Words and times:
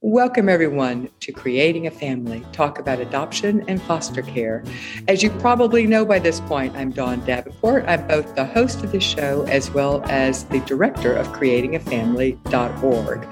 Welcome, 0.00 0.48
everyone, 0.48 1.08
to 1.18 1.32
Creating 1.32 1.88
a 1.88 1.90
Family, 1.90 2.46
talk 2.52 2.78
about 2.78 3.00
adoption 3.00 3.64
and 3.66 3.82
foster 3.82 4.22
care. 4.22 4.62
As 5.08 5.24
you 5.24 5.30
probably 5.40 5.88
know 5.88 6.04
by 6.04 6.20
this 6.20 6.38
point, 6.42 6.76
I'm 6.76 6.92
Dawn 6.92 7.18
Davenport. 7.24 7.84
I'm 7.88 8.06
both 8.06 8.36
the 8.36 8.44
host 8.44 8.84
of 8.84 8.92
the 8.92 9.00
show 9.00 9.42
as 9.48 9.72
well 9.72 10.04
as 10.04 10.44
the 10.44 10.60
director 10.60 11.14
of 11.14 11.26
creatingafamily.org. 11.30 13.26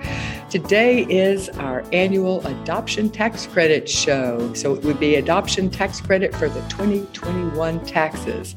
Today 0.50 1.04
is 1.08 1.48
our 1.50 1.84
annual 1.92 2.44
adoption 2.46 3.10
tax 3.10 3.46
credit 3.46 3.88
show. 3.88 4.52
So 4.54 4.74
it 4.74 4.84
would 4.84 4.98
be 4.98 5.16
adoption 5.16 5.70
tax 5.70 6.00
credit 6.00 6.34
for 6.34 6.48
the 6.48 6.60
2021 6.68 7.84
taxes. 7.84 8.54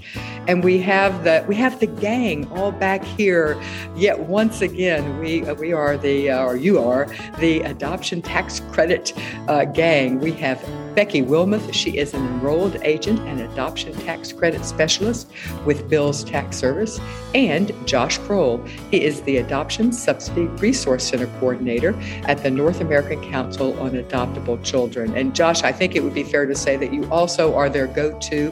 And 0.48 0.64
we 0.64 0.80
have 0.80 1.24
the 1.24 1.44
we 1.48 1.56
have 1.56 1.80
the 1.80 1.88
gang 1.88 2.50
all 2.52 2.72
back 2.72 3.04
here. 3.04 3.60
Yet 3.96 4.20
once 4.20 4.62
again, 4.62 5.20
we 5.20 5.42
we 5.54 5.74
are 5.74 5.98
the 5.98 6.32
or 6.32 6.56
you 6.56 6.80
are 6.80 7.08
the 7.40 7.62
adoption 7.62 7.99
tax 8.00 8.62
credit 8.72 9.14
uh, 9.48 9.66
gang. 9.66 10.20
We 10.20 10.32
have 10.34 10.60
Becky 10.96 11.22
Wilmoth. 11.22 11.74
She 11.74 11.98
is 11.98 12.14
an 12.14 12.26
enrolled 12.26 12.78
agent 12.84 13.20
and 13.22 13.42
adoption 13.42 13.94
tax 13.94 14.32
credit 14.34 14.66
specialist 14.66 15.32
with 15.66 15.90
Bill's 15.90 16.24
Tax 16.24 16.58
Service, 16.58 17.00
and 17.34 17.72
Josh 17.88 18.18
Kroll. 18.18 18.58
He 18.92 19.04
is 19.04 19.22
the 19.22 19.38
Adoption 19.38 19.92
Subsidy 19.92 20.46
Resource 20.46 21.08
Center 21.08 21.28
coordinator 21.40 21.94
at 22.24 22.44
the 22.44 22.52
North 22.52 22.82
American 22.82 23.22
Council 23.32 23.80
on 23.80 23.92
Adoptable 23.92 24.64
Children. 24.64 25.16
And 25.16 25.36
Josh, 25.36 25.64
I 25.64 25.72
think 25.72 25.96
it 25.96 26.04
would 26.04 26.14
be 26.14 26.24
fair 26.24 26.46
to 26.46 26.56
say 26.56 26.76
that 26.78 26.94
you 26.94 27.10
also 27.12 27.56
are 27.56 27.70
their 27.70 27.88
go-to 27.88 28.52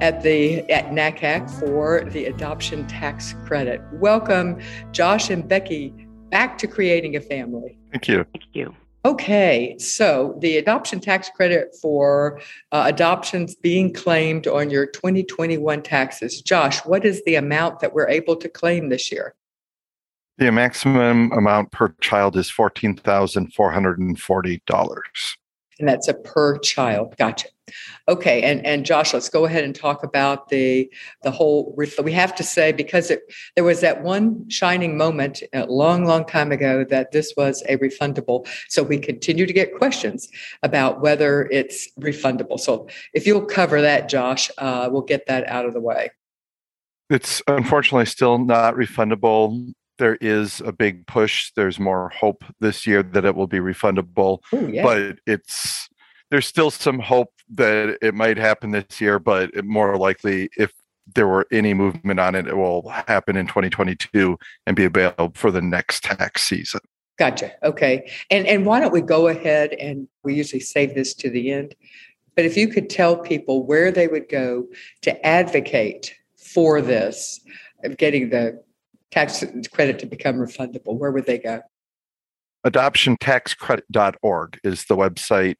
at 0.00 0.22
the 0.22 0.60
at 0.70 0.90
NACAC 0.90 1.50
for 1.58 2.04
the 2.10 2.26
adoption 2.26 2.86
tax 2.86 3.34
credit. 3.44 3.80
Welcome, 3.94 4.60
Josh 4.92 5.30
and 5.30 5.46
Becky, 5.48 5.94
back 6.30 6.58
to 6.58 6.66
creating 6.66 7.16
a 7.16 7.20
family. 7.20 7.77
Thank 7.90 8.08
you. 8.08 8.24
Thank 8.32 8.44
you. 8.52 8.74
Okay, 9.04 9.76
so 9.78 10.36
the 10.40 10.56
adoption 10.56 10.98
tax 11.00 11.30
credit 11.34 11.74
for 11.80 12.40
uh, 12.72 12.82
adoptions 12.86 13.54
being 13.54 13.92
claimed 13.92 14.48
on 14.48 14.70
your 14.70 14.86
2021 14.86 15.82
taxes. 15.82 16.40
Josh, 16.42 16.84
what 16.84 17.04
is 17.04 17.22
the 17.24 17.36
amount 17.36 17.78
that 17.80 17.94
we're 17.94 18.08
able 18.08 18.34
to 18.36 18.48
claim 18.48 18.88
this 18.88 19.12
year? 19.12 19.34
The 20.38 20.50
maximum 20.52 21.32
amount 21.32 21.72
per 21.72 21.94
child 22.00 22.36
is 22.36 22.50
$14,440 22.50 25.36
and 25.78 25.88
that's 25.88 26.08
a 26.08 26.14
per 26.14 26.58
child. 26.58 27.14
Gotcha. 27.16 27.48
Okay, 28.08 28.42
and 28.42 28.64
and 28.64 28.86
Josh, 28.86 29.12
let's 29.12 29.28
go 29.28 29.44
ahead 29.44 29.64
and 29.64 29.74
talk 29.74 30.02
about 30.02 30.48
the 30.48 30.90
the 31.22 31.30
whole. 31.30 31.74
We 32.02 32.12
have 32.12 32.34
to 32.36 32.42
say 32.42 32.72
because 32.72 33.10
it 33.10 33.20
there 33.54 33.64
was 33.64 33.80
that 33.82 34.02
one 34.02 34.48
shining 34.48 34.96
moment 34.96 35.42
a 35.52 35.66
long, 35.66 36.06
long 36.06 36.24
time 36.24 36.50
ago 36.50 36.84
that 36.88 37.12
this 37.12 37.34
was 37.36 37.62
a 37.68 37.76
refundable. 37.76 38.48
So 38.68 38.82
we 38.82 38.98
continue 38.98 39.44
to 39.46 39.52
get 39.52 39.76
questions 39.76 40.28
about 40.62 41.00
whether 41.00 41.46
it's 41.50 41.88
refundable. 42.00 42.58
So 42.58 42.88
if 43.12 43.26
you'll 43.26 43.44
cover 43.44 43.82
that, 43.82 44.08
Josh, 44.08 44.50
uh, 44.58 44.88
we'll 44.90 45.02
get 45.02 45.26
that 45.26 45.46
out 45.48 45.66
of 45.66 45.74
the 45.74 45.80
way. 45.80 46.10
It's 47.10 47.42
unfortunately 47.46 48.06
still 48.06 48.38
not 48.38 48.74
refundable 48.74 49.72
there 49.98 50.16
is 50.20 50.60
a 50.60 50.72
big 50.72 51.06
push. 51.06 51.52
There's 51.54 51.78
more 51.78 52.08
hope 52.10 52.44
this 52.60 52.86
year 52.86 53.02
that 53.02 53.24
it 53.24 53.34
will 53.34 53.46
be 53.46 53.58
refundable, 53.58 54.40
Ooh, 54.54 54.68
yeah. 54.68 54.82
but 54.82 55.18
it's 55.26 55.88
there's 56.30 56.46
still 56.46 56.70
some 56.70 56.98
hope 56.98 57.32
that 57.50 57.98
it 58.02 58.14
might 58.14 58.36
happen 58.36 58.70
this 58.70 59.00
year. 59.00 59.18
But 59.18 59.64
more 59.64 59.96
likely, 59.96 60.50
if 60.56 60.72
there 61.14 61.26
were 61.26 61.46
any 61.52 61.74
movement 61.74 62.20
on 62.20 62.34
it, 62.34 62.46
it 62.46 62.56
will 62.56 62.88
happen 62.88 63.36
in 63.36 63.46
2022 63.46 64.38
and 64.66 64.76
be 64.76 64.84
available 64.84 65.32
for 65.34 65.50
the 65.50 65.62
next 65.62 66.04
tax 66.04 66.42
season. 66.42 66.80
Gotcha. 67.18 67.52
Okay. 67.62 68.10
And 68.30 68.46
and 68.46 68.64
why 68.64 68.80
don't 68.80 68.92
we 68.92 69.00
go 69.00 69.28
ahead 69.28 69.72
and 69.72 70.08
we 70.22 70.34
usually 70.34 70.60
save 70.60 70.94
this 70.94 71.14
to 71.14 71.30
the 71.30 71.50
end. 71.50 71.74
But 72.36 72.44
if 72.44 72.56
you 72.56 72.68
could 72.68 72.88
tell 72.88 73.16
people 73.16 73.66
where 73.66 73.90
they 73.90 74.06
would 74.06 74.28
go 74.28 74.68
to 75.02 75.26
advocate 75.26 76.14
for 76.36 76.80
this, 76.80 77.40
of 77.84 77.96
getting 77.96 78.30
the 78.30 78.62
tax 79.10 79.44
credit 79.72 79.98
to 80.00 80.06
become 80.06 80.36
refundable, 80.36 80.96
where 80.98 81.10
would 81.10 81.26
they 81.26 81.38
go? 81.38 81.60
Adoptiontaxcredit.org 82.66 84.58
is 84.64 84.84
the 84.84 84.96
website 84.96 85.56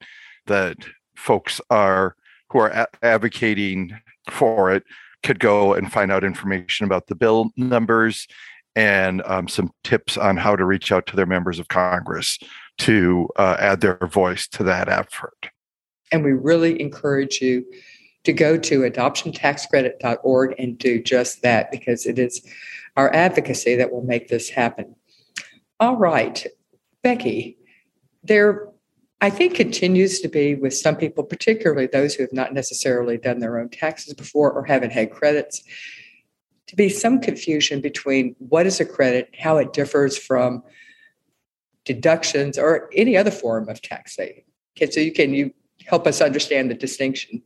that 0.47 0.77
folks 1.17 1.61
are 1.71 2.15
who 2.51 2.59
are 2.59 2.71
a- 2.71 2.87
advocating 3.03 3.99
for 4.31 4.73
it 4.73 4.85
could 5.23 5.41
go 5.41 5.75
and 5.75 5.93
find 5.93 6.13
out 6.13 6.25
information 6.25 6.87
about 6.87 7.07
the 7.07 7.15
bill 7.15 7.51
numbers 7.57 8.27
and 8.77 9.23
um, 9.27 9.49
some 9.49 9.71
tips 9.83 10.17
on 10.17 10.37
how 10.37 10.55
to 10.55 10.65
reach 10.65 10.93
out 10.93 11.07
to 11.07 11.17
their 11.17 11.27
members 11.27 11.59
of 11.59 11.69
Congress 11.69 12.39
to 12.79 13.29
uh, 13.37 13.57
add 13.59 13.81
their 13.81 13.99
voice 14.07 14.47
to 14.47 14.63
that 14.63 14.89
effort. 14.89 15.51
And 16.13 16.25
we 16.25 16.33
really 16.33 16.81
encourage 16.81 17.41
you 17.41 17.65
to 18.25 18.33
go 18.33 18.57
to 18.57 18.81
adoptiontaxcredit.org 18.81 20.55
and 20.59 20.79
do 20.79 21.03
just 21.03 21.43
that 21.43 21.71
because 21.71 22.07
it 22.07 22.19
is 22.19 22.47
our 22.99 23.15
advocacy 23.15 23.77
that 23.77 23.93
will 23.93 24.03
make 24.03 24.27
this 24.27 24.51
happen. 24.51 24.97
All 25.79 25.97
right, 25.97 26.45
Becky, 27.05 27.57
there, 28.25 28.69
I 29.21 29.31
think, 29.31 29.55
continues 29.55 30.21
to 30.21 30.29
be 30.29 30.57
with 30.57 30.75
some 30.75 30.97
people, 30.97 31.23
particularly 31.23 31.87
those 31.87 32.17
who 32.17 32.25
have 32.25 32.33
not 32.33 32.53
necessarily 32.53 33.17
done 33.17 33.39
their 33.39 33.57
own 33.61 33.69
taxes 33.69 34.15
before 34.15 34.51
or 34.51 34.65
haven't 34.65 34.91
had 34.91 35.13
credits, 35.13 35.63
to 36.67 36.75
be 36.75 36.89
some 36.89 37.21
confusion 37.21 37.81
between 37.81 38.35
what 38.41 38.67
is 38.67 38.81
a 38.81 38.85
credit, 38.85 39.33
how 39.39 39.59
it 39.59 39.73
differs 39.73 40.19
from 40.19 40.65
deductions 41.85 42.59
or 42.59 42.91
any 42.97 43.17
other 43.17 43.31
form 43.31 43.69
of 43.69 43.81
tax 43.81 44.17
saving. 44.17 44.43
Okay, 44.77 44.91
so 44.91 44.99
you 44.99 45.13
can 45.13 45.33
you 45.33 45.55
help 45.87 46.05
us 46.09 46.21
understand 46.21 46.69
the 46.69 46.75
distinction? 46.75 47.43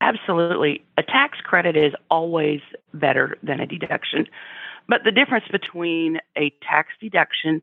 Absolutely. 0.00 0.84
A 0.96 1.02
tax 1.02 1.40
credit 1.40 1.76
is 1.76 1.94
always 2.10 2.60
better 2.94 3.36
than 3.42 3.58
a 3.58 3.66
deduction. 3.66 4.28
But 4.88 5.04
the 5.04 5.12
difference 5.12 5.46
between 5.50 6.20
a 6.36 6.52
tax 6.62 6.90
deduction 7.00 7.62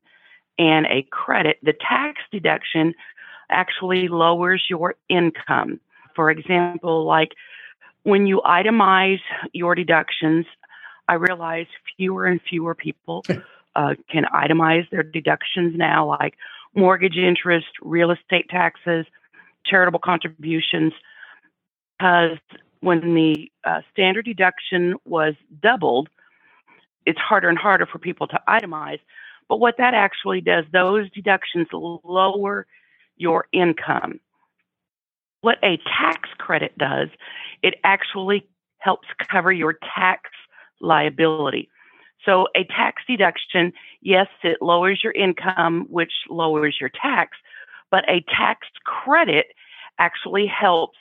and 0.58 0.86
a 0.88 1.06
credit, 1.12 1.58
the 1.64 1.74
tax 1.74 2.22
deduction 2.32 2.94
actually 3.50 4.08
lowers 4.08 4.64
your 4.70 4.96
income. 5.10 5.80
For 6.16 6.32
example, 6.32 7.06
like 7.06 7.34
when 8.04 8.26
you 8.26 8.42
itemize 8.46 9.20
your 9.54 9.76
deductions, 9.76 10.46
I 11.08 11.16
realize 11.16 11.68
fewer 11.98 12.26
and 12.26 12.40
fewer 12.42 12.74
people 12.74 13.24
uh, 13.76 13.96
can 14.10 14.26
itemize 14.34 14.90
their 14.90 15.04
deductions 15.04 15.76
now, 15.76 16.08
like 16.08 16.36
mortgage 16.76 17.18
interest, 17.18 17.68
real 17.82 18.12
estate 18.12 18.50
taxes, 18.50 19.06
charitable 19.66 20.00
contributions. 20.00 20.94
Because 21.98 22.38
when 22.80 23.14
the 23.14 23.52
uh, 23.64 23.82
standard 23.92 24.26
deduction 24.26 24.96
was 25.06 25.36
doubled, 25.62 26.10
it's 27.06 27.20
harder 27.20 27.50
and 27.50 27.58
harder 27.58 27.86
for 27.86 28.00
people 28.00 28.28
to 28.28 28.40
itemize. 28.48 29.00
But 29.50 29.60
what 29.60 29.76
that 29.78 29.94
actually 29.94 30.42
does, 30.42 30.66
those 30.72 31.10
deductions 31.12 31.68
lower 31.72 32.68
your 33.18 33.46
income. 33.52 34.20
What 35.42 35.58
a 35.64 35.78
tax 35.78 36.30
credit 36.38 36.78
does, 36.78 37.10
it 37.64 37.76
actually 37.84 38.48
helps 38.80 39.08
cover 39.32 39.52
your 39.52 39.78
tax 39.96 40.30
liability. 40.80 41.70
So 42.26 42.48
a 42.56 42.64
tax 42.64 43.02
deduction, 43.08 43.74
yes, 44.02 44.28
it 44.44 44.62
lowers 44.62 45.02
your 45.04 45.14
income, 45.14 45.88
which 45.90 46.12
lowers 46.30 46.78
your 46.80 46.90
tax, 46.90 47.38
but 47.90 48.08
a 48.08 48.24
tax 48.30 48.68
credit 48.86 49.48
actually 49.98 50.48
helps 50.48 50.98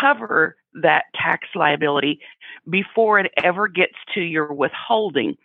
cover 0.00 0.56
that 0.74 1.04
tax 1.14 1.48
liability 1.54 2.20
before 2.68 3.18
it 3.20 3.32
ever 3.42 3.68
gets 3.68 3.94
to 4.14 4.20
your 4.20 4.52
withholding. 4.52 5.36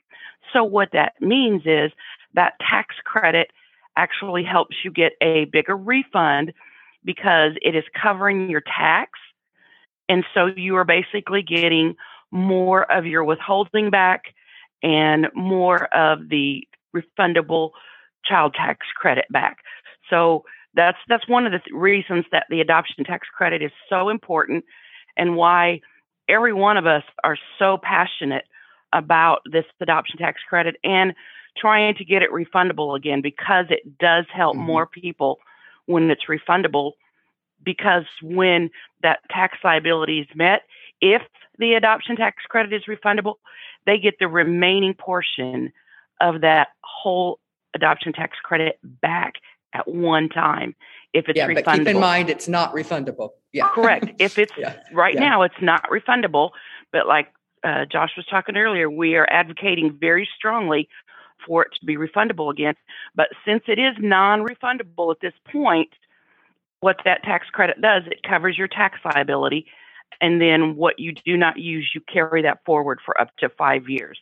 So, 0.53 0.63
what 0.63 0.89
that 0.93 1.13
means 1.21 1.63
is 1.65 1.91
that 2.33 2.53
tax 2.59 2.95
credit 3.03 3.51
actually 3.95 4.43
helps 4.43 4.77
you 4.83 4.91
get 4.91 5.13
a 5.21 5.45
bigger 5.45 5.75
refund 5.75 6.53
because 7.03 7.53
it 7.61 7.75
is 7.75 7.83
covering 8.01 8.49
your 8.49 8.61
tax. 8.61 9.11
And 10.07 10.23
so 10.33 10.47
you 10.47 10.75
are 10.75 10.85
basically 10.85 11.43
getting 11.43 11.95
more 12.31 12.89
of 12.91 13.05
your 13.05 13.23
withholding 13.23 13.89
back 13.89 14.23
and 14.81 15.27
more 15.35 15.85
of 15.93 16.29
the 16.29 16.67
refundable 16.95 17.71
child 18.25 18.53
tax 18.53 18.87
credit 18.95 19.25
back. 19.29 19.57
So 20.09 20.43
that's 20.75 20.97
that's 21.07 21.27
one 21.27 21.45
of 21.45 21.51
the 21.51 21.59
th- 21.59 21.73
reasons 21.73 22.25
that 22.31 22.45
the 22.49 22.61
adoption 22.61 23.03
tax 23.03 23.27
credit 23.35 23.61
is 23.61 23.71
so 23.89 24.09
important 24.09 24.63
and 25.19 25.35
why 25.35 25.81
every 26.27 26.53
one 26.53 26.77
of 26.77 26.87
us 26.87 27.03
are 27.23 27.37
so 27.59 27.77
passionate 27.83 28.45
about 28.93 29.41
this 29.51 29.65
adoption 29.81 30.17
tax 30.17 30.41
credit 30.47 30.77
and 30.83 31.13
trying 31.57 31.93
to 31.95 32.05
get 32.05 32.23
it 32.23 32.31
refundable 32.31 32.95
again 32.95 33.21
because 33.21 33.65
it 33.69 33.99
does 33.99 34.25
help 34.33 34.55
mm-hmm. 34.55 34.65
more 34.65 34.87
people 34.87 35.37
when 35.85 36.09
it's 36.09 36.23
refundable 36.27 36.93
because 37.63 38.05
when 38.23 38.69
that 39.03 39.19
tax 39.29 39.57
liability 39.63 40.19
is 40.19 40.27
met 40.33 40.61
if 41.01 41.21
the 41.57 41.73
adoption 41.73 42.15
tax 42.15 42.43
credit 42.47 42.73
is 42.73 42.83
refundable 42.87 43.35
they 43.85 43.99
get 43.99 44.15
the 44.19 44.27
remaining 44.27 44.93
portion 44.93 45.71
of 46.21 46.41
that 46.41 46.69
whole 46.83 47.39
adoption 47.75 48.13
tax 48.13 48.37
credit 48.43 48.79
back 48.83 49.33
at 49.73 49.87
one 49.87 50.29
time 50.29 50.75
if 51.13 51.27
it's 51.27 51.37
yeah, 51.37 51.47
refundable. 51.47 51.65
But 51.65 51.77
keep 51.77 51.87
in 51.87 51.99
mind 51.99 52.29
it's 52.29 52.47
not 52.47 52.73
refundable. 52.73 53.31
Yeah. 53.51 53.69
Correct. 53.69 54.07
If 54.19 54.37
it's 54.37 54.53
yeah. 54.57 54.75
right 54.93 55.13
yeah. 55.13 55.21
now, 55.21 55.41
it's 55.43 55.61
not 55.61 55.83
refundable. 55.89 56.51
But 56.91 57.07
like 57.07 57.27
uh, 57.63 57.85
Josh 57.91 58.11
was 58.15 58.25
talking 58.25 58.57
earlier, 58.57 58.89
we 58.89 59.15
are 59.15 59.27
advocating 59.29 59.97
very 59.99 60.27
strongly 60.35 60.87
for 61.45 61.63
it 61.63 61.69
to 61.79 61.85
be 61.85 61.95
refundable 61.95 62.51
again. 62.51 62.75
But 63.15 63.29
since 63.45 63.63
it 63.67 63.79
is 63.79 63.95
non 63.99 64.45
refundable 64.45 65.11
at 65.11 65.21
this 65.21 65.33
point, 65.51 65.89
what 66.81 66.97
that 67.05 67.23
tax 67.23 67.47
credit 67.51 67.81
does, 67.81 68.03
it 68.07 68.23
covers 68.27 68.57
your 68.57 68.67
tax 68.67 68.99
liability. 69.03 69.65
And 70.21 70.41
then 70.41 70.75
what 70.75 70.99
you 70.99 71.13
do 71.13 71.37
not 71.37 71.57
use, 71.57 71.91
you 71.93 72.01
carry 72.11 72.41
that 72.41 72.59
forward 72.65 72.99
for 73.05 73.19
up 73.19 73.29
to 73.37 73.49
five 73.49 73.87
years. 73.87 74.19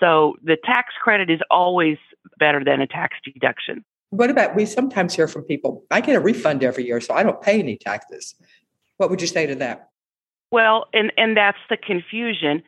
So 0.00 0.36
the 0.42 0.56
tax 0.64 0.94
credit 1.02 1.30
is 1.30 1.40
always 1.50 1.98
better 2.38 2.62
than 2.64 2.80
a 2.80 2.86
tax 2.86 3.16
deduction. 3.24 3.84
What 4.10 4.30
about 4.30 4.54
we 4.54 4.66
sometimes 4.66 5.14
hear 5.14 5.28
from 5.28 5.42
people, 5.42 5.84
I 5.90 6.00
get 6.00 6.16
a 6.16 6.20
refund 6.20 6.62
every 6.62 6.86
year, 6.86 7.00
so 7.00 7.14
I 7.14 7.22
don't 7.22 7.40
pay 7.40 7.58
any 7.58 7.76
taxes. 7.76 8.34
What 8.96 9.10
would 9.10 9.20
you 9.20 9.26
say 9.26 9.46
to 9.46 9.54
that? 9.56 9.90
Well, 10.50 10.86
and, 10.92 11.12
and 11.16 11.36
that's 11.36 11.58
the 11.68 11.76
confusion. 11.76 12.62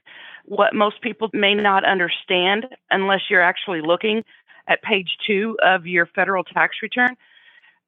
What 0.44 0.74
most 0.74 1.00
people 1.00 1.28
may 1.32 1.54
not 1.54 1.84
understand, 1.84 2.66
unless 2.90 3.20
you're 3.30 3.42
actually 3.42 3.80
looking 3.80 4.24
at 4.68 4.82
page 4.82 5.16
two 5.26 5.56
of 5.64 5.86
your 5.86 6.06
federal 6.06 6.44
tax 6.44 6.76
return, 6.82 7.16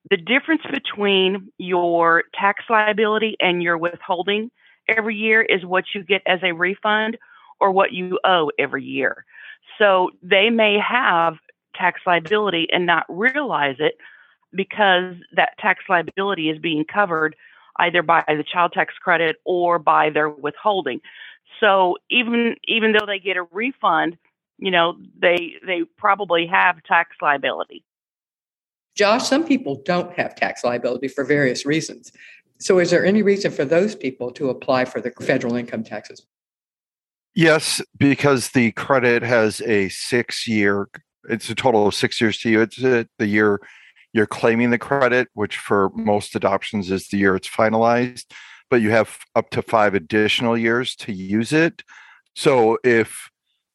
the 0.09 0.17
difference 0.17 0.63
between 0.71 1.53
your 1.59 2.25
tax 2.39 2.65
liability 2.71 3.37
and 3.41 3.63
your 3.63 3.77
withholding 3.77 4.51
every 4.89 5.17
year 5.17 5.43
is 5.43 5.65
what 5.65 5.85
you 5.95 6.03
get 6.03 6.23
as 6.27 6.41
a 6.43 6.53
refund 6.53 7.19
or 7.61 7.71
what 7.71 7.93
you 7.93 8.19
owe 8.25 8.51
every 8.59 8.85
year. 8.85 9.25
So 9.79 10.11
they 10.23 10.51
may 10.51 10.79
have 10.79 11.35
tax 11.75 12.01
liability 12.07 12.69
and 12.73 12.87
not 12.87 13.05
realize 13.09 13.77
it 13.79 13.95
because 14.53 15.15
that 15.35 15.51
tax 15.59 15.85
liability 15.89 16.51
is 16.51 16.59
being 16.59 16.85
covered 16.85 17.37
either 17.77 18.03
by 18.03 18.23
the 18.27 18.45
child 18.45 18.73
tax 18.73 18.95
credit 19.01 19.37
or 19.45 19.79
by 19.79 20.11
their 20.11 20.29
withholding. 20.29 21.01
So 21.61 21.97
even 22.11 22.57
even 22.65 22.93
though 22.93 23.07
they 23.07 23.19
get 23.19 23.37
a 23.37 23.45
refund, 23.51 24.19
you 24.59 24.71
know, 24.71 24.97
they 25.21 25.55
they 25.67 25.83
probably 25.97 26.47
have 26.47 26.83
tax 26.85 27.17
liability. 27.21 27.85
Josh, 28.97 29.27
some 29.27 29.45
people 29.45 29.81
don't 29.85 30.13
have 30.15 30.35
tax 30.35 30.65
liability 30.65 31.09
for 31.09 31.25
various 31.25 31.65
reasons. 31.65 32.13
So 32.59 32.79
is 32.79 32.91
there 32.91 33.05
any 33.05 33.23
reason 33.23 33.51
for 33.51 33.65
those 33.65 33.95
people 33.95 34.31
to 34.33 34.51
apply 34.51 34.85
for 34.85 35.01
the 35.01 35.11
federal 35.23 35.57
income 35.57 35.83
taxes? 35.83 36.27
Yes, 37.35 37.81
because 37.97 38.51
the 38.51 38.73
credit 38.73 39.23
has 39.23 39.63
a 39.63 39.89
six 39.89 40.47
year, 40.47 40.89
it's 41.29 41.51
a 41.51 41.55
total 41.55 41.87
of 41.87 41.95
six 41.95 42.21
years 42.21 42.39
to 42.39 42.51
you. 42.51 42.61
It's 42.63 42.83
uh, 42.83 43.05
the 43.19 43.27
year 43.27 43.61
you're 44.13 44.27
claiming 44.27 44.71
the 44.71 44.79
credit, 44.79 45.29
which 45.35 45.59
for 45.59 45.91
most 45.95 46.35
adoptions 46.35 46.91
is 46.91 47.09
the 47.09 47.19
year 47.19 47.37
it's 47.37 47.49
finalized, 47.49 48.27
but 48.69 48.81
you 48.81 48.91
have 48.91 49.19
up 49.37 49.51
to 49.51 49.63
five 49.63 49.95
additional 49.95 50.59
years 50.59 50.97
to 50.97 51.13
use 51.13 51.53
it. 51.53 51.83
So 52.35 52.79
if 52.85 53.31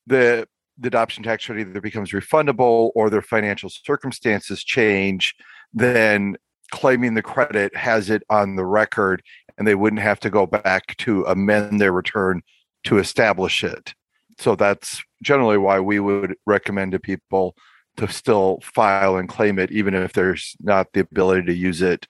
the 0.07 0.47
the 0.77 0.87
adoption 0.87 1.23
tax 1.23 1.45
credit 1.45 1.69
either 1.69 1.79
becomes 1.79 2.11
refundable 2.11 2.91
or 2.95 3.09
their 3.09 3.21
financial 3.21 3.69
circumstances 3.69 4.61
change, 4.61 5.33
then 5.73 6.35
claiming 6.71 7.13
the 7.13 7.21
credit 7.21 7.73
has 7.75 8.09
it 8.09 8.23
on 8.29 8.55
the 8.55 8.65
record 8.65 9.23
and 9.57 9.65
they 9.65 9.75
wouldn't 9.75 10.01
have 10.01 10.19
to 10.19 10.29
go 10.29 10.45
back 10.45 10.97
to 10.97 11.23
amend 11.25 11.79
their 11.79 11.93
return 11.93 12.41
to 12.83 12.97
establish 12.97 13.63
it. 13.63 13.93
So 14.37 14.55
that's 14.55 15.01
generally 15.25 15.57
why 15.57 15.79
we 15.79 15.99
would 15.99 16.35
recommend 16.45 16.93
to 16.93 16.99
people 16.99 17.55
to 17.97 18.07
still 18.07 18.59
file 18.61 19.17
and 19.17 19.27
claim 19.27 19.57
it, 19.57 19.71
even 19.71 19.93
if 19.93 20.13
there's 20.13 20.55
not 20.61 20.87
the 20.93 21.01
ability 21.01 21.45
to 21.47 21.53
use 21.53 21.81
it 21.81 22.07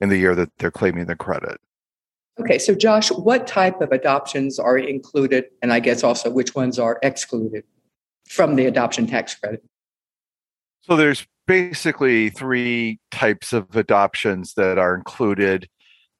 in 0.00 0.08
the 0.08 0.16
year 0.16 0.34
that 0.34 0.50
they're 0.58 0.70
claiming 0.70 1.06
the 1.06 1.16
credit. 1.16 1.58
Okay, 2.40 2.58
so 2.58 2.74
Josh, 2.74 3.10
what 3.10 3.46
type 3.46 3.80
of 3.80 3.92
adoptions 3.92 4.58
are 4.58 4.78
included, 4.78 5.46
and 5.60 5.72
I 5.72 5.80
guess 5.80 6.02
also 6.02 6.30
which 6.30 6.54
ones 6.54 6.78
are 6.78 6.98
excluded 7.02 7.64
from 8.28 8.56
the 8.56 8.66
adoption 8.66 9.06
tax 9.06 9.34
credit? 9.34 9.62
So 10.80 10.96
there's 10.96 11.26
basically 11.46 12.30
three 12.30 13.00
types 13.10 13.52
of 13.52 13.76
adoptions 13.76 14.54
that 14.54 14.78
are 14.78 14.94
included. 14.94 15.68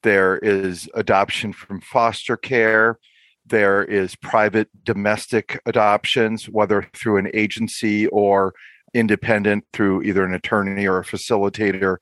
There 0.02 0.38
is 0.38 0.88
adoption 0.94 1.52
from 1.52 1.80
foster 1.80 2.36
care, 2.36 2.98
there 3.46 3.84
is 3.84 4.14
private 4.16 4.68
domestic 4.84 5.60
adoptions, 5.66 6.48
whether 6.48 6.88
through 6.94 7.18
an 7.18 7.30
agency 7.34 8.06
or 8.08 8.54
independent 8.94 9.64
through 9.72 10.02
either 10.02 10.24
an 10.24 10.34
attorney 10.34 10.86
or 10.86 10.98
a 10.98 11.04
facilitator. 11.04 11.96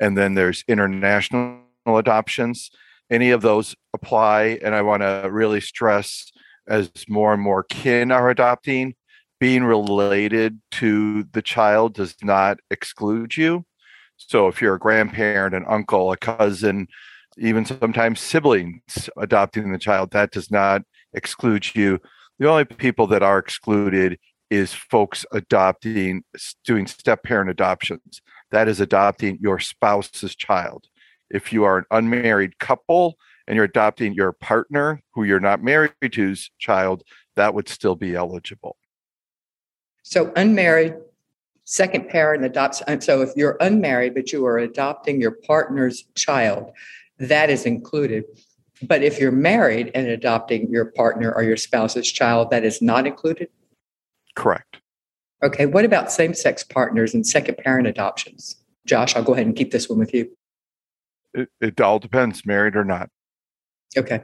And 0.00 0.16
then 0.16 0.34
there's 0.34 0.64
international 0.68 1.62
adoptions. 1.86 2.70
Any 3.10 3.30
of 3.30 3.42
those 3.42 3.74
apply. 3.92 4.58
And 4.62 4.74
I 4.74 4.82
want 4.82 5.02
to 5.02 5.28
really 5.30 5.60
stress 5.60 6.30
as 6.66 6.90
more 7.08 7.32
and 7.32 7.42
more 7.42 7.62
kin 7.64 8.10
are 8.10 8.30
adopting, 8.30 8.94
being 9.38 9.64
related 9.64 10.60
to 10.72 11.24
the 11.32 11.42
child 11.42 11.94
does 11.94 12.14
not 12.22 12.58
exclude 12.70 13.36
you. 13.36 13.64
So 14.16 14.48
if 14.48 14.62
you're 14.62 14.76
a 14.76 14.78
grandparent, 14.78 15.54
an 15.54 15.64
uncle, 15.68 16.12
a 16.12 16.16
cousin, 16.16 16.88
even 17.38 17.64
sometimes 17.64 18.20
siblings 18.20 19.08
adopting 19.16 19.72
the 19.72 19.78
child, 19.78 20.10
that 20.10 20.30
does 20.30 20.50
not 20.50 20.82
exclude 21.12 21.74
you. 21.74 22.00
The 22.38 22.48
only 22.48 22.64
people 22.64 23.06
that 23.08 23.22
are 23.22 23.38
excluded 23.38 24.18
is 24.50 24.72
folks 24.72 25.24
adopting, 25.32 26.24
doing 26.64 26.86
step 26.86 27.22
parent 27.22 27.50
adoptions. 27.50 28.20
That 28.50 28.68
is 28.68 28.80
adopting 28.80 29.38
your 29.40 29.58
spouse's 29.58 30.34
child. 30.36 30.86
If 31.30 31.52
you 31.52 31.64
are 31.64 31.78
an 31.78 31.84
unmarried 31.90 32.58
couple 32.58 33.16
and 33.46 33.56
you're 33.56 33.64
adopting 33.64 34.14
your 34.14 34.32
partner 34.32 35.00
who 35.14 35.24
you're 35.24 35.40
not 35.40 35.62
married 35.62 35.92
to's 36.12 36.50
child, 36.58 37.02
that 37.36 37.54
would 37.54 37.68
still 37.68 37.96
be 37.96 38.14
eligible. 38.14 38.76
So, 40.02 40.32
unmarried 40.36 40.94
second 41.64 42.08
parent 42.08 42.44
adopts. 42.44 42.82
Uh, 42.86 43.00
so, 43.00 43.22
if 43.22 43.30
you're 43.36 43.56
unmarried 43.60 44.14
but 44.14 44.32
you 44.32 44.44
are 44.46 44.58
adopting 44.58 45.20
your 45.20 45.32
partner's 45.32 46.04
child, 46.14 46.72
that 47.18 47.50
is 47.50 47.66
included. 47.66 48.24
But 48.82 49.02
if 49.02 49.20
you're 49.20 49.32
married 49.32 49.90
and 49.94 50.08
adopting 50.08 50.70
your 50.70 50.86
partner 50.86 51.32
or 51.32 51.42
your 51.42 51.56
spouse's 51.56 52.10
child, 52.10 52.50
that 52.50 52.64
is 52.64 52.82
not 52.82 53.06
included? 53.06 53.48
Correct. 54.34 54.78
Okay. 55.42 55.66
What 55.66 55.84
about 55.84 56.10
same 56.10 56.34
sex 56.34 56.64
partners 56.64 57.14
and 57.14 57.26
second 57.26 57.58
parent 57.58 57.86
adoptions? 57.86 58.56
Josh, 58.86 59.14
I'll 59.14 59.22
go 59.22 59.34
ahead 59.34 59.46
and 59.46 59.54
keep 59.54 59.70
this 59.70 59.88
one 59.88 59.98
with 59.98 60.12
you. 60.12 60.30
It, 61.32 61.48
it 61.60 61.80
all 61.80 61.98
depends, 61.98 62.44
married 62.44 62.76
or 62.76 62.84
not. 62.84 63.10
Okay. 63.96 64.22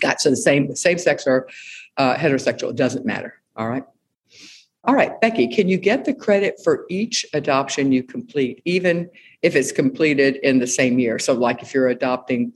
Got 0.00 0.20
so 0.20 0.30
the 0.30 0.36
same 0.36 0.74
same 0.74 0.98
sex 0.98 1.26
or 1.26 1.48
uh, 1.96 2.14
heterosexual, 2.14 2.70
it 2.70 2.76
doesn't 2.76 3.06
matter. 3.06 3.34
All 3.56 3.68
right. 3.68 3.84
All 4.84 4.94
right, 4.94 5.20
Becky, 5.20 5.46
can 5.46 5.68
you 5.68 5.76
get 5.76 6.04
the 6.04 6.14
credit 6.14 6.56
for 6.64 6.86
each 6.90 7.24
adoption 7.34 7.92
you 7.92 8.02
complete, 8.02 8.60
even 8.64 9.08
if 9.42 9.56
it's 9.56 9.72
completed 9.72 10.36
in 10.36 10.58
the 10.58 10.66
same 10.66 10.98
year? 10.98 11.18
So, 11.18 11.34
like 11.34 11.62
if 11.62 11.74
you're 11.74 11.88
adopting 11.88 12.52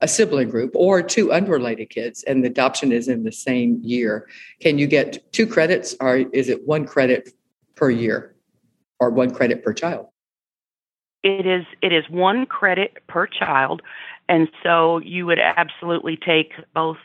a 0.00 0.08
sibling 0.08 0.48
group 0.48 0.72
or 0.74 1.02
two 1.02 1.32
unrelated 1.32 1.90
kids 1.90 2.22
and 2.24 2.42
the 2.42 2.48
adoption 2.48 2.92
is 2.92 3.08
in 3.08 3.24
the 3.24 3.32
same 3.32 3.78
year 3.82 4.28
can 4.60 4.78
you 4.78 4.86
get 4.86 5.32
two 5.32 5.46
credits 5.46 5.94
or 6.00 6.16
is 6.16 6.48
it 6.48 6.66
one 6.66 6.86
credit 6.86 7.34
per 7.74 7.90
year 7.90 8.34
or 8.98 9.10
one 9.10 9.30
credit 9.30 9.64
per 9.64 9.72
child? 9.72 10.06
It 11.22 11.46
is 11.46 11.64
it 11.82 11.92
is 11.92 12.04
one 12.08 12.46
credit 12.46 12.98
per 13.08 13.26
child. 13.26 13.82
And 14.28 14.48
so 14.62 14.98
you 14.98 15.26
would 15.26 15.38
absolutely 15.38 16.16
take 16.16 16.52
both 16.74 16.98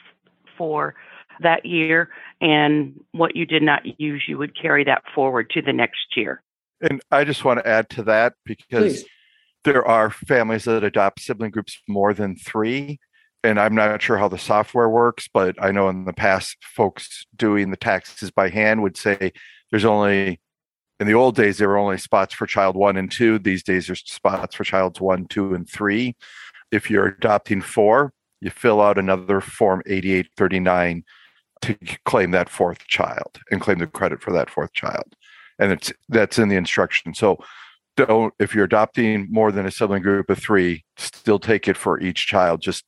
for 0.58 0.96
that 1.42 1.66
year 1.66 2.10
and 2.40 2.98
what 3.12 3.36
you 3.36 3.46
did 3.46 3.62
not 3.62 3.82
use 4.00 4.24
you 4.28 4.38
would 4.38 4.60
carry 4.60 4.86
that 4.86 5.04
forward 5.14 5.50
to 5.50 5.62
the 5.62 5.74
next 5.74 6.16
year. 6.16 6.42
And 6.82 7.02
i 7.12 7.24
just 7.24 7.44
want 7.44 7.60
to 7.60 7.68
add 7.68 7.90
to 7.92 8.04
that 8.04 8.34
because 8.46 9.04
Please 9.04 9.06
there 9.66 9.86
are 9.86 10.10
families 10.10 10.64
that 10.66 10.84
adopt 10.84 11.20
sibling 11.20 11.52
groups 11.52 11.82
more 11.88 12.14
than 12.14 12.36
three. 12.36 13.00
And 13.44 13.60
I'm 13.60 13.76
not 13.76 14.02
sure 14.02 14.18
how 14.18 14.28
the 14.28 14.38
software 14.38 14.90
works, 14.90 15.28
but 15.32 15.56
I 15.62 15.72
know 15.72 15.90
in 15.90 16.06
the 16.06 16.14
past, 16.14 16.58
folks 16.62 17.26
doing 17.36 17.72
the 17.72 17.78
taxes 17.78 18.32
by 18.32 18.50
hand 18.50 18.82
would 18.82 18.96
say 18.96 19.34
there's 19.70 19.86
only, 19.86 20.40
in 21.00 21.08
the 21.08 21.14
old 21.14 21.36
days, 21.36 21.58
there 21.58 21.68
were 21.68 21.78
only 21.78 21.98
spots 21.98 22.34
for 22.34 22.48
child 22.48 22.76
one 22.76 22.96
and 22.96 23.12
two. 23.12 23.38
These 23.38 23.64
days, 23.64 23.88
there's 23.88 24.04
spots 24.06 24.56
for 24.56 24.64
child 24.64 25.00
one, 25.00 25.28
two, 25.28 25.54
and 25.54 25.70
three. 25.70 26.16
If 26.72 26.90
you're 26.90 27.08
adopting 27.08 27.62
four, 27.62 28.14
you 28.42 28.50
fill 28.50 28.82
out 28.82 28.98
another 28.98 29.42
form 29.42 29.82
8839 29.86 31.04
to 31.62 31.78
claim 32.06 32.32
that 32.32 32.50
fourth 32.50 32.86
child 32.88 33.40
and 33.52 33.62
claim 33.62 33.80
the 33.80 33.88
credit 33.88 34.22
for 34.22 34.32
that 34.34 34.50
fourth 34.50 34.74
child. 34.74 35.16
And 35.60 35.72
it's 35.72 35.92
that's 36.10 36.38
in 36.38 36.50
the 36.50 36.56
instruction. 36.56 37.14
So 37.14 37.38
don't 37.96 38.34
if 38.40 38.54
you're 38.54 38.66
adopting 38.66 39.28
more 39.30 39.52
than 39.52 39.66
a 39.66 39.72
sibling 39.72 40.02
group 40.02 40.30
of 40.30 40.38
three 40.38 40.84
still 40.98 41.40
take 41.40 41.68
it 41.68 41.78
for 41.78 42.00
each 42.00 42.28
child 42.28 42.62
just 42.62 42.84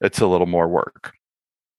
it's 0.00 0.20
a 0.20 0.26
little 0.26 0.46
more 0.46 0.68
work 0.68 1.12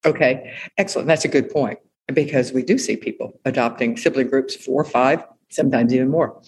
okay 0.04 0.52
excellent 0.78 1.06
that's 1.08 1.24
a 1.24 1.28
good 1.28 1.50
point 1.50 1.78
because 2.12 2.52
we 2.52 2.62
do 2.62 2.76
see 2.78 2.96
people 2.96 3.40
adopting 3.44 3.96
sibling 3.96 4.28
groups 4.28 4.54
four 4.54 4.84
five 4.84 5.24
sometimes 5.50 5.94
even 5.94 6.08
more 6.08 6.40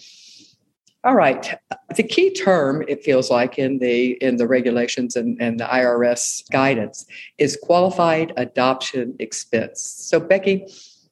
All 1.03 1.15
right. 1.15 1.57
The 1.95 2.03
key 2.03 2.33
term, 2.33 2.83
it 2.87 3.01
feels 3.01 3.29
like 3.29 3.57
in 3.57 3.79
the 3.79 4.17
in 4.19 4.35
the 4.37 4.47
regulations 4.47 5.15
and, 5.15 5.41
and 5.41 5.57
the 5.57 5.63
IRS 5.63 6.43
guidance 6.51 7.05
is 7.37 7.57
qualified 7.61 8.33
adoption 8.35 9.15
expense. 9.19 9.79
So 9.79 10.19
Becky, 10.19 10.67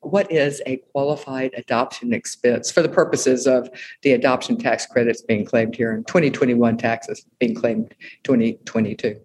what 0.05 0.31
is 0.31 0.61
a 0.65 0.77
qualified 0.91 1.51
adoption 1.55 2.13
expense 2.13 2.71
for 2.71 2.81
the 2.81 2.89
purposes 2.89 3.47
of 3.47 3.69
the 4.03 4.11
adoption 4.11 4.57
tax 4.57 4.85
credits 4.85 5.21
being 5.21 5.43
claimed 5.43 5.75
here 5.75 5.91
in 5.91 6.03
2021 6.03 6.77
taxes 6.77 7.25
being 7.39 7.55
claimed 7.55 7.93
2022? 8.23 9.19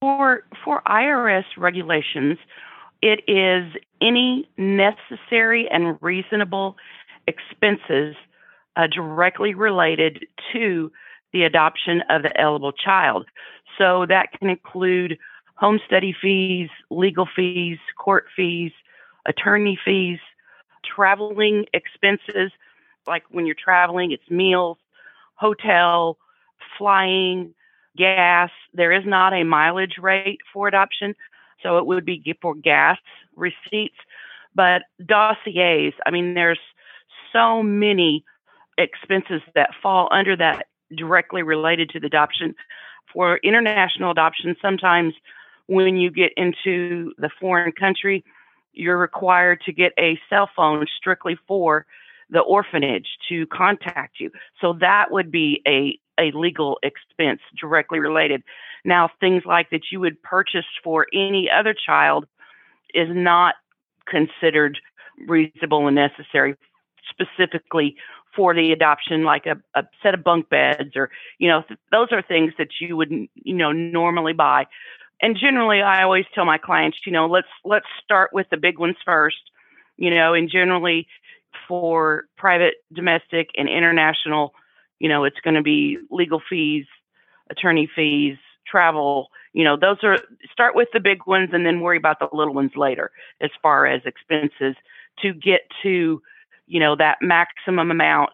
For 0.00 0.44
for 0.64 0.82
IRS 0.86 1.44
regulations, 1.56 2.38
it 3.02 3.20
is 3.28 3.72
any 4.00 4.48
necessary 4.58 5.68
and 5.70 5.96
reasonable 6.02 6.76
expenses 7.26 8.16
uh, 8.76 8.86
directly 8.88 9.54
related 9.54 10.26
to 10.52 10.90
the 11.32 11.44
adoption 11.44 12.02
of 12.10 12.22
the 12.22 12.40
eligible 12.40 12.72
child. 12.72 13.26
So 13.78 14.06
that 14.08 14.32
can 14.38 14.50
include 14.50 15.18
home 15.56 15.80
study 15.86 16.14
fees, 16.20 16.68
legal 16.90 17.26
fees, 17.34 17.78
court 17.98 18.26
fees, 18.34 18.72
attorney 19.26 19.78
fees, 19.84 20.18
traveling 20.84 21.66
expenses, 21.72 22.52
like 23.06 23.24
when 23.30 23.46
you're 23.46 23.54
traveling, 23.54 24.12
it's 24.12 24.30
meals, 24.30 24.78
hotel, 25.34 26.18
flying, 26.78 27.54
gas. 27.96 28.50
There 28.74 28.92
is 28.92 29.04
not 29.06 29.32
a 29.32 29.44
mileage 29.44 29.96
rate 30.00 30.40
for 30.52 30.68
adoption, 30.68 31.14
so 31.62 31.78
it 31.78 31.86
would 31.86 32.04
be 32.04 32.36
for 32.40 32.54
gas 32.54 32.98
receipts. 33.34 33.98
But 34.54 34.82
dossiers, 35.04 35.94
I 36.06 36.10
mean, 36.10 36.34
there's 36.34 36.58
so 37.32 37.62
many 37.62 38.24
expenses 38.78 39.42
that 39.54 39.70
fall 39.82 40.08
under 40.10 40.36
that 40.36 40.66
directly 40.94 41.42
related 41.42 41.90
to 41.90 42.00
the 42.00 42.06
adoption. 42.06 42.54
For 43.12 43.38
international 43.38 44.10
adoption, 44.10 44.56
sometimes 44.60 45.14
when 45.66 45.96
you 45.96 46.10
get 46.10 46.32
into 46.36 47.12
the 47.18 47.30
foreign 47.40 47.72
country, 47.72 48.24
you're 48.76 48.98
required 48.98 49.60
to 49.66 49.72
get 49.72 49.92
a 49.98 50.18
cell 50.28 50.48
phone 50.54 50.86
strictly 50.96 51.36
for 51.46 51.86
the 52.30 52.40
orphanage 52.40 53.06
to 53.28 53.46
contact 53.46 54.20
you. 54.20 54.30
So 54.60 54.74
that 54.80 55.10
would 55.10 55.30
be 55.30 55.62
a, 55.66 55.98
a 56.20 56.36
legal 56.36 56.78
expense 56.82 57.40
directly 57.58 58.00
related. 58.00 58.42
Now, 58.84 59.10
things 59.20 59.44
like 59.46 59.70
that 59.70 59.82
you 59.90 60.00
would 60.00 60.22
purchase 60.22 60.64
for 60.82 61.06
any 61.12 61.48
other 61.50 61.74
child 61.74 62.26
is 62.94 63.08
not 63.10 63.54
considered 64.06 64.78
reasonable 65.26 65.86
and 65.86 65.96
necessary 65.96 66.56
specifically 67.08 67.96
for 68.34 68.54
the 68.54 68.70
adoption, 68.70 69.24
like 69.24 69.46
a, 69.46 69.56
a 69.74 69.84
set 70.02 70.14
of 70.14 70.22
bunk 70.22 70.48
beds, 70.50 70.94
or 70.94 71.10
you 71.38 71.48
know, 71.48 71.62
th- 71.66 71.80
those 71.90 72.08
are 72.12 72.22
things 72.22 72.52
that 72.58 72.68
you 72.80 72.96
would 72.96 73.10
you 73.10 73.54
know 73.54 73.72
normally 73.72 74.34
buy. 74.34 74.66
And 75.20 75.36
generally, 75.36 75.80
I 75.80 76.02
always 76.02 76.24
tell 76.34 76.44
my 76.44 76.58
clients, 76.58 76.98
you 77.06 77.12
know, 77.12 77.26
let's 77.26 77.48
let's 77.64 77.86
start 78.02 78.30
with 78.32 78.46
the 78.50 78.56
big 78.56 78.78
ones 78.78 78.96
first. 79.04 79.36
You 79.96 80.10
know, 80.10 80.34
and 80.34 80.50
generally 80.50 81.06
for 81.66 82.26
private, 82.36 82.74
domestic, 82.92 83.48
and 83.56 83.68
international, 83.68 84.52
you 84.98 85.08
know, 85.08 85.24
it's 85.24 85.40
going 85.42 85.54
to 85.54 85.62
be 85.62 85.96
legal 86.10 86.42
fees, 86.48 86.84
attorney 87.50 87.88
fees, 87.94 88.36
travel. 88.66 89.28
You 89.54 89.64
know, 89.64 89.76
those 89.80 89.96
are 90.02 90.18
start 90.52 90.74
with 90.74 90.88
the 90.92 91.00
big 91.00 91.26
ones 91.26 91.50
and 91.52 91.64
then 91.64 91.80
worry 91.80 91.96
about 91.96 92.18
the 92.18 92.28
little 92.32 92.52
ones 92.52 92.72
later 92.76 93.10
as 93.40 93.50
far 93.62 93.86
as 93.86 94.02
expenses 94.04 94.76
to 95.22 95.32
get 95.32 95.62
to 95.82 96.20
you 96.66 96.80
know 96.80 96.96
that 96.96 97.18
maximum 97.22 97.90
amount 97.90 98.32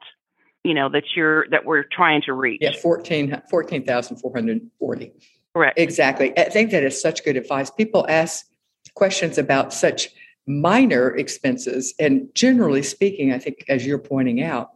you 0.64 0.74
know 0.74 0.88
that 0.88 1.04
you're 1.14 1.46
that 1.50 1.64
we're 1.64 1.84
trying 1.84 2.22
to 2.22 2.32
reach 2.32 2.60
yeah 2.62 2.72
14 2.72 3.42
14440 3.48 5.12
correct. 5.54 5.78
Exactly. 5.78 6.36
I 6.38 6.44
think 6.44 6.70
that 6.70 6.82
is 6.82 7.00
such 7.00 7.24
good 7.24 7.36
advice. 7.36 7.70
People 7.70 8.06
ask 8.08 8.46
questions 8.94 9.38
about 9.38 9.72
such 9.72 10.10
minor 10.46 11.14
expenses 11.16 11.94
and 12.00 12.28
generally 12.34 12.82
speaking 12.82 13.32
i 13.32 13.38
think 13.38 13.64
as 13.68 13.86
you're 13.86 13.98
pointing 13.98 14.42
out 14.42 14.70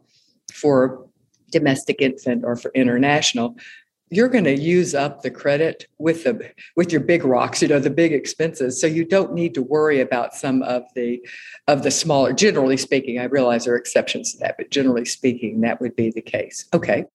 for 0.53 1.05
domestic 1.51 2.01
infant 2.01 2.45
or 2.45 2.55
for 2.55 2.71
international 2.73 3.55
you're 4.09 4.29
going 4.29 4.45
to 4.45 4.55
use 4.55 4.95
up 4.95 5.21
the 5.21 5.29
credit 5.29 5.87
with 5.97 6.23
the 6.23 6.51
with 6.77 6.91
your 6.91 7.01
big 7.01 7.25
rocks 7.25 7.61
you 7.61 7.67
know 7.67 7.79
the 7.79 7.89
big 7.89 8.13
expenses. 8.13 8.79
So 8.79 8.87
you 8.87 9.03
don't 9.03 9.33
need 9.33 9.53
to 9.55 9.61
worry 9.61 9.99
about 9.99 10.33
some 10.33 10.63
of 10.63 10.83
the 10.95 11.21
of 11.67 11.83
the 11.83 11.91
smaller 11.91 12.31
generally 12.31 12.77
speaking 12.77 13.19
i 13.19 13.25
realize 13.25 13.65
there 13.65 13.73
are 13.73 13.77
exceptions 13.77 14.31
to 14.31 14.39
that 14.39 14.55
but 14.57 14.71
generally 14.71 15.03
speaking 15.03 15.59
that 15.61 15.81
would 15.81 15.95
be 15.95 16.09
the 16.09 16.21
case. 16.21 16.65
Okay 16.73 17.05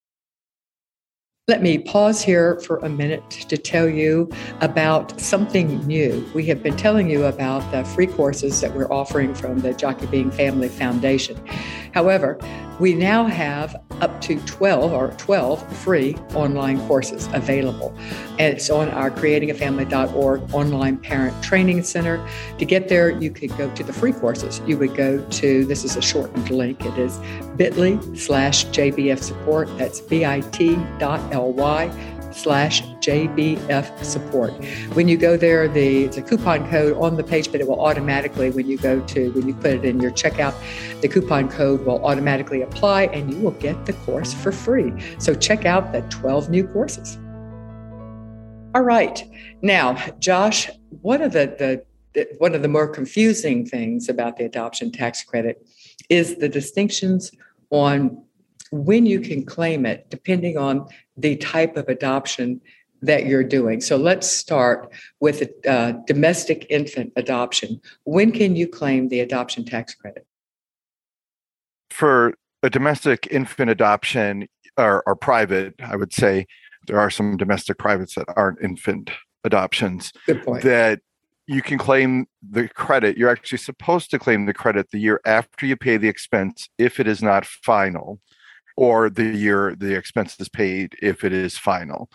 let 1.48 1.60
me 1.60 1.76
pause 1.76 2.22
here 2.22 2.60
for 2.60 2.76
a 2.78 2.88
minute 2.88 3.28
to 3.28 3.58
tell 3.58 3.88
you 3.88 4.30
about 4.60 5.20
something 5.20 5.84
new. 5.88 6.24
We 6.36 6.46
have 6.46 6.62
been 6.62 6.76
telling 6.76 7.10
you 7.10 7.24
about 7.24 7.68
the 7.72 7.82
free 7.82 8.06
courses 8.06 8.60
that 8.60 8.72
we're 8.76 8.90
offering 8.92 9.34
from 9.34 9.58
the 9.58 9.72
Jockey 9.72 10.06
Being 10.06 10.30
Family 10.30 10.68
Foundation. 10.68 11.36
However, 11.94 12.38
we 12.82 12.94
now 12.94 13.26
have 13.26 13.80
up 14.00 14.20
to 14.20 14.40
12 14.40 14.92
or 14.92 15.12
12 15.12 15.76
free 15.76 16.16
online 16.34 16.84
courses 16.88 17.28
available. 17.32 17.96
And 18.40 18.56
it's 18.56 18.68
on 18.70 18.88
our 18.88 19.08
creatingafamily.org 19.08 20.52
online 20.52 20.96
parent 20.96 21.40
training 21.44 21.84
center. 21.84 22.28
To 22.58 22.64
get 22.64 22.88
there, 22.88 23.10
you 23.10 23.30
could 23.30 23.56
go 23.56 23.72
to 23.72 23.84
the 23.84 23.92
free 23.92 24.12
courses. 24.12 24.60
You 24.66 24.78
would 24.78 24.96
go 24.96 25.24
to, 25.24 25.64
this 25.64 25.84
is 25.84 25.94
a 25.94 26.02
shortened 26.02 26.50
link, 26.50 26.84
it 26.84 26.98
is 26.98 27.20
bit.ly 27.54 28.00
slash 28.16 28.66
JBF 28.66 29.22
support. 29.22 29.68
That's 29.78 30.00
bit.ly 30.00 30.40
slash 32.34 32.82
JBF 32.82 34.04
support. 34.04 34.52
When 34.94 35.08
you 35.08 35.16
go 35.16 35.36
there, 35.36 35.68
the, 35.68 36.06
the 36.08 36.22
coupon 36.22 36.68
code 36.70 36.96
on 36.96 37.16
the 37.16 37.24
page, 37.24 37.50
but 37.50 37.60
it 37.60 37.68
will 37.68 37.80
automatically, 37.80 38.50
when 38.50 38.66
you 38.66 38.78
go 38.78 39.00
to, 39.00 39.32
when 39.32 39.48
you 39.48 39.54
put 39.54 39.72
it 39.72 39.84
in 39.84 40.00
your 40.00 40.10
checkout, 40.10 40.54
the 41.00 41.08
coupon 41.08 41.48
code 41.48 41.84
will 41.84 42.04
automatically 42.04 42.62
apply 42.62 43.04
and 43.04 43.32
you 43.32 43.40
will 43.40 43.52
get 43.52 43.86
the 43.86 43.92
course 43.92 44.32
for 44.34 44.52
free. 44.52 44.92
So 45.18 45.34
check 45.34 45.64
out 45.64 45.92
the 45.92 46.02
12 46.02 46.50
new 46.50 46.66
courses. 46.66 47.18
All 48.74 48.82
right. 48.82 49.22
Now, 49.60 49.94
Josh, 50.18 50.70
one 51.02 51.20
of 51.20 51.32
the, 51.32 51.54
the 51.58 51.84
one 52.38 52.54
of 52.54 52.62
the 52.62 52.68
more 52.68 52.88
confusing 52.88 53.64
things 53.64 54.08
about 54.08 54.36
the 54.36 54.44
adoption 54.44 54.92
tax 54.92 55.22
credit 55.24 55.66
is 56.08 56.36
the 56.36 56.48
distinctions 56.48 57.32
on 57.70 58.22
when 58.72 59.04
you 59.04 59.20
can 59.20 59.44
claim 59.44 59.86
it, 59.86 60.08
depending 60.08 60.56
on 60.56 60.88
the 61.16 61.36
type 61.36 61.76
of 61.76 61.88
adoption 61.88 62.60
that 63.02 63.26
you're 63.26 63.44
doing. 63.44 63.80
So 63.80 63.96
let's 63.96 64.30
start 64.30 64.90
with 65.20 65.48
uh, 65.66 65.92
domestic 66.06 66.66
infant 66.70 67.12
adoption. 67.16 67.80
When 68.04 68.32
can 68.32 68.56
you 68.56 68.66
claim 68.66 69.08
the 69.08 69.20
adoption 69.20 69.64
tax 69.64 69.94
credit? 69.94 70.26
For 71.90 72.34
a 72.62 72.70
domestic 72.70 73.28
infant 73.30 73.70
adoption 73.70 74.48
or, 74.78 75.02
or 75.06 75.16
private, 75.16 75.74
I 75.80 75.96
would 75.96 76.14
say 76.14 76.46
there 76.86 76.98
are 76.98 77.10
some 77.10 77.36
domestic 77.36 77.76
privates 77.78 78.14
that 78.14 78.26
aren't 78.36 78.62
infant 78.62 79.10
adoptions. 79.44 80.12
Good 80.26 80.44
point. 80.44 80.62
That 80.62 81.00
you 81.46 81.60
can 81.60 81.76
claim 81.76 82.26
the 82.48 82.68
credit. 82.68 83.18
You're 83.18 83.28
actually 83.28 83.58
supposed 83.58 84.10
to 84.12 84.18
claim 84.18 84.46
the 84.46 84.54
credit 84.54 84.92
the 84.92 84.98
year 84.98 85.20
after 85.26 85.66
you 85.66 85.76
pay 85.76 85.98
the 85.98 86.08
expense 86.08 86.70
if 86.78 86.98
it 86.98 87.06
is 87.06 87.22
not 87.22 87.44
final 87.44 88.20
or 88.76 89.10
the 89.10 89.24
year 89.24 89.74
the 89.76 89.94
expense 89.94 90.36
is 90.38 90.48
paid 90.48 90.94
if 91.02 91.24
it 91.24 91.32
is 91.32 91.58
final. 91.58 92.10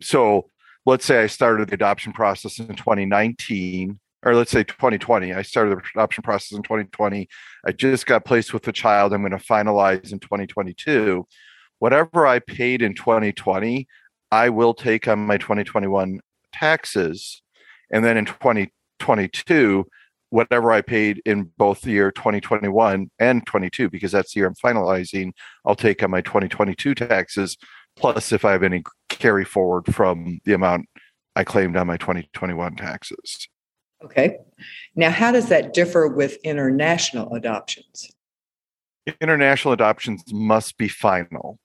So 0.00 0.50
let's 0.86 1.04
say 1.04 1.22
I 1.22 1.26
started 1.26 1.68
the 1.68 1.74
adoption 1.74 2.12
process 2.12 2.58
in 2.58 2.74
2019, 2.74 3.98
or 4.24 4.34
let's 4.34 4.50
say 4.50 4.64
2020. 4.64 5.32
I 5.32 5.42
started 5.42 5.78
the 5.78 5.82
adoption 5.94 6.22
process 6.22 6.56
in 6.56 6.62
2020. 6.62 7.28
I 7.66 7.72
just 7.72 8.06
got 8.06 8.24
placed 8.24 8.52
with 8.52 8.62
the 8.62 8.72
child. 8.72 9.12
I'm 9.12 9.22
going 9.22 9.32
to 9.32 9.38
finalize 9.38 10.12
in 10.12 10.18
2022. 10.18 11.26
Whatever 11.78 12.26
I 12.26 12.38
paid 12.38 12.82
in 12.82 12.94
2020, 12.94 13.86
I 14.30 14.48
will 14.48 14.74
take 14.74 15.08
on 15.08 15.26
my 15.26 15.36
2021 15.36 16.20
taxes. 16.52 17.42
And 17.92 18.04
then 18.04 18.16
in 18.16 18.24
2022, 18.24 19.86
whatever 20.32 20.72
I 20.72 20.80
paid 20.80 21.20
in 21.26 21.50
both 21.58 21.82
the 21.82 21.90
year 21.90 22.10
2021 22.10 23.10
and 23.18 23.46
22, 23.46 23.90
because 23.90 24.12
that's 24.12 24.32
the 24.32 24.40
year 24.40 24.46
I'm 24.46 24.54
finalizing, 24.54 25.32
I'll 25.66 25.74
take 25.74 26.02
on 26.02 26.10
my 26.10 26.22
2022 26.22 26.94
taxes, 26.94 27.58
plus 27.96 28.32
if 28.32 28.42
I 28.42 28.52
have 28.52 28.62
any 28.62 28.82
carry 29.10 29.44
forward 29.44 29.94
from 29.94 30.40
the 30.46 30.54
amount 30.54 30.86
I 31.36 31.44
claimed 31.44 31.76
on 31.76 31.86
my 31.86 31.98
2021 31.98 32.76
taxes. 32.76 33.46
Okay. 34.02 34.38
Now, 34.96 35.10
how 35.10 35.32
does 35.32 35.50
that 35.50 35.74
differ 35.74 36.08
with 36.08 36.38
international 36.44 37.34
adoptions? 37.34 38.10
International 39.20 39.74
adoptions 39.74 40.24
must 40.32 40.78
be 40.78 40.88
final. 40.88 41.58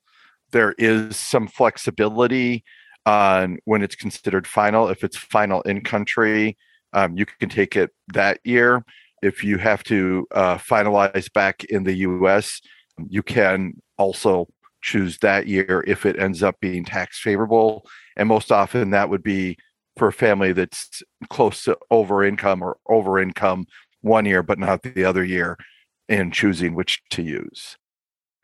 There 0.52 0.74
is 0.78 1.16
some 1.16 1.48
flexibility 1.48 2.66
on 3.06 3.60
when 3.64 3.82
it's 3.82 3.96
considered 3.96 4.46
final. 4.46 4.90
If 4.90 5.06
it's 5.06 5.16
final 5.16 5.62
in 5.62 5.82
country, 5.86 6.58
um, 6.94 7.18
you 7.18 7.26
can 7.26 7.50
take 7.50 7.76
it 7.76 7.92
that 8.14 8.40
year. 8.44 8.84
If 9.22 9.44
you 9.44 9.58
have 9.58 9.84
to 9.86 10.28
uh, 10.32 10.58
finalize 10.58 11.32
back 11.32 11.64
in 11.66 11.84
the 11.84 11.96
US, 11.96 12.62
you 13.10 13.24
can 13.24 13.82
also 13.98 14.48
choose 14.82 15.18
that 15.20 15.48
year 15.48 15.84
if 15.88 16.06
it 16.06 16.20
ends 16.20 16.44
up 16.44 16.60
being 16.60 16.86
tax 16.86 17.20
favorable. 17.20 17.86
And 18.16 18.30
most 18.30 18.52
often 18.52 18.92
that 18.92 19.10
would 19.10 19.24
be 19.24 19.58
for 19.98 20.08
a 20.10 20.14
family 20.14 20.54
that's 20.54 21.02
close 21.30 21.64
to 21.64 21.78
over 21.90 22.24
income 22.24 22.62
or 22.62 22.78
over 22.88 23.20
income 23.20 23.66
one 24.02 24.26
year, 24.26 24.44
but 24.44 24.60
not 24.60 24.84
the 24.84 25.04
other 25.04 25.24
year 25.24 25.58
in 26.08 26.32
choosing 26.32 26.76
which 26.76 27.02
to 27.10 27.22
use. 27.22 27.76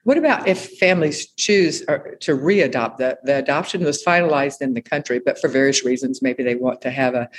What 0.04 0.18
about 0.18 0.48
if 0.48 0.78
families 0.80 1.28
choose 1.38 1.82
uh, 1.88 2.00
to 2.22 2.36
readopt? 2.36 2.98
The, 2.98 3.18
the 3.24 3.38
adoption 3.38 3.86
was 3.86 4.04
finalized 4.04 4.62
in 4.62 4.74
the 4.74 4.82
country, 4.82 5.22
but 5.24 5.40
for 5.40 5.48
various 5.48 5.86
reasons, 5.86 6.22
maybe 6.22 6.44
they 6.44 6.56
want 6.56 6.82
to 6.82 6.92
have 6.92 7.16
a 7.16 7.30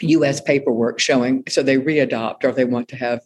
U.S. 0.00 0.40
paperwork 0.40 0.98
showing, 0.98 1.44
so 1.48 1.62
they 1.62 1.76
readopt, 1.76 2.44
or 2.44 2.52
they 2.52 2.64
want 2.64 2.88
to 2.88 2.96
have 2.96 3.20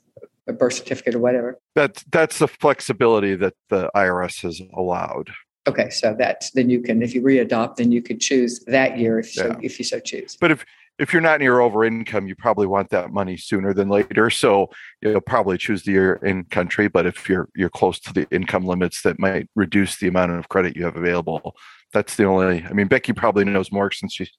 a 0.47 0.53
birth 0.53 0.75
certificate 0.75 1.15
or 1.15 1.21
whatever. 1.21 1.59
That's 1.75 2.05
that's 2.05 2.39
the 2.39 2.49
flexibility 2.49 3.35
that 3.37 3.55
the 3.71 3.91
IRS 3.95 4.43
has 4.43 4.61
allowed. 4.77 5.31
Okay, 5.67 5.89
so 5.89 6.15
that's 6.19 6.51
then 6.51 6.69
you 6.69 6.83
can, 6.83 7.03
if 7.03 7.15
you 7.15 7.23
readopt, 7.23 7.77
then 7.77 7.91
you 7.91 8.03
could 8.03 8.21
choose 8.21 8.61
that 8.67 8.99
year 8.99 9.19
if 9.19 9.31
so, 9.31 9.57
if 9.63 9.79
you 9.79 9.85
so 9.85 9.99
choose. 9.99 10.37
But 10.39 10.51
if 10.51 10.65
if 10.99 11.13
you're 11.13 11.23
not 11.23 11.41
near 11.41 11.61
over 11.61 11.85
income, 11.85 12.29
you 12.29 12.37
probably 12.37 12.67
want 12.67 12.91
that 12.91 13.13
money 13.13 13.37
sooner 13.37 13.75
than 13.75 13.89
later. 13.89 14.31
So 14.31 14.71
you'll 15.01 15.21
probably 15.21 15.59
choose 15.59 15.83
the 15.83 15.93
year 15.93 16.15
in 16.23 16.45
country. 16.45 16.89
But 16.89 17.07
if 17.07 17.29
you're 17.29 17.49
you're 17.57 17.71
close 17.71 17.99
to 18.01 18.13
the 18.13 18.29
income 18.31 18.67
limits, 18.67 19.03
that 19.03 19.19
might 19.19 19.49
reduce 19.55 19.97
the 19.99 20.09
amount 20.09 20.33
of 20.33 20.49
credit 20.49 20.77
you 20.77 20.85
have 20.85 20.97
available. 20.97 21.57
That's 21.95 22.17
the 22.17 22.25
only. 22.25 22.63
I 22.65 22.73
mean, 22.75 22.89
Becky 22.89 23.15
probably 23.15 23.45
knows 23.45 23.73
more 23.73 23.91
since 23.91 24.13
she's 24.13 24.31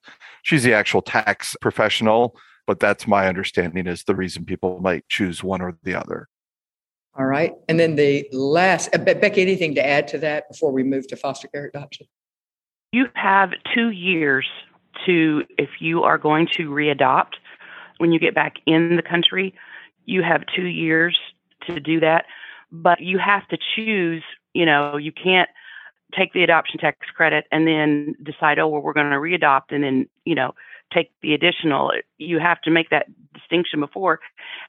she's 0.44 0.62
the 0.64 0.74
actual 0.74 1.02
tax 1.02 1.56
professional. 1.60 2.38
But 2.68 2.80
that's 2.80 3.08
my 3.08 3.28
understanding 3.28 3.88
is 3.88 4.04
the 4.04 4.16
reason 4.16 4.46
people 4.46 4.80
might 4.80 5.08
choose 5.08 5.44
one 5.44 5.62
or 5.62 5.78
the 5.84 5.96
other. 5.96 6.28
All 7.18 7.26
right, 7.26 7.54
and 7.70 7.80
then 7.80 7.96
the 7.96 8.28
last, 8.34 8.94
uh, 8.94 8.98
Becky, 8.98 9.42
anything 9.42 9.74
to 9.76 9.86
add 9.86 10.08
to 10.10 10.18
that 10.18 10.50
before 10.50 10.72
we 10.72 10.84
move 10.84 11.08
to 11.08 11.16
foster 11.16 11.48
care 11.48 11.66
adoption? 11.66 12.08
You 12.92 13.06
have 13.14 13.52
two 13.74 13.92
years 13.92 14.46
to, 15.06 15.44
if 15.58 15.70
you 15.80 16.04
are 16.04 16.18
going 16.18 16.48
to 16.58 16.70
readopt 16.70 17.36
when 18.00 18.12
you 18.12 18.20
get 18.20 18.36
back 18.36 18.56
in 18.66 18.98
the 18.98 19.02
country, 19.02 19.56
you 20.04 20.24
have 20.24 20.44
two 20.54 20.66
years 20.66 21.18
to 21.68 21.80
do 21.80 22.02
that. 22.02 22.26
But 22.70 23.00
you 23.00 23.18
have 23.18 23.48
to 23.48 23.58
choose, 23.76 24.24
you 24.54 24.66
know, 24.66 24.98
you 24.98 25.14
can't 25.14 25.50
take 26.18 26.34
the 26.34 26.44
adoption 26.44 26.80
tax 26.80 26.98
credit 27.16 27.46
and 27.52 27.68
then 27.68 28.16
decide, 28.24 28.60
oh, 28.60 28.68
well, 28.68 28.82
we're 28.82 28.94
going 28.94 29.10
to 29.10 29.18
readopt 29.18 29.72
and 29.72 29.84
then, 29.84 30.08
you 30.26 30.36
know, 30.36 30.54
take 30.94 31.12
the 31.22 31.34
additional. 31.34 31.92
You 32.18 32.40
have 32.40 32.62
to 32.62 32.72
make 32.72 32.90
that 32.90 33.08
distinction 33.34 33.80
before. 33.80 34.20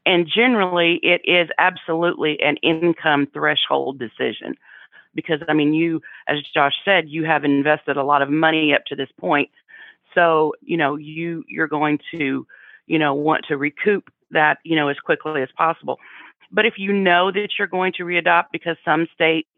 And 0.05 0.27
generally, 0.27 1.01
it 1.03 1.21
is 1.25 1.49
absolutely 1.59 2.41
an 2.41 2.57
income 2.59 3.29
threshold 3.33 3.99
decision 3.99 4.57
because, 5.15 5.41
I 5.49 5.53
mean, 5.53 5.73
you, 5.73 6.03
as 6.29 6.39
Josh 6.53 6.75
said, 6.85 7.09
you 7.09 7.25
have 7.25 7.45
invested 7.45 7.97
a 7.97 8.05
lot 8.05 8.23
of 8.23 8.31
money 8.31 8.75
up 8.75 8.85
to 8.87 8.97
this 8.97 9.09
point 9.19 9.51
so, 10.17 10.55
you 10.63 10.77
know, 10.77 10.97
you 10.97 11.45
you're 11.47 11.69
going 11.69 12.01
to, 12.11 12.47
you 12.87 12.99
know, 12.99 13.15
want 13.15 13.45
to 13.49 13.57
recoup 13.57 14.11
that, 14.33 14.59
you 14.65 14.75
know, 14.75 14.89
as 14.89 14.99
quickly 14.99 15.43
as 15.43 15.51
possible. 15.57 16.01
But 16.51 16.67
if 16.67 16.75
you 16.79 16.93
know 16.93 17.31
that 17.31 17.51
you're 17.59 17.69
going 17.69 17.93
to 17.99 18.05
readopt 18.05 18.47
because 18.51 18.77
some 18.85 19.07
states, 19.15 19.49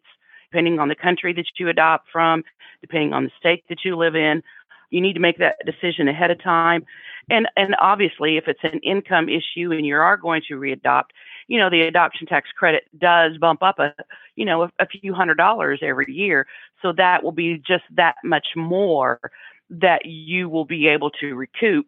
depending 0.50 0.78
on 0.78 0.88
the 0.88 0.95
country 0.95 1.33
that 1.35 1.47
you 1.59 1.69
adopt 1.69 2.09
from, 2.12 2.45
depending 2.81 3.12
on 3.12 3.25
the 3.25 3.31
state 3.38 3.64
that 3.69 3.85
you 3.85 3.97
live 3.97 4.14
in, 4.14 4.43
you 4.90 5.00
need 5.00 5.14
to 5.14 5.21
make 5.21 5.38
that 5.38 5.57
decision 5.67 6.09
ahead 6.09 6.31
of 6.31 6.43
time. 6.43 6.85
And 7.31 7.47
and 7.57 7.76
obviously 7.81 8.38
if 8.38 8.49
it's 8.49 8.62
an 8.62 8.81
income 8.83 9.28
issue 9.28 9.73
and 9.73 9.85
you 9.85 9.97
are 9.97 10.17
going 10.17 10.43
to 10.49 10.55
readopt, 10.55 11.11
you 11.47 11.59
know, 11.59 11.69
the 11.69 11.83
adoption 11.83 12.26
tax 12.26 12.49
credit 12.57 12.85
does 12.99 13.37
bump 13.38 13.62
up 13.62 13.78
a 13.78 13.95
you 14.37 14.45
know, 14.45 14.62
a, 14.62 14.73
a 14.78 14.87
few 14.87 15.12
hundred 15.12 15.37
dollars 15.37 15.81
every 15.83 16.11
year. 16.12 16.47
So 16.81 16.93
that 16.97 17.23
will 17.23 17.33
be 17.33 17.62
just 17.67 17.85
that 17.97 18.14
much 18.25 18.49
more 18.57 19.21
that 19.69 20.07
you 20.07 20.49
will 20.49 20.64
be 20.64 20.88
able 20.88 21.11
to 21.11 21.35
recoup 21.35 21.87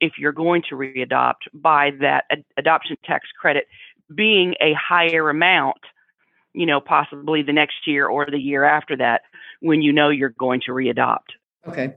if 0.00 0.12
you're 0.18 0.32
going 0.32 0.62
to 0.70 0.76
readopt 0.76 1.48
by 1.52 1.90
that 2.00 2.24
ad- 2.30 2.44
adoption 2.56 2.96
tax 3.04 3.28
credit 3.38 3.66
being 4.14 4.54
a 4.60 4.72
higher 4.74 5.28
amount, 5.28 5.78
you 6.52 6.66
know, 6.66 6.80
possibly 6.80 7.42
the 7.42 7.52
next 7.52 7.86
year 7.86 8.06
or 8.08 8.26
the 8.26 8.38
year 8.38 8.64
after 8.64 8.96
that 8.96 9.22
when 9.60 9.82
you 9.82 9.92
know 9.92 10.08
you're 10.08 10.30
going 10.30 10.60
to 10.66 10.72
readopt. 10.72 11.36
Okay. 11.66 11.94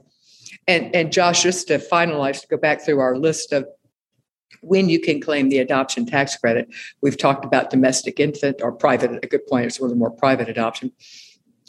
And 0.68 0.96
and 0.96 1.12
Josh, 1.12 1.44
just 1.44 1.68
to 1.70 1.80
finalize, 1.80 2.42
to 2.42 2.48
go 2.48 2.58
back 2.58 2.82
through 2.82 3.00
our 3.00 3.18
list 3.18 3.52
of 3.52 3.66
when 4.62 4.88
you 4.88 5.00
can 5.00 5.20
claim 5.20 5.50
the 5.50 5.58
adoption 5.58 6.06
tax 6.06 6.38
credit, 6.38 6.68
we've 7.02 7.18
talked 7.18 7.44
about 7.44 7.70
domestic 7.70 8.20
infant 8.20 8.62
or 8.62 8.72
private, 8.72 9.24
a 9.24 9.28
good 9.28 9.46
point, 9.48 9.66
it's 9.66 9.80
a 9.80 9.82
little 9.82 9.98
more 9.98 10.12
private 10.12 10.48
adoption 10.48 10.92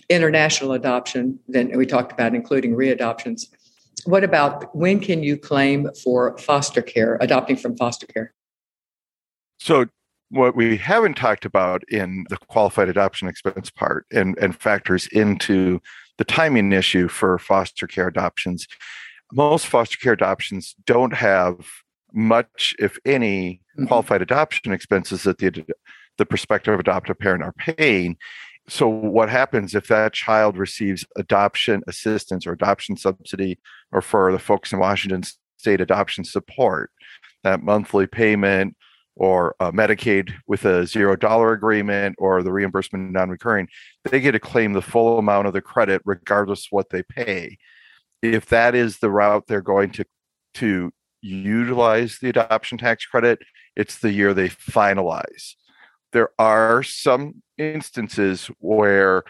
international 0.08 0.72
adoption, 0.72 1.38
then 1.48 1.76
we 1.76 1.86
talked 1.86 2.12
about 2.12 2.34
including 2.34 2.74
readoptions. 2.74 3.46
What 4.04 4.24
about 4.24 4.74
when 4.76 5.00
can 5.00 5.22
you 5.22 5.36
claim 5.36 5.88
for 6.02 6.36
foster 6.38 6.82
care, 6.82 7.16
adopting 7.20 7.56
from 7.56 7.76
foster 7.76 8.06
care? 8.06 8.34
So, 9.58 9.86
what 10.30 10.56
we 10.56 10.76
haven't 10.76 11.16
talked 11.16 11.44
about 11.44 11.82
in 11.88 12.24
the 12.28 12.36
qualified 12.36 12.88
adoption 12.88 13.28
expense 13.28 13.70
part 13.70 14.06
and, 14.12 14.36
and 14.38 14.58
factors 14.58 15.06
into 15.08 15.80
the 16.18 16.24
timing 16.24 16.72
issue 16.72 17.08
for 17.08 17.38
foster 17.38 17.86
care 17.86 18.08
adoptions, 18.08 18.66
most 19.32 19.66
foster 19.66 19.98
care 19.98 20.12
adoptions 20.12 20.74
don't 20.86 21.14
have 21.14 21.56
much, 22.12 22.74
if 22.78 22.98
any, 23.04 23.60
mm-hmm. 23.76 23.86
qualified 23.86 24.22
adoption 24.22 24.72
expenses 24.72 25.24
that 25.24 25.38
the 25.38 25.64
the 26.16 26.26
prospective 26.26 26.78
adoptive 26.78 27.18
parent 27.18 27.42
are 27.42 27.52
paying. 27.52 28.16
So 28.68 28.88
what 28.88 29.28
happens 29.28 29.74
if 29.74 29.88
that 29.88 30.12
child 30.12 30.56
receives 30.56 31.04
adoption 31.16 31.82
assistance 31.88 32.46
or 32.46 32.52
adoption 32.52 32.96
subsidy 32.96 33.58
or 33.92 34.00
for 34.00 34.30
the 34.32 34.38
folks 34.38 34.72
in 34.72 34.78
washington 34.78 35.22
state 35.58 35.80
adoption 35.80 36.24
support? 36.24 36.90
That 37.42 37.62
monthly 37.62 38.06
payment 38.06 38.76
or 39.16 39.54
uh, 39.60 39.70
medicaid 39.70 40.32
with 40.46 40.64
a 40.64 40.86
zero 40.86 41.16
dollar 41.16 41.52
agreement 41.52 42.14
or 42.18 42.42
the 42.42 42.52
reimbursement 42.52 43.12
non-recurring 43.12 43.68
they 44.04 44.20
get 44.20 44.32
to 44.32 44.40
claim 44.40 44.72
the 44.72 44.82
full 44.82 45.18
amount 45.18 45.46
of 45.46 45.52
the 45.52 45.60
credit 45.60 46.02
regardless 46.04 46.68
what 46.70 46.90
they 46.90 47.02
pay 47.02 47.56
if 48.22 48.46
that 48.46 48.74
is 48.74 48.98
the 48.98 49.10
route 49.10 49.44
they're 49.46 49.60
going 49.60 49.90
to 49.90 50.04
to 50.52 50.92
utilize 51.22 52.18
the 52.20 52.28
adoption 52.28 52.76
tax 52.76 53.06
credit 53.06 53.40
it's 53.76 53.98
the 53.98 54.12
year 54.12 54.34
they 54.34 54.48
finalize 54.48 55.54
there 56.12 56.30
are 56.38 56.82
some 56.82 57.42
instances 57.58 58.50
where 58.58 59.24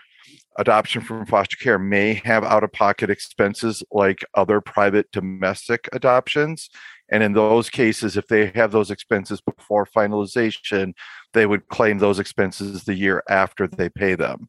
adoption 0.58 1.02
from 1.02 1.26
foster 1.26 1.56
care 1.56 1.78
may 1.78 2.14
have 2.24 2.44
out 2.44 2.64
of 2.64 2.72
pocket 2.72 3.10
expenses 3.10 3.82
like 3.90 4.24
other 4.34 4.60
private 4.60 5.10
domestic 5.10 5.88
adoptions. 5.92 6.68
And 7.10 7.22
in 7.22 7.34
those 7.34 7.68
cases, 7.70 8.16
if 8.16 8.26
they 8.28 8.46
have 8.54 8.72
those 8.72 8.90
expenses 8.90 9.40
before 9.40 9.86
finalization, 9.86 10.94
they 11.32 11.46
would 11.46 11.68
claim 11.68 11.98
those 11.98 12.18
expenses 12.18 12.84
the 12.84 12.94
year 12.94 13.22
after 13.28 13.66
they 13.66 13.88
pay 13.88 14.14
them. 14.14 14.46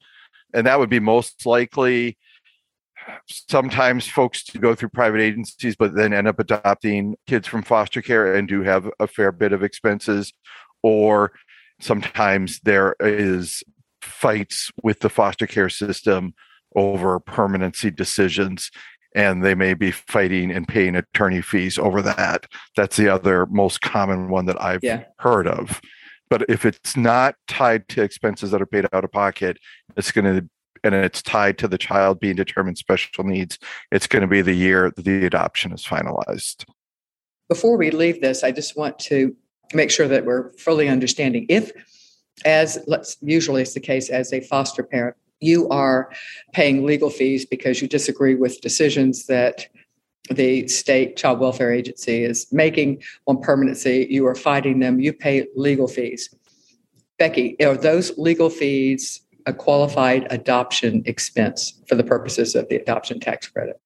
And 0.53 0.65
that 0.65 0.79
would 0.79 0.89
be 0.89 0.99
most 0.99 1.45
likely 1.45 2.17
sometimes 3.27 4.07
folks 4.07 4.43
to 4.43 4.57
go 4.57 4.73
through 4.73 4.89
private 4.89 5.21
agencies, 5.21 5.75
but 5.75 5.95
then 5.95 6.13
end 6.13 6.27
up 6.27 6.39
adopting 6.39 7.15
kids 7.27 7.47
from 7.47 7.61
foster 7.61 8.01
care 8.01 8.33
and 8.33 8.47
do 8.47 8.63
have 8.63 8.89
a 8.99 9.07
fair 9.07 9.31
bit 9.31 9.53
of 9.53 9.63
expenses, 9.63 10.33
or 10.81 11.33
sometimes 11.79 12.59
there 12.61 12.95
is 12.99 13.63
fights 14.01 14.71
with 14.81 14.99
the 15.01 15.09
foster 15.09 15.45
care 15.45 15.69
system 15.69 16.33
over 16.75 17.19
permanency 17.19 17.91
decisions 17.91 18.69
and 19.15 19.43
they 19.43 19.55
may 19.55 19.73
be 19.73 19.91
fighting 19.91 20.51
and 20.51 20.67
paying 20.67 20.95
attorney 20.95 21.41
fees 21.41 21.77
over 21.77 22.01
that 22.01 22.45
that's 22.75 22.97
the 22.97 23.09
other 23.09 23.45
most 23.47 23.81
common 23.81 24.29
one 24.29 24.45
that 24.45 24.61
i've 24.61 24.83
yeah. 24.83 25.03
heard 25.19 25.47
of 25.47 25.81
but 26.29 26.43
if 26.49 26.65
it's 26.65 26.95
not 26.95 27.35
tied 27.47 27.87
to 27.87 28.01
expenses 28.01 28.51
that 28.51 28.61
are 28.61 28.67
paid 28.67 28.85
out 28.93 29.03
of 29.03 29.11
pocket 29.11 29.57
it's 29.97 30.11
going 30.11 30.25
to 30.25 30.47
and 30.83 30.93
it's 30.93 31.23
tied 31.23 31.57
to 31.57 31.67
the 31.67 31.79
child 31.79 32.19
being 32.19 32.35
determined 32.35 32.77
special 32.77 33.23
needs 33.23 33.57
it's 33.91 34.07
going 34.07 34.21
to 34.21 34.27
be 34.27 34.41
the 34.41 34.53
year 34.53 34.91
that 34.95 35.03
the 35.03 35.25
adoption 35.25 35.71
is 35.71 35.83
finalized 35.83 36.65
before 37.49 37.77
we 37.77 37.89
leave 37.89 38.21
this 38.21 38.43
i 38.43 38.51
just 38.51 38.77
want 38.77 38.99
to 38.99 39.35
make 39.73 39.91
sure 39.91 40.07
that 40.07 40.25
we're 40.25 40.51
fully 40.53 40.87
understanding. 40.87 41.45
If, 41.49 41.71
as 42.43 42.77
let's 42.87 43.17
usually 43.21 43.61
it's 43.61 43.73
the 43.73 43.79
case 43.79 44.09
as 44.09 44.33
a 44.33 44.41
foster 44.41 44.83
parent, 44.83 45.15
you 45.41 45.69
are 45.69 46.11
paying 46.53 46.85
legal 46.85 47.09
fees 47.09 47.45
because 47.45 47.81
you 47.81 47.87
disagree 47.87 48.35
with 48.35 48.61
decisions 48.61 49.27
that 49.27 49.67
the 50.29 50.67
state 50.67 51.17
child 51.17 51.39
welfare 51.39 51.71
agency 51.71 52.23
is 52.23 52.47
making 52.51 53.01
on 53.27 53.39
permanency, 53.41 54.07
you 54.09 54.25
are 54.25 54.35
fighting 54.35 54.79
them, 54.79 54.99
you 54.99 55.13
pay 55.13 55.45
legal 55.55 55.87
fees. 55.87 56.33
Becky, 57.19 57.55
are 57.63 57.77
those 57.77 58.17
legal 58.17 58.49
fees 58.49 59.21
a 59.45 59.53
qualified 59.53 60.25
adoption 60.31 61.03
expense 61.05 61.79
for 61.87 61.95
the 61.95 62.03
purposes 62.03 62.55
of 62.55 62.67
the 62.69 62.75
adoption 62.75 63.19
tax 63.19 63.47
credit? 63.47 63.79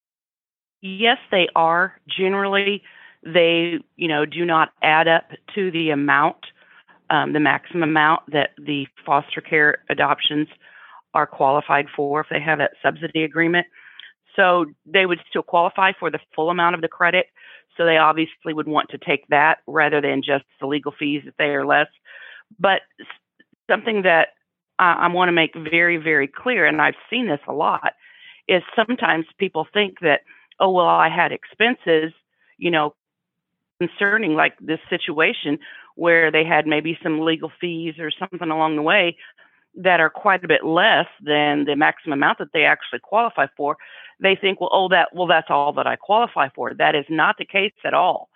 Yes, 0.81 1.17
they 1.31 1.49
are. 1.55 1.99
Generally, 2.07 2.81
they, 3.23 3.79
you 3.97 4.07
know, 4.07 4.25
do 4.25 4.45
not 4.45 4.69
add 4.81 5.09
up 5.09 5.31
to 5.55 5.69
the 5.71 5.89
amount, 5.89 6.37
um, 7.09 7.33
the 7.33 7.39
maximum 7.41 7.83
amount 7.83 8.31
that 8.31 8.51
the 8.57 8.87
foster 9.05 9.41
care 9.41 9.79
adoptions 9.89 10.47
are 11.13 11.27
qualified 11.27 11.87
for 11.95 12.21
if 12.21 12.27
they 12.29 12.39
have 12.39 12.59
that 12.59 12.71
subsidy 12.83 13.23
agreement. 13.23 13.67
So 14.35 14.65
they 14.85 15.05
would 15.05 15.19
still 15.29 15.41
qualify 15.41 15.93
for 15.99 16.11
the 16.11 16.19
full 16.35 16.49
amount 16.49 16.75
of 16.75 16.81
the 16.81 16.87
credit. 16.87 17.27
So 17.77 17.85
they 17.85 17.97
obviously 17.97 18.53
would 18.53 18.67
want 18.67 18.89
to 18.89 18.97
take 18.97 19.27
that 19.27 19.59
rather 19.67 20.01
than 20.01 20.21
just 20.21 20.45
the 20.59 20.67
legal 20.67 20.93
fees 20.97 21.23
if 21.25 21.35
they 21.37 21.45
are 21.45 21.65
less. 21.65 21.87
But 22.59 22.81
something 23.69 24.03
that 24.03 24.29
I, 24.77 24.93
I 24.93 25.07
want 25.07 25.29
to 25.29 25.33
make 25.33 25.55
very, 25.55 25.97
very 25.97 26.27
clear, 26.27 26.65
and 26.65 26.81
I've 26.81 26.95
seen 27.09 27.27
this 27.27 27.39
a 27.47 27.53
lot, 27.53 27.93
is 28.47 28.63
sometimes 28.75 29.25
people 29.37 29.67
think 29.73 29.99
that, 30.01 30.21
oh, 30.59 30.71
well, 30.71 30.87
I 30.87 31.09
had 31.09 31.31
expenses, 31.31 32.13
you 32.57 32.71
know, 32.71 32.95
concerning 33.79 34.33
like 34.33 34.53
this 34.59 34.79
situation 34.89 35.59
where 35.95 36.31
they 36.31 36.43
had 36.43 36.67
maybe 36.67 36.97
some 37.01 37.21
legal 37.21 37.51
fees 37.61 37.95
or 37.99 38.11
something 38.11 38.49
along 38.49 38.75
the 38.75 38.81
way 38.81 39.17
that 39.75 39.99
are 39.99 40.09
quite 40.09 40.43
a 40.43 40.47
bit 40.47 40.65
less 40.65 41.07
than 41.21 41.65
the 41.65 41.75
maximum 41.75 42.19
amount 42.19 42.39
that 42.39 42.53
they 42.53 42.65
actually 42.65 42.99
qualify 42.99 43.47
for, 43.55 43.77
they 44.19 44.35
think, 44.35 44.59
well, 44.59 44.69
oh, 44.73 44.89
that 44.89 45.09
well, 45.13 45.27
that's 45.27 45.49
all 45.49 45.73
that 45.73 45.87
I 45.87 45.95
qualify 45.95 46.49
for. 46.53 46.73
That 46.73 46.95
is 46.95 47.05
not 47.09 47.37
the 47.37 47.45
case 47.45 47.73
at 47.85 47.93
all. 47.93 48.29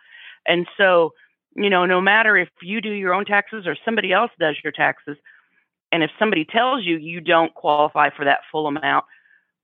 And 0.45 0.67
so, 0.77 1.13
you 1.55 1.69
know, 1.69 1.85
no 1.85 2.01
matter 2.01 2.37
if 2.37 2.49
you 2.61 2.81
do 2.81 2.91
your 2.91 3.13
own 3.13 3.25
taxes 3.25 3.65
or 3.67 3.75
somebody 3.83 4.11
else 4.11 4.31
does 4.39 4.55
your 4.63 4.71
taxes, 4.71 5.17
and 5.91 6.03
if 6.03 6.11
somebody 6.17 6.45
tells 6.45 6.85
you 6.85 6.97
you 6.97 7.21
don't 7.21 7.53
qualify 7.53 8.09
for 8.09 8.25
that 8.25 8.39
full 8.51 8.67
amount, 8.67 9.05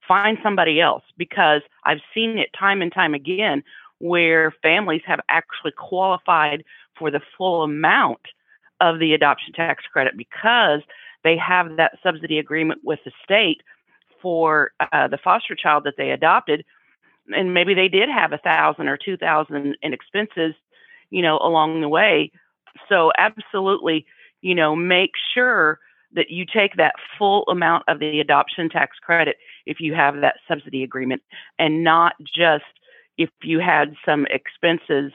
find 0.07 0.37
somebody 0.43 0.81
else 0.81 1.03
because 1.17 1.61
I've 1.85 2.01
seen 2.13 2.37
it 2.37 2.49
time 2.57 2.81
and 2.81 2.91
time 2.91 3.13
again 3.13 3.63
where 3.99 4.53
families 4.61 5.01
have 5.05 5.19
actually 5.29 5.71
qualified 5.71 6.63
for 6.97 7.11
the 7.11 7.21
full 7.37 7.63
amount 7.63 8.21
of 8.81 8.99
the 8.99 9.13
adoption 9.13 9.53
tax 9.53 9.83
credit 9.91 10.17
because 10.17 10.81
they 11.23 11.37
have 11.37 11.77
that 11.77 11.97
subsidy 12.03 12.39
agreement 12.39 12.81
with 12.83 12.99
the 13.05 13.11
state 13.23 13.61
for 14.21 14.71
uh, 14.91 15.07
the 15.07 15.17
foster 15.17 15.55
child 15.55 15.83
that 15.85 15.95
they 15.97 16.11
adopted, 16.11 16.65
and 17.35 17.53
maybe 17.53 17.73
they 17.73 17.87
did 17.87 18.09
have 18.09 18.33
a 18.33 18.37
thousand 18.37 18.87
or 18.87 18.97
two 18.97 19.17
thousand 19.17 19.77
in 19.81 19.93
expenses, 19.93 20.53
you 21.09 21.21
know, 21.21 21.37
along 21.37 21.81
the 21.81 21.89
way. 21.89 22.31
So 22.87 23.11
absolutely, 23.17 24.05
you 24.41 24.55
know, 24.55 24.75
make 24.75 25.11
sure 25.33 25.79
that 26.13 26.31
you 26.31 26.45
take 26.45 26.75
that 26.75 26.95
full 27.17 27.43
amount 27.47 27.83
of 27.87 27.99
the 27.99 28.19
adoption 28.19 28.69
tax 28.69 28.97
credit 28.99 29.37
if 29.65 29.79
you 29.79 29.93
have 29.93 30.21
that 30.21 30.35
subsidy 30.47 30.83
agreement, 30.83 31.21
and 31.57 31.83
not 31.83 32.13
just 32.21 32.63
if 33.17 33.29
you 33.43 33.59
had 33.59 33.95
some 34.05 34.25
expenses, 34.27 35.11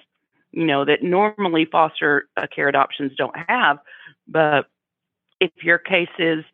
you 0.53 0.65
know, 0.65 0.85
that 0.85 1.03
normally 1.03 1.65
foster 1.65 2.29
uh, 2.37 2.47
care 2.55 2.69
adoptions 2.69 3.13
don't 3.17 3.37
have, 3.49 3.79
but 4.29 4.67
if 5.45 5.63
your 5.63 5.79
case 5.79 6.09
is 6.19 6.45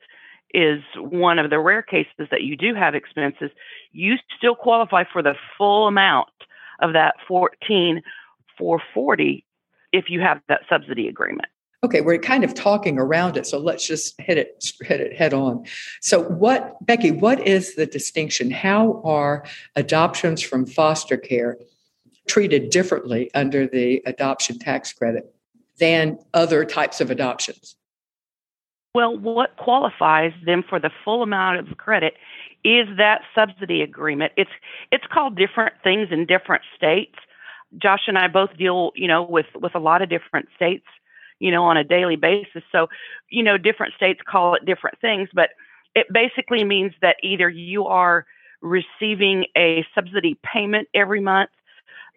is 0.52 0.82
one 0.96 1.38
of 1.38 1.48
the 1.48 1.60
rare 1.60 1.82
cases 1.82 2.26
that 2.30 2.42
you 2.42 2.56
do 2.56 2.74
have 2.74 2.96
expenses, 2.96 3.50
you 3.92 4.16
still 4.36 4.56
qualify 4.56 5.04
for 5.12 5.22
the 5.22 5.34
full 5.56 5.86
amount 5.86 6.28
of 6.80 6.92
that 6.92 7.14
14 7.28 8.02
440 8.58 9.44
if 9.92 10.06
you 10.08 10.20
have 10.20 10.40
that 10.48 10.62
subsidy 10.68 11.08
agreement. 11.08 11.48
Okay, 11.82 12.00
we're 12.02 12.18
kind 12.18 12.44
of 12.44 12.52
talking 12.52 12.98
around 12.98 13.36
it, 13.38 13.46
so 13.46 13.58
let's 13.58 13.86
just 13.86 14.20
hit 14.20 14.36
it 14.36 14.72
hit 14.82 15.00
it 15.00 15.16
head 15.16 15.32
on. 15.32 15.64
So, 16.02 16.22
what 16.22 16.84
Becky, 16.84 17.10
what 17.10 17.46
is 17.46 17.74
the 17.74 17.86
distinction? 17.86 18.50
How 18.50 19.00
are 19.02 19.46
adoptions 19.76 20.42
from 20.42 20.66
foster 20.66 21.16
care 21.16 21.56
treated 22.28 22.70
differently 22.70 23.30
under 23.34 23.66
the 23.66 24.02
adoption 24.04 24.58
tax 24.58 24.92
credit 24.92 25.34
than 25.78 26.18
other 26.34 26.66
types 26.66 27.00
of 27.00 27.10
adoptions? 27.10 27.76
Well, 28.94 29.16
what 29.16 29.56
qualifies 29.56 30.32
them 30.44 30.64
for 30.68 30.80
the 30.80 30.90
full 31.04 31.22
amount 31.22 31.60
of 31.60 31.76
credit 31.76 32.14
is 32.64 32.88
that 32.96 33.22
subsidy 33.34 33.82
agreement. 33.82 34.32
It's 34.36 34.50
it's 34.90 35.04
called 35.12 35.36
different 35.36 35.74
things 35.84 36.08
in 36.10 36.26
different 36.26 36.62
states. 36.76 37.14
Josh 37.78 38.02
and 38.08 38.18
I 38.18 38.26
both 38.26 38.56
deal, 38.56 38.90
you 38.96 39.06
know, 39.06 39.22
with 39.22 39.46
with 39.54 39.76
a 39.76 39.78
lot 39.78 40.02
of 40.02 40.08
different 40.08 40.48
states, 40.56 40.86
you 41.38 41.52
know, 41.52 41.62
on 41.64 41.76
a 41.76 41.84
daily 41.84 42.16
basis. 42.16 42.64
So, 42.72 42.88
you 43.28 43.44
know, 43.44 43.56
different 43.56 43.94
states 43.94 44.20
call 44.28 44.54
it 44.54 44.66
different 44.66 45.00
things, 45.00 45.28
but 45.32 45.50
it 45.94 46.06
basically 46.12 46.64
means 46.64 46.92
that 47.00 47.16
either 47.22 47.48
you 47.48 47.86
are 47.86 48.26
receiving 48.60 49.46
a 49.56 49.86
subsidy 49.94 50.36
payment 50.42 50.88
every 50.94 51.20
month 51.20 51.50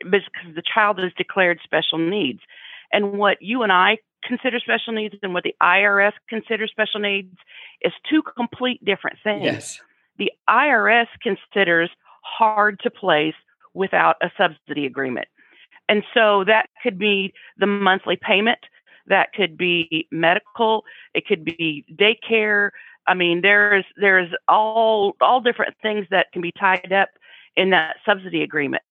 because 0.03 0.55
the 0.55 0.63
child 0.73 0.99
is 0.99 1.11
declared 1.17 1.59
special 1.63 1.99
needs. 1.99 2.39
And 2.93 3.17
what 3.17 3.41
you 3.41 3.63
and 3.63 3.71
I 3.71 3.97
consider 4.23 4.59
special 4.59 4.93
needs 4.93 5.15
and 5.21 5.33
what 5.33 5.43
the 5.43 5.55
IRS 5.61 6.13
considers 6.29 6.71
special 6.71 6.99
needs 6.99 7.35
is 7.81 7.91
two 8.09 8.21
complete 8.21 8.83
different 8.85 9.17
things. 9.23 9.43
Yes. 9.43 9.81
The 10.17 10.31
IRS 10.49 11.07
considers 11.21 11.89
hard 12.21 12.79
to 12.83 12.89
place 12.89 13.33
without 13.73 14.15
a 14.21 14.31
subsidy 14.37 14.85
agreement. 14.85 15.27
And 15.89 16.03
so 16.13 16.43
that 16.45 16.67
could 16.81 16.97
be 16.97 17.33
the 17.57 17.65
monthly 17.67 18.15
payment, 18.15 18.59
that 19.07 19.33
could 19.33 19.57
be 19.57 20.07
medical, 20.11 20.85
it 21.13 21.25
could 21.27 21.43
be 21.43 21.85
daycare. 21.91 22.69
I 23.05 23.15
mean, 23.15 23.41
there's 23.41 23.83
there's 23.97 24.29
all 24.47 25.13
all 25.19 25.41
different 25.41 25.75
things 25.81 26.07
that 26.09 26.27
can 26.31 26.41
be 26.41 26.53
tied 26.57 26.93
up 26.93 27.09
in 27.57 27.71
that 27.71 27.97
subsidy 28.05 28.43
agreement. 28.43 28.83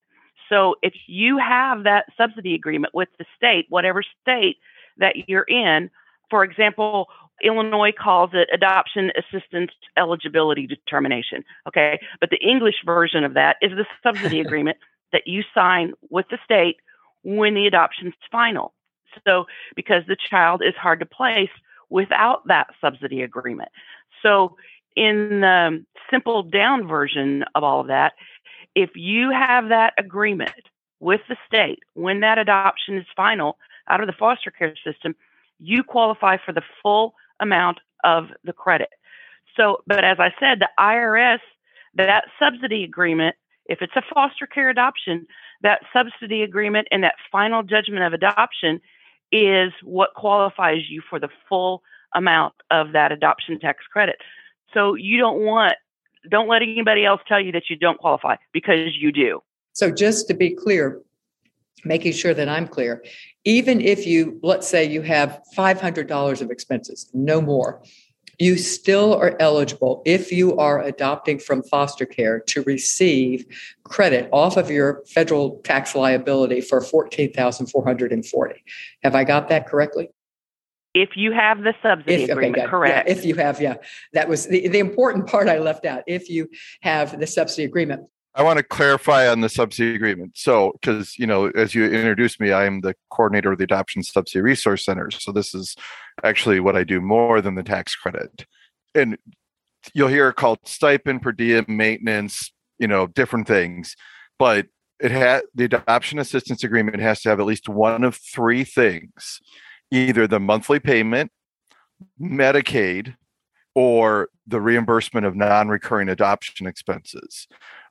So 0.48 0.76
if 0.82 0.94
you 1.06 1.38
have 1.38 1.84
that 1.84 2.06
subsidy 2.16 2.54
agreement 2.54 2.94
with 2.94 3.08
the 3.18 3.24
state, 3.36 3.66
whatever 3.68 4.02
state 4.20 4.56
that 4.98 5.28
you're 5.28 5.44
in. 5.44 5.90
For 6.30 6.44
example, 6.44 7.08
Illinois 7.42 7.92
calls 7.92 8.30
it 8.32 8.48
adoption 8.52 9.10
assistance 9.16 9.72
eligibility 9.96 10.66
determination. 10.66 11.44
Okay. 11.66 12.00
But 12.20 12.30
the 12.30 12.38
English 12.38 12.76
version 12.84 13.24
of 13.24 13.34
that 13.34 13.56
is 13.60 13.72
the 13.72 13.86
subsidy 14.02 14.40
agreement 14.46 14.78
that 15.12 15.26
you 15.26 15.42
sign 15.54 15.92
with 16.10 16.26
the 16.30 16.38
state 16.44 16.76
when 17.24 17.54
the 17.54 17.66
adoption's 17.66 18.14
final. 18.30 18.72
So, 19.26 19.44
because 19.76 20.04
the 20.08 20.16
child 20.30 20.62
is 20.64 20.74
hard 20.74 21.00
to 21.00 21.06
place 21.06 21.50
without 21.90 22.46
that 22.48 22.68
subsidy 22.80 23.20
agreement. 23.20 23.68
So, 24.22 24.56
in 24.96 25.40
the 25.40 25.84
simple 26.10 26.42
down 26.42 26.88
version 26.88 27.44
of 27.54 27.62
all 27.62 27.80
of 27.80 27.88
that, 27.88 28.12
if 28.74 28.90
you 28.94 29.30
have 29.30 29.68
that 29.68 29.94
agreement 29.98 30.50
with 31.00 31.20
the 31.28 31.36
state 31.46 31.80
when 31.94 32.20
that 32.20 32.38
adoption 32.38 32.96
is 32.96 33.06
final, 33.16 33.58
out 33.88 34.00
of 34.00 34.06
the 34.06 34.12
foster 34.12 34.50
care 34.50 34.74
system, 34.84 35.14
you 35.58 35.82
qualify 35.82 36.36
for 36.44 36.52
the 36.52 36.62
full 36.82 37.14
amount 37.40 37.78
of 38.04 38.26
the 38.44 38.52
credit. 38.52 38.90
So, 39.56 39.82
but 39.86 40.04
as 40.04 40.18
I 40.18 40.30
said, 40.40 40.60
the 40.60 40.68
IRS, 40.78 41.40
that 41.94 42.24
subsidy 42.38 42.84
agreement, 42.84 43.36
if 43.66 43.82
it's 43.82 43.96
a 43.96 44.02
foster 44.14 44.46
care 44.46 44.70
adoption, 44.70 45.26
that 45.62 45.82
subsidy 45.92 46.42
agreement 46.42 46.88
and 46.90 47.04
that 47.04 47.14
final 47.30 47.62
judgment 47.62 48.02
of 48.02 48.12
adoption 48.12 48.80
is 49.30 49.72
what 49.82 50.14
qualifies 50.14 50.88
you 50.88 51.02
for 51.08 51.18
the 51.18 51.28
full 51.48 51.82
amount 52.14 52.54
of 52.70 52.92
that 52.92 53.12
adoption 53.12 53.58
tax 53.58 53.84
credit. 53.90 54.16
So 54.74 54.94
you 54.94 55.18
don't 55.18 55.40
want, 55.40 55.74
don't 56.30 56.48
let 56.48 56.62
anybody 56.62 57.04
else 57.04 57.20
tell 57.26 57.40
you 57.40 57.52
that 57.52 57.64
you 57.68 57.76
don't 57.76 57.98
qualify 57.98 58.36
because 58.52 58.96
you 58.98 59.12
do. 59.12 59.42
So 59.72 59.90
just 59.90 60.28
to 60.28 60.34
be 60.34 60.50
clear, 60.50 61.00
making 61.84 62.12
sure 62.12 62.34
that 62.34 62.48
I'm 62.48 62.68
clear. 62.68 63.04
Even 63.44 63.80
if 63.80 64.06
you, 64.06 64.38
let's 64.42 64.68
say 64.68 64.84
you 64.84 65.02
have 65.02 65.40
$500 65.56 66.40
of 66.40 66.50
expenses, 66.50 67.10
no 67.12 67.40
more, 67.40 67.82
you 68.38 68.56
still 68.56 69.14
are 69.14 69.36
eligible 69.40 70.02
if 70.04 70.32
you 70.32 70.56
are 70.56 70.82
adopting 70.82 71.38
from 71.38 71.62
foster 71.62 72.06
care 72.06 72.40
to 72.40 72.62
receive 72.62 73.44
credit 73.84 74.28
off 74.32 74.56
of 74.56 74.70
your 74.70 75.02
federal 75.06 75.60
tax 75.64 75.94
liability 75.94 76.60
for 76.60 76.80
14,440. 76.80 78.64
Have 79.02 79.14
I 79.14 79.24
got 79.24 79.48
that 79.48 79.66
correctly? 79.66 80.08
If 80.94 81.10
you 81.16 81.32
have 81.32 81.62
the 81.62 81.74
subsidy 81.82 82.24
if, 82.24 82.30
agreement, 82.30 82.58
okay, 82.58 82.70
correct. 82.70 83.08
Yeah, 83.08 83.14
if 83.14 83.24
you 83.24 83.34
have, 83.36 83.60
yeah. 83.60 83.76
That 84.12 84.28
was 84.28 84.46
the, 84.46 84.68
the 84.68 84.78
important 84.78 85.26
part 85.26 85.48
I 85.48 85.58
left 85.58 85.86
out. 85.86 86.02
If 86.06 86.28
you 86.28 86.48
have 86.82 87.18
the 87.18 87.26
subsidy 87.26 87.64
agreement. 87.64 88.02
I 88.34 88.42
want 88.42 88.58
to 88.58 88.62
clarify 88.62 89.28
on 89.28 89.40
the 89.40 89.48
subsidy 89.48 89.94
agreement. 89.94 90.32
So, 90.36 90.72
because 90.72 91.18
you 91.18 91.26
know, 91.26 91.48
as 91.48 91.74
you 91.74 91.84
introduced 91.84 92.40
me, 92.40 92.52
I 92.52 92.64
am 92.64 92.80
the 92.80 92.94
coordinator 93.10 93.52
of 93.52 93.58
the 93.58 93.64
Adoption 93.64 94.02
Subsidy 94.02 94.40
Resource 94.40 94.84
Center. 94.84 95.10
So, 95.10 95.32
this 95.32 95.54
is 95.54 95.76
actually 96.24 96.60
what 96.60 96.76
I 96.76 96.84
do 96.84 97.00
more 97.00 97.40
than 97.40 97.54
the 97.54 97.62
tax 97.62 97.94
credit. 97.94 98.46
And 98.94 99.18
you'll 99.94 100.08
hear 100.08 100.28
it 100.28 100.36
called 100.36 100.60
stipend, 100.64 101.22
per 101.22 101.32
diem, 101.32 101.66
maintenance, 101.68 102.52
you 102.78 102.86
know, 102.86 103.06
different 103.06 103.46
things. 103.46 103.96
But 104.38 104.66
it 104.98 105.10
had 105.10 105.42
the 105.54 105.64
adoption 105.64 106.18
assistance 106.18 106.64
agreement 106.64 107.00
has 107.00 107.20
to 107.22 107.28
have 107.28 107.40
at 107.40 107.46
least 107.46 107.68
one 107.68 108.04
of 108.04 108.16
three 108.16 108.64
things: 108.64 109.40
either 109.92 110.26
the 110.26 110.40
monthly 110.40 110.80
payment, 110.80 111.30
Medicaid, 112.20 113.14
or 113.74 114.28
the 114.46 114.60
reimbursement 114.60 115.24
of 115.24 115.36
non-recurring 115.36 116.08
adoption 116.08 116.66
expenses 116.66 117.46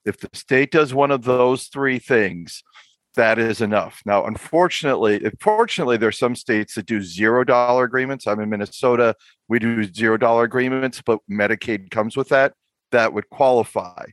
if 0.05 0.17
the 0.17 0.29
state 0.33 0.71
does 0.71 0.93
one 0.93 1.11
of 1.11 1.23
those 1.23 1.65
three 1.67 1.99
things, 1.99 2.63
that 3.15 3.37
is 3.37 3.61
enough. 3.61 4.01
Now, 4.05 4.25
unfortunately, 4.25 5.21
fortunately, 5.39 5.97
there's 5.97 6.17
some 6.17 6.35
states 6.35 6.75
that 6.75 6.85
do 6.85 7.01
zero 7.01 7.43
dollar 7.43 7.83
agreements. 7.83 8.25
I'm 8.25 8.39
in 8.39 8.49
Minnesota. 8.49 9.15
We 9.47 9.59
do 9.59 9.83
zero 9.83 10.17
dollar 10.17 10.43
agreements, 10.43 11.01
but 11.05 11.19
Medicaid 11.29 11.91
comes 11.91 12.15
with 12.15 12.29
that. 12.29 12.53
That 12.91 13.13
would 13.13 13.29
qualify. 13.29 14.05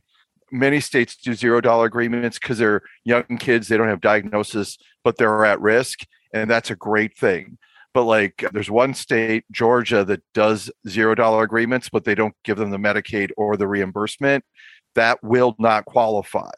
Many 0.51 0.79
states 0.79 1.15
do 1.15 1.33
zero 1.33 1.61
dollar 1.61 1.85
agreements 1.85 2.39
because 2.39 2.57
they're 2.57 2.81
young 3.05 3.37
kids. 3.39 3.67
They 3.67 3.77
don't 3.77 3.87
have 3.87 4.01
diagnosis, 4.01 4.77
but 5.03 5.17
they're 5.17 5.45
at 5.45 5.61
risk. 5.61 6.01
And 6.33 6.49
that's 6.49 6.69
a 6.69 6.75
great 6.75 7.17
thing. 7.17 7.57
But 7.93 8.03
like 8.03 8.45
there's 8.53 8.69
one 8.69 8.93
state, 8.93 9.45
Georgia, 9.51 10.03
that 10.05 10.21
does 10.33 10.71
zero 10.87 11.15
dollar 11.15 11.43
agreements, 11.43 11.89
but 11.89 12.05
they 12.05 12.15
don't 12.15 12.35
give 12.43 12.57
them 12.57 12.69
the 12.69 12.77
Medicaid 12.77 13.31
or 13.37 13.57
the 13.57 13.67
reimbursement. 13.67 14.43
That 14.95 15.23
will 15.23 15.55
not 15.59 15.85
qualify. 15.85 16.51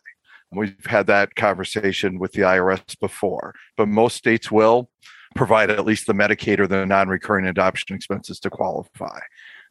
We've 0.54 0.86
had 0.86 1.08
that 1.08 1.36
conversation 1.36 2.20
with 2.20 2.34
the 2.34 2.42
IRS 2.42 3.00
before, 3.00 3.56
but 3.78 3.88
most 3.88 4.18
states 4.18 4.52
will 4.52 4.90
provide 5.36 5.70
at 5.70 5.86
least 5.86 6.08
the 6.08 6.14
Medicaid 6.14 6.60
or 6.60 6.68
the 6.68 6.86
non 6.86 7.08
recurring 7.08 7.48
adoption 7.48 7.96
expenses 7.96 8.40
to 8.42 8.50
qualify. 8.50 9.20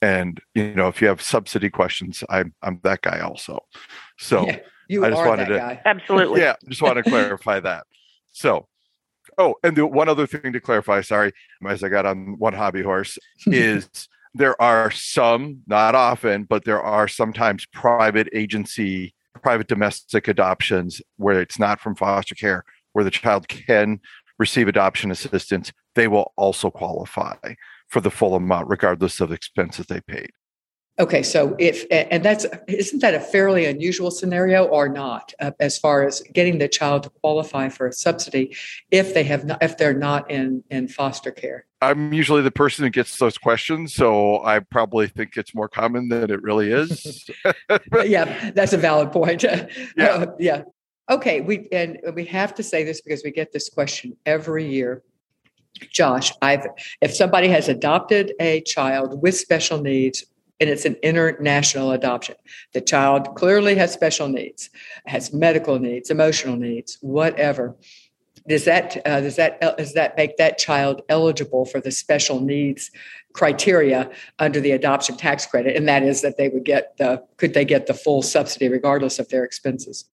And 0.01 0.40
you 0.55 0.75
know, 0.75 0.88
if 0.88 1.03
you 1.03 1.09
have 1.09 1.20
subsidy 1.20 1.68
questions, 1.68 2.25
I'm 2.31 2.55
I'm 2.62 2.81
that 2.85 3.03
guy 3.03 3.20
also. 3.20 3.61
So 4.18 4.46
yeah, 4.46 4.59
you 4.88 5.05
I 5.05 5.11
just 5.11 5.25
wanted 5.25 5.46
to 5.46 5.59
guy. 5.59 5.83
absolutely. 5.85 6.40
Yeah, 6.40 6.57
just 6.68 6.81
want 6.81 6.96
to 6.96 7.03
clarify 7.03 7.61
that. 7.61 7.85
So 8.33 8.66
oh, 9.40 9.55
and 9.62 9.76
the 9.76 9.87
one 9.87 10.09
other 10.09 10.26
thing 10.26 10.53
to 10.53 10.61
clarify, 10.61 11.00
sorry, 11.00 11.33
as 11.66 11.83
I 11.83 11.88
got 11.88 12.07
on 12.07 12.38
one 12.38 12.53
hobby 12.53 12.83
horse, 12.83 13.18
is 13.46 13.88
there 14.35 14.61
are 14.61 14.90
some, 14.90 15.62
not 15.66 15.94
often, 15.94 16.44
but 16.44 16.64
there 16.64 16.83
are 16.83 17.09
sometimes 17.09 17.66
private 17.66 18.29
agency 18.33 19.14
private 19.42 19.68
domestic 19.68 20.29
adoptions 20.29 21.00
where 21.16 21.40
it's 21.40 21.59
not 21.59 21.81
from 21.81 21.94
foster 21.94 22.35
care, 22.35 22.64
where 22.92 23.05
the 23.05 23.11
child 23.11 23.48
can 23.48 24.00
receive 24.38 24.68
adoption 24.68 25.11
assistance, 25.11 25.72
they 25.94 26.09
will 26.09 26.33
also 26.37 26.70
qualify 26.70 27.37
for 27.88 28.00
the 28.00 28.11
full 28.11 28.35
amount, 28.35 28.68
regardless 28.68 29.20
of 29.20 29.33
expenses 29.33 29.87
they 29.87 30.00
paid. 30.00 30.31
Okay, 30.98 31.22
so 31.22 31.57
if 31.59 31.87
and 31.90 32.22
that's 32.22 32.44
isn't 32.68 33.00
that 33.00 33.14
a 33.14 33.20
fairly 33.20 33.64
unusual 33.64 34.11
scenario 34.11 34.66
or 34.66 34.87
not, 34.87 35.33
uh, 35.40 35.53
as 35.59 35.79
far 35.79 36.07
as 36.07 36.20
getting 36.35 36.59
the 36.59 36.68
child 36.68 37.05
to 37.05 37.11
qualify 37.11 37.70
for 37.70 37.87
a 37.87 37.92
subsidy 37.92 38.55
if 38.90 39.14
they 39.14 39.24
have 39.24 39.46
not 39.46 39.62
if 39.62 39.79
they're 39.79 39.94
not 39.94 40.31
in 40.31 40.62
in 40.70 40.88
foster 40.88 41.31
care? 41.31 41.64
I'm 41.81 42.12
usually 42.12 42.42
the 42.42 42.50
person 42.50 42.85
who 42.85 42.90
gets 42.90 43.16
those 43.16 43.38
questions, 43.38 43.94
so 43.94 44.44
I 44.44 44.59
probably 44.59 45.07
think 45.07 45.38
it's 45.38 45.55
more 45.55 45.68
common 45.68 46.11
than 46.11 46.31
it 46.31 46.42
really 46.42 46.70
is. 46.70 47.31
yeah, 48.05 48.50
that's 48.50 48.74
a 48.74 48.79
valid 48.79 49.11
point. 49.11 49.42
yeah, 49.96 50.05
uh, 50.05 50.26
yeah. 50.38 50.62
Okay, 51.11 51.40
we 51.40 51.66
and 51.72 51.98
we 52.14 52.26
have 52.26 52.55
to 52.57 52.62
say 52.62 52.85
this 52.85 53.00
because 53.00 53.22
we 53.24 53.31
get 53.31 53.53
this 53.53 53.70
question 53.70 54.18
every 54.26 54.68
year. 54.68 55.03
Josh, 55.90 56.31
I've 56.42 56.66
if 57.00 57.14
somebody 57.14 57.48
has 57.48 57.70
adopted 57.70 58.35
a 58.38 58.61
child 58.62 59.22
with 59.22 59.35
special 59.35 59.81
needs 59.81 60.26
and 60.61 60.68
it's 60.68 60.85
an 60.85 60.96
international 61.03 61.92
adoption. 61.92 62.37
The 62.73 62.81
child 62.81 63.35
clearly 63.35 63.75
has 63.77 63.92
special 63.92 64.29
needs, 64.29 64.70
has 65.07 65.33
medical 65.33 65.79
needs, 65.79 66.11
emotional 66.11 66.57
needs, 66.57 66.99
whatever. 67.01 67.77
Does 68.46 68.64
that 68.64 69.01
uh, 69.07 69.20
does 69.20 69.37
that 69.37 69.62
uh, 69.62 69.75
does 69.77 69.94
that 69.94 70.16
make 70.16 70.37
that 70.37 70.59
child 70.59 71.03
eligible 71.09 71.64
for 71.64 71.81
the 71.81 71.90
special 71.90 72.40
needs 72.40 72.90
criteria 73.33 74.11
under 74.38 74.61
the 74.61 74.73
adoption 74.73 75.16
tax 75.16 75.46
credit? 75.46 75.77
And 75.77 75.88
that 75.88 76.03
is 76.03 76.23
that 76.23 76.37
they 76.37 76.49
would 76.49 76.64
get 76.64 76.96
the 76.96 77.23
could 77.37 77.55
they 77.55 77.64
get 77.64 77.87
the 77.87 77.94
full 77.94 78.23
subsidy 78.23 78.68
regardless 78.68 79.18
of 79.18 79.29
their 79.29 79.44
expenses? 79.44 80.07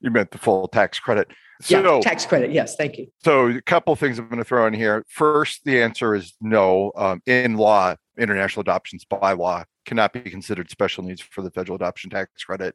You 0.00 0.10
meant 0.10 0.30
the 0.30 0.38
full 0.38 0.66
tax 0.68 0.98
credit. 0.98 1.28
So, 1.62 1.96
yeah, 1.96 2.00
tax 2.00 2.24
credit. 2.24 2.52
Yes, 2.52 2.74
thank 2.74 2.96
you. 2.96 3.08
So, 3.22 3.48
a 3.48 3.60
couple 3.60 3.94
things 3.94 4.18
I'm 4.18 4.28
going 4.28 4.38
to 4.38 4.44
throw 4.44 4.66
in 4.66 4.72
here. 4.72 5.04
First, 5.08 5.64
the 5.64 5.82
answer 5.82 6.14
is 6.14 6.34
no. 6.40 6.90
Um, 6.96 7.20
in 7.26 7.56
law, 7.58 7.96
international 8.20 8.60
adoptions 8.60 9.04
by 9.04 9.32
law 9.32 9.64
cannot 9.86 10.12
be 10.12 10.20
considered 10.20 10.70
special 10.70 11.04
needs 11.04 11.20
for 11.20 11.42
the 11.42 11.50
federal 11.50 11.76
adoption 11.76 12.10
tax 12.10 12.44
credit. 12.44 12.74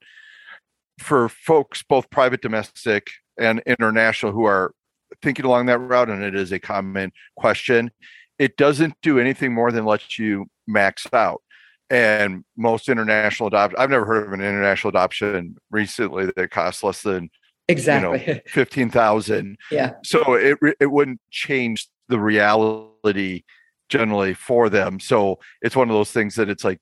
For 1.00 1.30
folks, 1.30 1.84
both 1.84 2.10
private, 2.10 2.42
domestic, 2.42 3.08
and 3.38 3.62
international, 3.66 4.32
who 4.32 4.46
are 4.46 4.74
thinking 5.22 5.46
along 5.46 5.68
that 5.68 5.80
route, 5.80 6.10
and 6.10 6.24
it 6.24 6.36
is 6.36 6.52
a 6.52 6.60
common 6.60 7.12
question, 7.36 7.92
it 8.40 8.58
doesn't 8.58 8.94
do 9.02 9.20
anything 9.20 9.54
more 9.54 9.72
than 9.72 9.86
let 9.86 10.18
you 10.18 10.46
max 10.68 11.06
out. 11.14 11.42
And 11.90 12.44
most 12.58 12.90
international 12.90 13.48
adoption, 13.48 13.80
I've 13.80 13.90
never 13.90 14.06
heard 14.06 14.28
of 14.28 14.34
an 14.34 14.42
international 14.42 14.90
adoption 14.90 15.58
recently 15.70 16.32
that 16.36 16.50
costs 16.50 16.84
less 16.84 17.02
than 17.02 17.30
exactly 17.68 18.24
you 18.26 18.34
know, 18.36 18.40
15,000. 18.48 19.58
yeah. 19.72 19.92
So 20.04 20.34
it, 20.34 20.58
it 20.80 20.92
wouldn't 20.92 21.22
change 21.30 21.88
the 22.08 22.20
reality 22.20 23.44
generally 23.90 24.34
for 24.34 24.70
them. 24.70 25.00
So 25.00 25.40
it's 25.62 25.76
one 25.76 25.90
of 25.90 25.96
those 25.96 26.12
things 26.12 26.36
that 26.36 26.50
it's 26.50 26.64
like, 26.64 26.80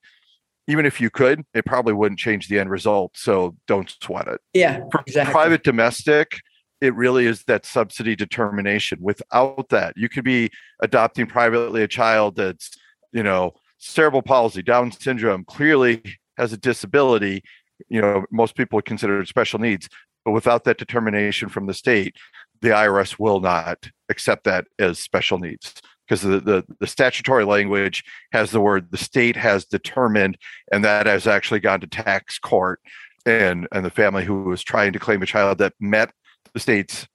even 0.67 0.85
if 0.85 1.01
you 1.01 1.09
could, 1.09 1.43
it 1.53 1.65
probably 1.65 1.93
wouldn't 1.93 2.19
change 2.19 2.47
the 2.47 2.59
end 2.59 2.69
result. 2.69 3.11
So 3.15 3.55
don't 3.67 3.93
sweat 4.01 4.27
it. 4.27 4.39
Yeah. 4.53 4.83
For 4.91 5.01
exactly. 5.05 5.31
private 5.33 5.63
domestic, 5.63 6.39
it 6.79 6.95
really 6.95 7.25
is 7.25 7.43
that 7.45 7.65
subsidy 7.65 8.15
determination. 8.15 8.99
Without 9.01 9.69
that, 9.69 9.93
you 9.97 10.07
could 10.07 10.23
be 10.23 10.49
adopting 10.81 11.27
privately 11.27 11.83
a 11.83 11.87
child 11.87 12.35
that's, 12.35 12.71
you 13.11 13.23
know, 13.23 13.53
cerebral 13.77 14.21
palsy, 14.21 14.61
Down 14.61 14.91
syndrome, 14.91 15.43
clearly 15.43 16.01
has 16.37 16.53
a 16.53 16.57
disability. 16.57 17.43
You 17.89 18.01
know, 18.01 18.25
most 18.31 18.55
people 18.55 18.77
would 18.77 18.85
consider 18.85 19.19
it 19.19 19.27
special 19.27 19.59
needs, 19.59 19.89
but 20.23 20.31
without 20.31 20.63
that 20.63 20.77
determination 20.77 21.49
from 21.49 21.67
the 21.67 21.73
state, 21.73 22.15
the 22.61 22.69
IRS 22.69 23.19
will 23.19 23.41
not 23.41 23.89
accept 24.07 24.45
that 24.45 24.67
as 24.79 24.97
special 24.99 25.37
needs 25.37 25.73
because 26.07 26.21
the, 26.21 26.39
the, 26.39 26.63
the, 26.79 26.87
statutory 26.87 27.45
language 27.45 28.03
has 28.31 28.51
the 28.51 28.59
word 28.59 28.91
the 28.91 28.97
state 28.97 29.35
has 29.35 29.65
determined, 29.65 30.37
and 30.71 30.83
that 30.83 31.05
has 31.05 31.27
actually 31.27 31.59
gone 31.59 31.79
to 31.79 31.87
tax 31.87 32.39
court. 32.39 32.79
And, 33.25 33.67
and 33.71 33.85
the 33.85 33.89
family 33.89 34.25
who 34.25 34.43
was 34.43 34.63
trying 34.63 34.91
to 34.91 34.99
claim 34.99 35.21
a 35.21 35.25
child 35.25 35.57
that 35.59 35.73
met 35.79 36.11
the 36.53 36.59
state's 36.59 37.07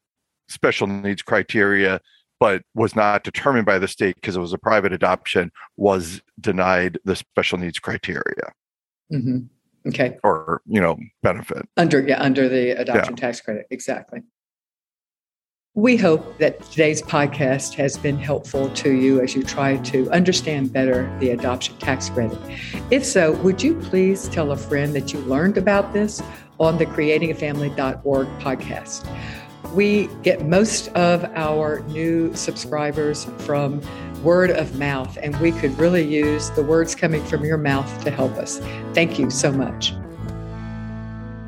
special 0.48 0.86
needs 0.86 1.22
criteria 1.22 2.00
but 2.40 2.62
was 2.74 2.94
not 2.94 3.24
determined 3.24 3.66
by 3.66 3.78
the 3.78 3.88
state 3.88 4.14
because 4.16 4.36
it 4.36 4.40
was 4.40 4.52
a 4.52 4.58
private 4.58 4.92
adoption 4.92 5.50
was 5.76 6.20
denied 6.40 6.98
the 7.04 7.16
special 7.16 7.58
needs 7.58 7.78
criteria 7.78 8.52
mm-hmm. 9.12 9.38
okay 9.86 10.18
or 10.22 10.62
you 10.66 10.80
know 10.80 10.96
benefit 11.22 11.68
under 11.76 12.00
yeah 12.00 12.20
under 12.20 12.48
the 12.48 12.70
adoption 12.70 13.14
yeah. 13.16 13.20
tax 13.20 13.40
credit 13.40 13.66
exactly 13.70 14.22
we 15.74 15.96
hope 15.96 16.38
that 16.38 16.60
today's 16.62 17.00
podcast 17.02 17.74
has 17.74 17.96
been 17.96 18.18
helpful 18.18 18.68
to 18.70 18.92
you 18.92 19.20
as 19.20 19.36
you 19.36 19.44
try 19.44 19.76
to 19.76 20.10
understand 20.10 20.72
better 20.72 21.14
the 21.20 21.30
adoption 21.30 21.76
tax 21.78 22.10
credit. 22.10 22.38
If 22.90 23.04
so, 23.04 23.32
would 23.42 23.62
you 23.62 23.74
please 23.76 24.28
tell 24.28 24.50
a 24.50 24.56
friend 24.56 24.94
that 24.96 25.12
you 25.12 25.20
learned 25.20 25.56
about 25.56 25.92
this 25.92 26.20
on 26.58 26.78
the 26.78 26.86
creatingafamily.org 26.86 28.26
podcast? 28.40 29.06
We 29.72 30.08
get 30.22 30.46
most 30.46 30.88
of 30.96 31.24
our 31.36 31.80
new 31.80 32.34
subscribers 32.34 33.26
from 33.38 33.80
word 34.24 34.50
of 34.50 34.78
mouth, 34.78 35.16
and 35.22 35.36
we 35.36 35.52
could 35.52 35.78
really 35.78 36.02
use 36.02 36.50
the 36.50 36.62
words 36.62 36.96
coming 36.96 37.24
from 37.24 37.44
your 37.44 37.58
mouth 37.58 38.02
to 38.02 38.10
help 38.10 38.32
us. 38.32 38.58
Thank 38.94 39.18
you 39.18 39.30
so 39.30 39.52
much. 39.52 39.92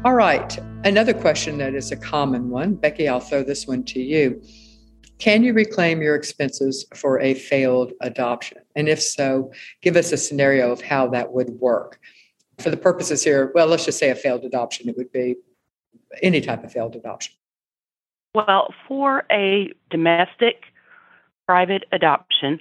All 0.05 0.15
right. 0.15 0.57
Another 0.83 1.13
question 1.13 1.59
that 1.59 1.75
is 1.75 1.93
a 1.93 1.97
common 1.97 2.49
one. 2.49 2.75
Becky, 2.75 3.07
I'll 3.07 3.21
throw 3.21 3.43
this 3.43 3.67
one 3.67 3.85
to 3.85 4.01
you. 4.01 4.43
Can 5.19 5.45
you 5.45 5.53
reclaim 5.53 6.01
your 6.01 6.15
expenses 6.15 6.87
for 6.95 7.21
a 7.21 7.35
failed 7.35 7.93
adoption? 8.01 8.63
And 8.75 8.89
if 8.89 9.03
so, 9.03 9.53
give 9.83 9.95
us 9.95 10.11
a 10.11 10.17
scenario 10.17 10.73
of 10.73 10.81
how 10.81 11.07
that 11.09 11.35
would 11.35 11.51
work. 11.61 12.01
For 12.59 12.71
the 12.71 12.79
purposes 12.79 13.23
here, 13.23 13.53
well, 13.55 13.67
let's 13.67 13.85
just 13.85 13.99
say 13.99 14.09
a 14.09 14.15
failed 14.15 14.43
adoption, 14.45 14.89
it 14.89 14.97
would 14.97 15.13
be 15.13 15.37
any 16.23 16.41
type 16.41 16.65
of 16.65 16.73
failed 16.73 16.97
adoption. 16.97 17.35
Well, 18.35 18.73
for 18.89 19.25
a 19.31 19.71
domestic 19.91 20.63
private 21.47 21.85
adoption, 21.93 22.59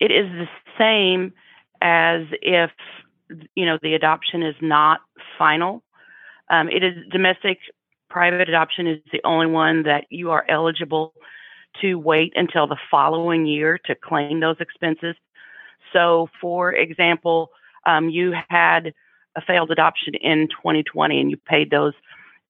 it 0.00 0.10
is 0.10 0.26
the 0.30 0.48
same 0.78 1.34
as 1.82 2.22
if 2.40 2.70
you 3.54 3.66
know 3.66 3.78
the 3.82 3.94
adoption 3.94 4.42
is 4.42 4.54
not 4.62 5.00
final 5.38 5.82
um, 6.50 6.68
it 6.68 6.82
is 6.82 6.94
domestic 7.10 7.58
private 8.10 8.48
adoption 8.48 8.86
is 8.86 8.98
the 9.12 9.20
only 9.24 9.46
one 9.46 9.84
that 9.84 10.04
you 10.10 10.30
are 10.30 10.44
eligible 10.48 11.14
to 11.80 11.94
wait 11.94 12.32
until 12.34 12.66
the 12.66 12.76
following 12.90 13.46
year 13.46 13.78
to 13.86 13.94
claim 13.94 14.40
those 14.40 14.56
expenses. 14.60 15.14
So, 15.92 16.28
for 16.40 16.72
example, 16.72 17.50
um, 17.86 18.08
you 18.08 18.34
had 18.48 18.92
a 19.36 19.40
failed 19.40 19.70
adoption 19.70 20.14
in 20.14 20.48
2020 20.48 21.20
and 21.20 21.30
you 21.30 21.36
paid 21.36 21.70
those 21.70 21.94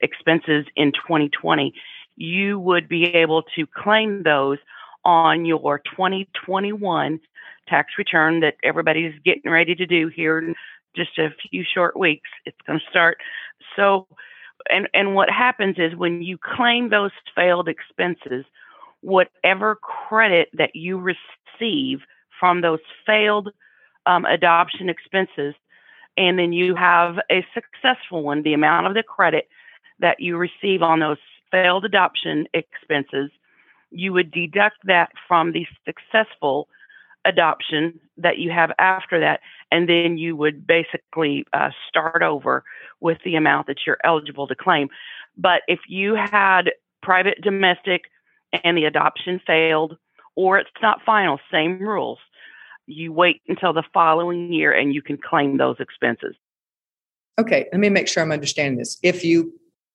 expenses 0.01 0.65
in 0.77 0.93
2020, 0.93 1.75
you 2.17 2.59
would 2.59 2.89
be 2.89 3.05
able 3.05 3.43
to 3.55 3.67
claim 3.67 4.23
those 4.23 4.59
on 5.05 5.45
your 5.45 5.79
2021 5.81 7.21
tax 7.69 7.93
return 7.99 8.41
that 8.41 8.55
everybody's 8.63 9.15
getting 9.25 9.51
ready 9.51 9.75
to 9.75 9.87
do 9.87 10.09
here 10.09 10.39
in 10.39 10.55
just 10.97 11.19
a 11.19 11.29
few 11.51 11.65
short 11.65 11.99
weeks. 11.99 12.29
It's 12.45 12.57
going 12.67 12.79
to 12.79 12.91
start 12.91 13.19
so 13.77 14.07
and, 14.69 14.89
and 14.93 15.15
what 15.15 15.31
happens 15.31 15.77
is 15.79 15.97
when 15.97 16.23
you 16.23 16.37
claim 16.39 16.91
those 16.91 17.13
failed 17.35 17.69
expenses, 17.69 18.45
whatever 19.01 19.77
credit 19.77 20.49
that 20.53 20.75
you 20.75 20.99
receive 20.99 22.01
from 22.39 22.61
those 22.61 22.81
failed 23.07 23.51
um, 24.07 24.25
adoption 24.25 24.89
expenses, 24.89 25.55
and 26.17 26.39
then 26.39 26.53
you 26.53 26.75
have 26.75 27.17
a 27.31 27.45
successful 27.55 28.23
one, 28.23 28.43
the 28.43 28.55
amount 28.55 28.87
of 28.87 28.95
the 28.95 29.03
credit 29.03 29.49
that 30.01 30.21
you 30.21 30.37
receive 30.37 30.83
on 30.83 31.01
those 31.01 31.19
failed 31.51 31.85
adoption 31.85 32.47
expenses, 32.55 33.31
you 33.91 34.13
would 34.13 34.31
deduct 34.31 34.77
that 34.85 35.11
from 35.27 35.53
the 35.53 35.67
successful 35.85 36.69
adoption 37.25 38.01
that 38.17 38.39
you 38.39 38.51
have 38.51 38.73
after 38.79 39.21
that, 39.21 39.41
and 39.71 39.89
then 39.89 40.19
you 40.19 40.37
would 40.37 40.67
basically 40.67 41.45
uh, 41.53 41.71
start 41.89 42.23
over 42.23 42.65
with 43.01 43.19
the 43.25 43.37
amount 43.37 43.67
that 43.67 43.79
you're 43.87 43.99
eligible 44.05 44.47
to 44.47 44.55
claim. 44.55 44.89
But 45.37 45.63
if 45.69 45.81
you 45.89 46.15
had 46.15 46.71
private 47.03 47.41
domestic 47.43 48.05
and 48.65 48.77
the 48.77 48.85
adoption 48.85 49.41
failed, 49.47 49.97
or 50.37 50.59
it's 50.59 50.71
not 50.83 51.01
final, 51.05 51.39
same 51.51 51.79
rules. 51.81 52.19
You 52.87 53.13
wait 53.13 53.43
until 53.49 53.73
the 53.73 53.85
following 53.95 54.53
year 54.53 54.73
and 54.73 54.95
you 54.95 55.03
can 55.03 55.17
claim 55.17 55.59
those 55.59 55.77
expenses. 55.79 56.35
Okay, 57.39 57.69
let 57.73 57.81
me 57.81 57.89
make 57.89 58.09
sure 58.09 58.23
I'm 58.23 58.33
understanding 58.33 58.79
this. 58.79 58.99
If 59.03 59.25
you 59.25 59.53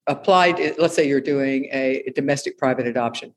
applied, 0.08 0.78
let's 0.78 0.96
say 0.96 1.08
you're 1.08 1.22
doing 1.22 1.68
a 1.72 2.12
domestic 2.16 2.58
private 2.58 2.88
adoption, 2.88 3.34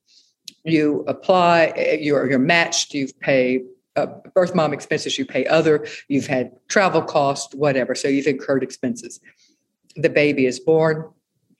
you 0.64 1.05
apply, 1.09 1.98
you're, 2.01 2.29
you're 2.29 2.38
matched, 2.38 2.94
you've 2.94 3.18
paid 3.20 3.62
uh, 3.99 4.07
birth 4.35 4.55
mom 4.55 4.73
expenses, 4.73 5.19
you 5.19 5.27
pay 5.27 5.47
other, 5.47 5.87
you've 6.09 6.27
had 6.27 6.53
travel 6.69 7.03
costs, 7.03 7.55
whatever. 7.55 7.95
So 7.95 8.09
you've 8.09 8.27
incurred 8.27 8.63
expenses. 8.63 9.21
The 9.97 10.11
baby 10.11 10.47
is 10.47 10.61
born, 10.61 11.11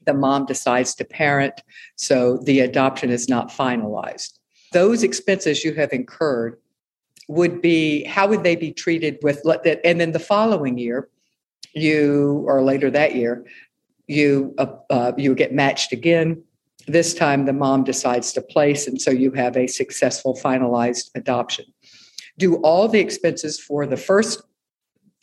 the 0.07 0.15
mom 0.15 0.47
decides 0.47 0.95
to 0.97 1.05
parent, 1.05 1.63
so 1.97 2.39
the 2.39 2.61
adoption 2.61 3.11
is 3.11 3.29
not 3.29 3.51
finalized. 3.51 4.39
Those 4.73 5.03
expenses 5.03 5.65
you 5.65 5.75
have 5.75 5.93
incurred 5.93 6.59
would 7.29 7.61
be 7.61 8.05
how 8.05 8.27
would 8.27 8.43
they 8.43 8.57
be 8.57 8.73
treated 8.73 9.19
with 9.23 9.43
and 9.85 10.01
then 10.01 10.13
the 10.13 10.19
following 10.19 10.79
year 10.79 11.09
you 11.75 12.43
or 12.47 12.63
later 12.63 12.91
that 12.91 13.15
year 13.15 13.45
you 14.07 14.55
uh, 14.59 14.67
uh, 14.89 15.13
you 15.19 15.35
get 15.35 15.53
matched 15.53 15.93
again 15.93 16.43
this 16.87 17.13
time 17.13 17.45
the 17.45 17.53
mom 17.53 17.85
decides 17.85 18.33
to 18.33 18.41
place 18.41 18.89
and 18.89 19.01
so 19.01 19.11
you 19.11 19.31
have 19.31 19.57
a 19.59 19.67
successful 19.67 20.35
finalized 20.35 21.11
adoption 21.15 21.67
do 22.39 22.57
all 22.63 22.89
the 22.89 23.01
expenses 23.01 23.61
for 23.61 23.85
the 23.85 23.97
first 23.97 24.43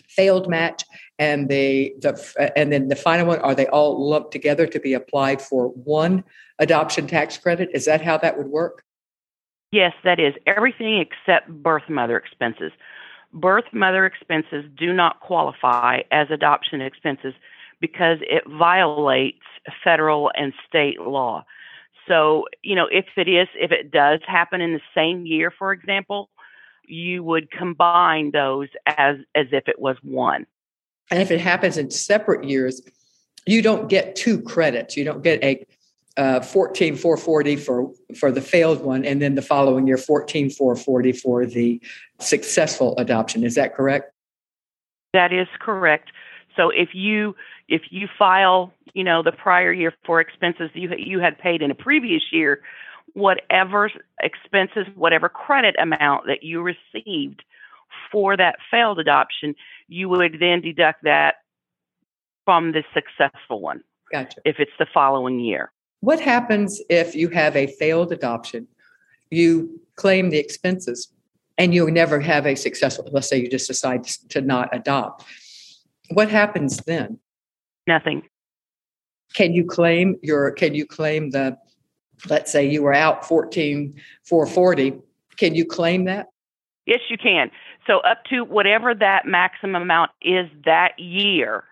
failed 0.10 0.49
match 0.49 0.84
and 1.17 1.49
the, 1.49 1.93
the 2.01 2.51
and 2.56 2.71
then 2.71 2.89
the 2.89 2.95
final 2.95 3.28
one. 3.28 3.39
Are 3.39 3.56
they 3.56 3.67
all 3.67 4.10
lumped 4.10 4.32
together 4.32 4.67
to 4.67 4.80
be 4.80 4.93
applied 4.93 5.41
for 5.41 5.69
one 5.69 6.23
adoption 6.60 7.08
tax 7.08 7.38
credit? 7.38 7.69
Is 7.73 7.86
that 7.86 8.01
how 8.01 8.17
that 8.17 8.38
would 8.38 8.47
work? 8.47 8.84
Yes 9.71 9.93
that 10.04 10.19
is. 10.19 10.34
Everything 10.45 10.99
except 10.99 11.49
birth 11.49 11.89
mother 11.89 12.17
expenses. 12.17 12.71
Birth 13.34 13.65
mother 13.73 14.06
expenses 14.06 14.65
do 14.78 14.93
not 14.93 15.19
qualify 15.19 16.01
as 16.12 16.28
adoption 16.32 16.82
expenses 16.82 17.34
because 17.82 18.19
it 18.21 18.43
violates 18.47 19.43
federal 19.84 20.32
and 20.36 20.54
state 20.67 21.01
law. 21.01 21.45
So 22.08 22.45
you 22.62 22.75
know 22.75 22.88
if 22.91 23.06
it 23.17 23.28
is 23.28 23.47
if 23.56 23.71
it 23.71 23.91
does 23.91 24.19
happen 24.28 24.62
in 24.62 24.73
the 24.73 24.82
same 24.93 25.25
year 25.25 25.51
for 25.58 25.71
example 25.71 26.30
you 26.87 27.23
would 27.23 27.51
combine 27.51 28.31
those 28.31 28.69
as 28.85 29.17
as 29.35 29.47
if 29.51 29.67
it 29.67 29.79
was 29.79 29.97
one. 30.01 30.45
And 31.11 31.21
if 31.21 31.31
it 31.31 31.39
happens 31.39 31.77
in 31.77 31.91
separate 31.91 32.43
years, 32.43 32.81
you 33.45 33.61
don't 33.61 33.89
get 33.89 34.15
two 34.15 34.41
credits. 34.41 34.97
You 34.97 35.05
don't 35.05 35.23
get 35.23 35.43
a 35.43 35.65
uh, 36.17 36.39
14440 36.39 37.55
for 37.57 37.91
for 38.17 38.31
the 38.31 38.39
failed 38.39 38.81
one 38.81 39.03
and 39.03 39.21
then 39.21 39.35
the 39.35 39.41
following 39.41 39.85
year 39.85 39.97
14440 39.97 41.11
for 41.11 41.45
the 41.45 41.81
successful 42.19 42.97
adoption 42.97 43.43
is 43.43 43.55
that 43.55 43.75
correct 43.75 44.13
that 45.11 45.33
is 45.33 45.47
correct 45.59 46.11
so 46.55 46.69
if 46.69 46.89
you 46.93 47.35
if 47.67 47.81
you 47.89 48.07
file 48.17 48.71
you 48.93 49.03
know 49.03 49.21
the 49.23 49.33
prior 49.33 49.73
year 49.73 49.93
for 50.05 50.21
expenses 50.21 50.69
you 50.73 50.89
you 50.97 51.19
had 51.19 51.37
paid 51.37 51.61
in 51.61 51.69
a 51.69 51.75
previous 51.75 52.23
year 52.31 52.61
whatever 53.13 53.89
expenses, 54.21 54.85
whatever 54.95 55.29
credit 55.29 55.75
amount 55.79 56.25
that 56.27 56.43
you 56.43 56.61
received 56.61 57.43
for 58.11 58.35
that 58.35 58.57
failed 58.69 58.99
adoption, 58.99 59.55
you 59.87 60.09
would 60.09 60.37
then 60.39 60.61
deduct 60.61 61.03
that 61.03 61.35
from 62.45 62.71
the 62.71 62.83
successful 62.93 63.61
one. 63.61 63.81
Gotcha. 64.11 64.39
If 64.45 64.57
it's 64.59 64.71
the 64.77 64.85
following 64.93 65.39
year. 65.39 65.71
What 66.01 66.19
happens 66.19 66.81
if 66.89 67.15
you 67.15 67.29
have 67.29 67.55
a 67.55 67.67
failed 67.67 68.11
adoption? 68.11 68.67
You 69.31 69.81
claim 69.95 70.29
the 70.29 70.37
expenses 70.37 71.11
and 71.57 71.73
you 71.73 71.89
never 71.89 72.19
have 72.19 72.45
a 72.45 72.55
successful, 72.55 73.09
let's 73.11 73.27
say 73.27 73.37
you 73.37 73.49
just 73.49 73.67
decide 73.67 74.03
to 74.03 74.41
not 74.41 74.69
adopt. 74.75 75.23
What 76.13 76.29
happens 76.29 76.77
then? 76.77 77.19
Nothing. 77.87 78.23
Can 79.33 79.53
you 79.53 79.65
claim 79.65 80.17
your 80.21 80.51
can 80.51 80.75
you 80.75 80.85
claim 80.85 81.31
the 81.31 81.57
let's 82.30 82.51
say 82.51 82.67
you 82.67 82.82
were 82.82 82.93
out 82.93 83.28
14 83.28 83.93
440 84.23 85.01
can 85.38 85.54
you 85.54 85.65
claim 85.65 86.06
that? 86.06 86.28
Yes 86.86 87.01
you 87.10 87.17
can. 87.17 87.51
So 87.88 87.99
up 87.99 88.23
to 88.30 88.43
whatever 88.43 88.95
that 88.95 89.25
maximum 89.25 89.82
amount 89.82 90.12
is 90.21 90.47
that 90.65 90.97
year 90.97 91.65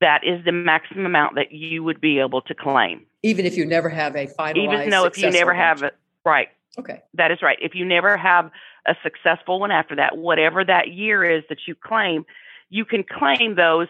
that 0.00 0.22
is 0.24 0.44
the 0.44 0.52
maximum 0.52 1.06
amount 1.06 1.36
that 1.36 1.52
you 1.52 1.82
would 1.82 2.00
be 2.00 2.18
able 2.18 2.42
to 2.42 2.54
claim. 2.54 3.06
Even 3.22 3.46
if 3.46 3.56
you 3.56 3.64
never 3.64 3.88
have 3.88 4.14
a 4.14 4.26
final 4.26 4.62
even 4.62 4.90
though 4.90 5.04
if 5.04 5.16
you 5.16 5.30
never 5.30 5.54
have 5.54 5.82
it 5.82 5.96
right. 6.24 6.48
Okay. 6.78 7.02
That 7.14 7.30
is 7.30 7.38
right. 7.40 7.56
If 7.62 7.74
you 7.74 7.84
never 7.84 8.16
have 8.16 8.50
a 8.86 8.94
successful 9.02 9.58
one 9.60 9.70
after 9.70 9.96
that 9.96 10.18
whatever 10.18 10.64
that 10.64 10.92
year 10.92 11.24
is 11.28 11.42
that 11.48 11.58
you 11.66 11.74
claim 11.74 12.24
you 12.68 12.84
can 12.84 13.04
claim 13.04 13.54
those 13.54 13.88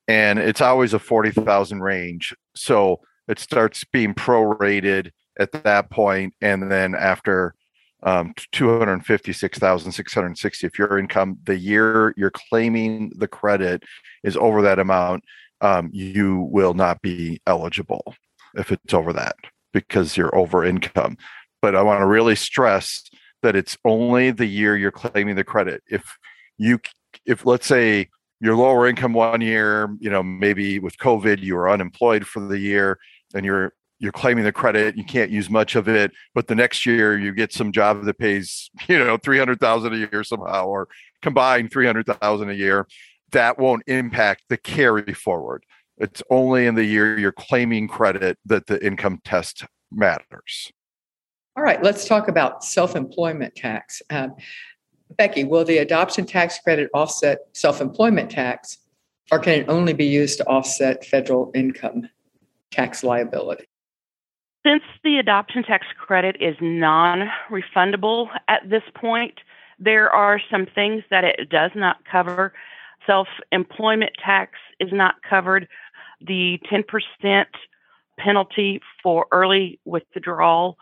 and 0.07 0.39
it's 0.39 0.61
always 0.61 0.93
a 0.93 0.99
40,000 0.99 1.81
range. 1.81 2.35
So 2.55 2.99
it 3.29 3.39
starts 3.39 3.83
being 3.85 4.13
prorated 4.13 5.09
at 5.39 5.51
that 5.63 5.89
point 5.89 6.35
and 6.41 6.69
then 6.69 6.93
after 6.95 7.55
um, 8.03 8.33
256,660 8.51 10.67
if 10.67 10.77
your 10.77 10.99
income 10.99 11.37
the 11.45 11.57
year 11.57 12.13
you're 12.17 12.29
claiming 12.29 13.13
the 13.15 13.27
credit 13.27 13.83
is 14.23 14.35
over 14.37 14.61
that 14.61 14.77
amount 14.79 15.23
um, 15.61 15.89
you 15.91 16.47
will 16.51 16.75
not 16.75 17.01
be 17.01 17.41
eligible 17.47 18.13
if 18.55 18.71
it's 18.71 18.93
over 18.93 19.11
that 19.13 19.35
because 19.73 20.17
you're 20.17 20.35
over 20.35 20.63
income 20.63 21.17
but 21.61 21.75
i 21.75 21.81
want 21.81 21.99
to 21.99 22.05
really 22.05 22.35
stress 22.35 23.09
that 23.45 23.55
it's 23.55 23.77
only 23.85 24.31
the 24.31 24.47
year 24.47 24.75
you're 24.75 24.91
claiming 24.91 25.35
the 25.35 25.43
credit. 25.43 25.83
If 25.87 26.17
you, 26.57 26.79
if 27.27 27.45
let's 27.45 27.67
say 27.67 28.09
you're 28.41 28.55
lower 28.55 28.87
income 28.87 29.13
one 29.13 29.39
year, 29.41 29.95
you 29.99 30.09
know, 30.09 30.23
maybe 30.23 30.79
with 30.79 30.97
COVID, 30.97 31.43
you 31.43 31.55
were 31.55 31.69
unemployed 31.69 32.25
for 32.25 32.39
the 32.39 32.57
year 32.57 32.97
and 33.35 33.45
you're, 33.45 33.73
you're 33.99 34.11
claiming 34.11 34.43
the 34.43 34.51
credit, 34.51 34.97
you 34.97 35.03
can't 35.03 35.29
use 35.29 35.47
much 35.47 35.75
of 35.75 35.87
it, 35.87 36.11
but 36.33 36.47
the 36.47 36.55
next 36.55 36.87
year 36.87 37.19
you 37.19 37.31
get 37.33 37.53
some 37.53 37.71
job 37.71 38.03
that 38.03 38.17
pays, 38.17 38.71
you 38.89 38.97
know, 38.97 39.15
300,000 39.17 39.93
a 39.93 39.97
year 39.97 40.23
somehow, 40.23 40.65
or 40.65 40.87
combined 41.21 41.71
300,000 41.71 42.49
a 42.49 42.53
year, 42.53 42.87
that 43.31 43.59
won't 43.59 43.83
impact 43.85 44.45
the 44.49 44.57
carry 44.57 45.13
forward. 45.13 45.63
It's 45.99 46.23
only 46.31 46.65
in 46.65 46.73
the 46.73 46.83
year 46.83 47.19
you're 47.19 47.31
claiming 47.31 47.87
credit 47.87 48.39
that 48.45 48.65
the 48.65 48.83
income 48.83 49.21
test 49.23 49.65
matters. 49.91 50.71
All 51.57 51.63
right, 51.63 51.81
let's 51.81 52.05
talk 52.05 52.27
about 52.27 52.63
self 52.63 52.95
employment 52.95 53.55
tax. 53.55 54.01
Um, 54.09 54.35
Becky, 55.17 55.45
will 55.45 55.63
the 55.63 55.77
adoption 55.77 56.25
tax 56.25 56.59
credit 56.59 56.89
offset 56.93 57.39
self 57.53 57.79
employment 57.79 58.29
tax, 58.29 58.77
or 59.31 59.39
can 59.39 59.61
it 59.61 59.69
only 59.69 59.93
be 59.93 60.05
used 60.05 60.37
to 60.39 60.47
offset 60.47 61.05
federal 61.05 61.51
income 61.55 62.09
tax 62.71 63.03
liability? 63.03 63.65
Since 64.65 64.83
the 65.03 65.17
adoption 65.17 65.63
tax 65.63 65.85
credit 65.97 66.35
is 66.41 66.55
non 66.59 67.29
refundable 67.49 68.27
at 68.47 68.69
this 68.69 68.83
point, 68.93 69.39
There 69.79 70.09
are 70.09 70.41
some 70.51 70.65
things 70.65 71.03
that 71.09 71.23
it 71.23 71.49
does 71.49 71.71
not 71.73 71.97
cover. 72.09 72.53
Self 73.07 73.27
employment 73.53 74.11
tax 74.23 74.53
is 74.81 74.89
not 74.91 75.15
covered. 75.29 75.69
The 76.19 76.59
10% 76.71 77.45
penalty 78.17 78.81
for 79.03 79.27
early 79.31 79.79
withdrawal 79.85 80.77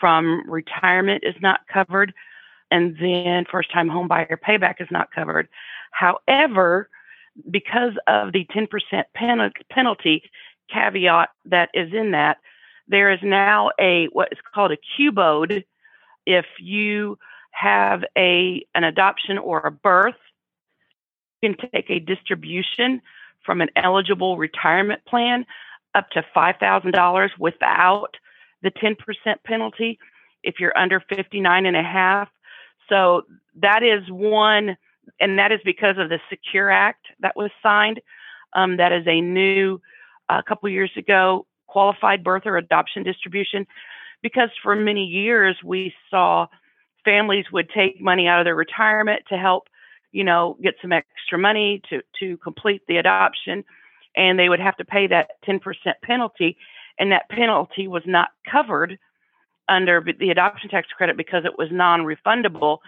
from 0.00 0.48
retirement 0.50 1.22
is 1.24 1.36
not 1.40 1.60
covered. 1.72 2.12
And 2.70 2.96
then 3.00 3.44
first 3.50 3.72
time 3.72 3.88
homebuyer 3.88 4.36
payback 4.46 4.80
is 4.80 4.88
not 4.90 5.12
covered. 5.12 5.48
However, 5.92 6.88
because 7.50 7.92
of 8.06 8.32
the 8.32 8.46
10% 8.46 8.68
pen- 9.14 9.52
penalty 9.70 10.22
caveat 10.72 11.28
that 11.46 11.68
is 11.74 11.92
in 11.92 12.12
that, 12.12 12.38
there 12.88 13.12
is 13.12 13.20
now 13.22 13.70
a 13.80 14.06
what 14.12 14.28
is 14.32 14.38
called 14.52 14.72
a 14.72 14.78
QBAD. 14.98 15.64
If 16.26 16.46
you 16.58 17.18
have 17.52 18.04
a 18.16 18.64
an 18.74 18.84
adoption 18.84 19.38
or 19.38 19.60
a 19.60 19.70
birth, 19.70 20.14
you 21.42 21.54
can 21.54 21.70
take 21.70 21.90
a 21.90 21.98
distribution 21.98 23.00
from 23.44 23.60
an 23.60 23.68
eligible 23.76 24.36
retirement 24.36 25.04
plan 25.06 25.46
up 25.94 26.10
to 26.10 26.24
$5,000 26.36 27.30
without 27.38 28.16
the 28.62 28.70
10% 28.70 28.96
penalty 29.44 29.98
if 30.42 30.56
you're 30.58 30.76
under 30.76 31.00
59 31.00 31.66
and 31.66 31.76
a 31.76 31.82
half. 31.82 32.28
So 32.88 33.22
that 33.60 33.82
is 33.82 34.10
one, 34.10 34.76
and 35.20 35.38
that 35.38 35.52
is 35.52 35.60
because 35.64 35.96
of 35.98 36.08
the 36.08 36.18
Secure 36.28 36.70
Act 36.70 37.06
that 37.20 37.36
was 37.36 37.50
signed. 37.62 38.00
Um, 38.54 38.78
that 38.78 38.92
is 38.92 39.06
a 39.06 39.20
new, 39.20 39.80
a 40.28 40.34
uh, 40.34 40.42
couple 40.42 40.68
years 40.68 40.90
ago, 40.96 41.46
qualified 41.66 42.24
birth 42.24 42.42
or 42.46 42.56
adoption 42.56 43.02
distribution. 43.02 43.66
Because 44.22 44.50
for 44.62 44.74
many 44.74 45.04
years 45.04 45.56
we 45.64 45.94
saw 46.10 46.46
families 47.04 47.46
would 47.52 47.70
take 47.70 48.00
money 48.00 48.26
out 48.26 48.40
of 48.40 48.44
their 48.44 48.54
retirement 48.54 49.22
to 49.28 49.36
help, 49.36 49.68
you 50.12 50.24
know, 50.24 50.58
get 50.62 50.74
some 50.82 50.92
extra 50.92 51.38
money 51.38 51.80
to 51.88 52.02
to 52.18 52.36
complete 52.38 52.82
the 52.88 52.96
adoption, 52.96 53.64
and 54.16 54.38
they 54.38 54.48
would 54.48 54.60
have 54.60 54.76
to 54.76 54.84
pay 54.84 55.06
that 55.06 55.30
10% 55.48 55.60
penalty, 56.02 56.56
and 57.00 57.10
that 57.10 57.28
penalty 57.30 57.88
was 57.88 58.02
not 58.06 58.28
covered 58.48 58.98
under 59.68 60.04
the 60.18 60.30
adoption 60.30 60.68
tax 60.68 60.86
credit 60.96 61.16
because 61.16 61.44
it 61.44 61.58
was 61.58 61.68
non-refundable. 61.72 62.78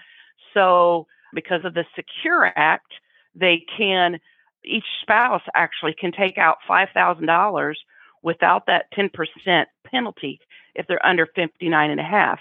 So 0.54 1.06
because 1.34 1.64
of 1.64 1.74
the 1.74 1.84
Secure 1.96 2.52
Act, 2.54 2.92
they 3.34 3.64
can 3.76 4.20
each 4.64 4.84
spouse 5.00 5.42
actually 5.56 5.94
can 5.98 6.12
take 6.12 6.38
out 6.38 6.58
five 6.68 6.88
thousand 6.94 7.26
dollars 7.26 7.80
without 8.22 8.66
that 8.66 8.84
10% 8.96 9.64
penalty 9.84 10.38
if 10.76 10.86
they're 10.86 11.04
under 11.04 11.26
59 11.34 11.90
and 11.90 11.98
a 11.98 12.04
half. 12.04 12.38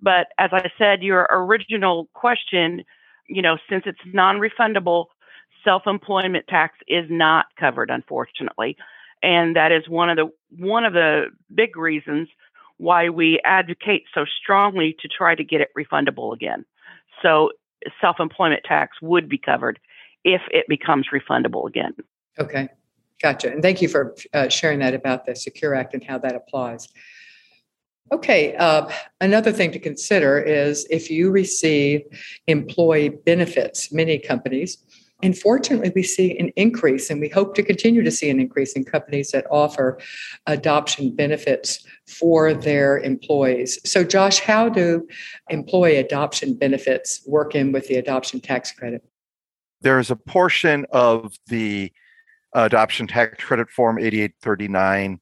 But 0.00 0.26
as 0.38 0.50
I 0.52 0.68
said, 0.76 1.00
your 1.04 1.28
original 1.30 2.08
question, 2.12 2.82
you 3.28 3.40
know, 3.40 3.56
since 3.70 3.84
it's 3.86 4.00
non-refundable, 4.04 5.06
self-employment 5.62 6.46
tax 6.48 6.76
is 6.88 7.06
not 7.08 7.46
covered, 7.56 7.88
unfortunately, 7.88 8.76
and 9.22 9.56
that 9.56 9.72
is 9.72 9.88
one 9.88 10.10
of 10.10 10.16
the 10.16 10.30
one 10.58 10.84
of 10.84 10.92
the 10.92 11.26
big 11.54 11.76
reasons 11.76 12.28
why 12.78 13.08
we 13.08 13.40
advocate 13.44 14.04
so 14.12 14.24
strongly 14.42 14.96
to 15.00 15.08
try 15.08 15.34
to 15.34 15.44
get 15.44 15.60
it 15.60 15.68
refundable 15.78 16.34
again. 16.34 16.64
So 17.22 17.50
self-employment 18.00 18.62
tax 18.64 18.96
would 19.00 19.28
be 19.28 19.38
covered 19.38 19.78
if 20.24 20.42
it 20.50 20.66
becomes 20.68 21.06
refundable 21.12 21.68
again. 21.68 21.94
Okay, 22.38 22.68
gotcha. 23.22 23.52
And 23.52 23.62
thank 23.62 23.82
you 23.82 23.88
for 23.88 24.16
uh, 24.32 24.48
sharing 24.48 24.80
that 24.80 24.94
about 24.94 25.26
the 25.26 25.36
Secure 25.36 25.74
Act 25.74 25.94
and 25.94 26.02
how 26.02 26.18
that 26.18 26.34
applies. 26.34 26.88
Okay, 28.10 28.54
uh, 28.56 28.90
another 29.20 29.52
thing 29.52 29.72
to 29.72 29.78
consider 29.78 30.38
is 30.38 30.86
if 30.90 31.10
you 31.10 31.30
receive 31.30 32.02
employee 32.46 33.08
benefits, 33.08 33.92
many 33.92 34.18
companies, 34.18 34.78
unfortunately, 35.22 35.92
we 35.94 36.02
see 36.02 36.36
an 36.38 36.50
increase, 36.56 37.10
and 37.10 37.20
we 37.20 37.28
hope 37.28 37.54
to 37.54 37.62
continue 37.62 38.02
to 38.02 38.10
see 38.10 38.28
an 38.30 38.40
increase 38.40 38.72
in 38.72 38.84
companies 38.84 39.30
that 39.30 39.46
offer 39.50 39.98
adoption 40.46 41.14
benefits 41.14 41.84
for 42.06 42.52
their 42.52 42.98
employees. 42.98 43.78
So, 43.84 44.04
Josh, 44.04 44.40
how 44.40 44.68
do 44.68 45.06
employee 45.48 45.96
adoption 45.96 46.54
benefits 46.54 47.22
work 47.26 47.54
in 47.54 47.72
with 47.72 47.88
the 47.88 47.96
adoption 47.96 48.40
tax 48.40 48.72
credit? 48.72 49.04
There 49.80 49.98
is 49.98 50.10
a 50.10 50.16
portion 50.16 50.86
of 50.90 51.34
the 51.48 51.92
adoption 52.54 53.06
tax 53.06 53.42
credit 53.42 53.70
form 53.70 53.98
8839 53.98 55.20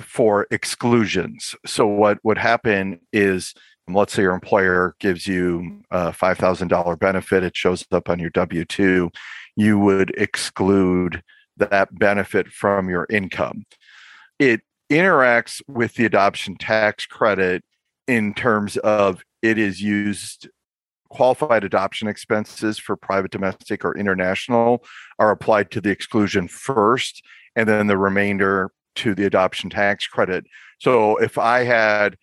for 0.00 0.46
exclusions. 0.50 1.54
So 1.66 1.86
what 1.86 2.18
would 2.24 2.38
happen 2.38 3.00
is 3.12 3.54
let's 3.88 4.12
say 4.12 4.22
your 4.22 4.34
employer 4.34 4.94
gives 5.00 5.26
you 5.26 5.82
uh, 5.90 6.12
a 6.14 6.16
$5,000 6.16 6.98
benefit, 6.98 7.42
it 7.42 7.56
shows 7.56 7.84
up 7.92 8.08
on 8.08 8.18
your 8.18 8.30
W 8.30 8.64
2, 8.64 9.10
you 9.56 9.78
would 9.78 10.10
exclude 10.16 11.22
that 11.56 11.98
benefit 11.98 12.48
from 12.48 12.88
your 12.88 13.06
income. 13.10 13.64
It 14.38 14.62
interacts 14.90 15.60
with 15.68 15.94
the 15.94 16.04
adoption 16.04 16.56
tax 16.56 17.06
credit 17.06 17.64
in 18.06 18.34
terms 18.34 18.76
of 18.78 19.22
it 19.42 19.58
is 19.58 19.80
used 19.80 20.48
qualified 21.10 21.62
adoption 21.62 22.08
expenses 22.08 22.78
for 22.78 22.96
private 22.96 23.30
domestic 23.30 23.84
or 23.84 23.96
international 23.96 24.82
are 25.18 25.30
applied 25.30 25.70
to 25.70 25.80
the 25.80 25.90
exclusion 25.90 26.48
first 26.48 27.22
and 27.54 27.68
then 27.68 27.86
the 27.86 27.98
remainder 27.98 28.70
to 28.94 29.14
the 29.14 29.24
adoption 29.24 29.68
tax 29.68 30.06
credit. 30.06 30.44
So 30.80 31.16
if 31.18 31.36
I 31.38 31.64
had 31.64 32.16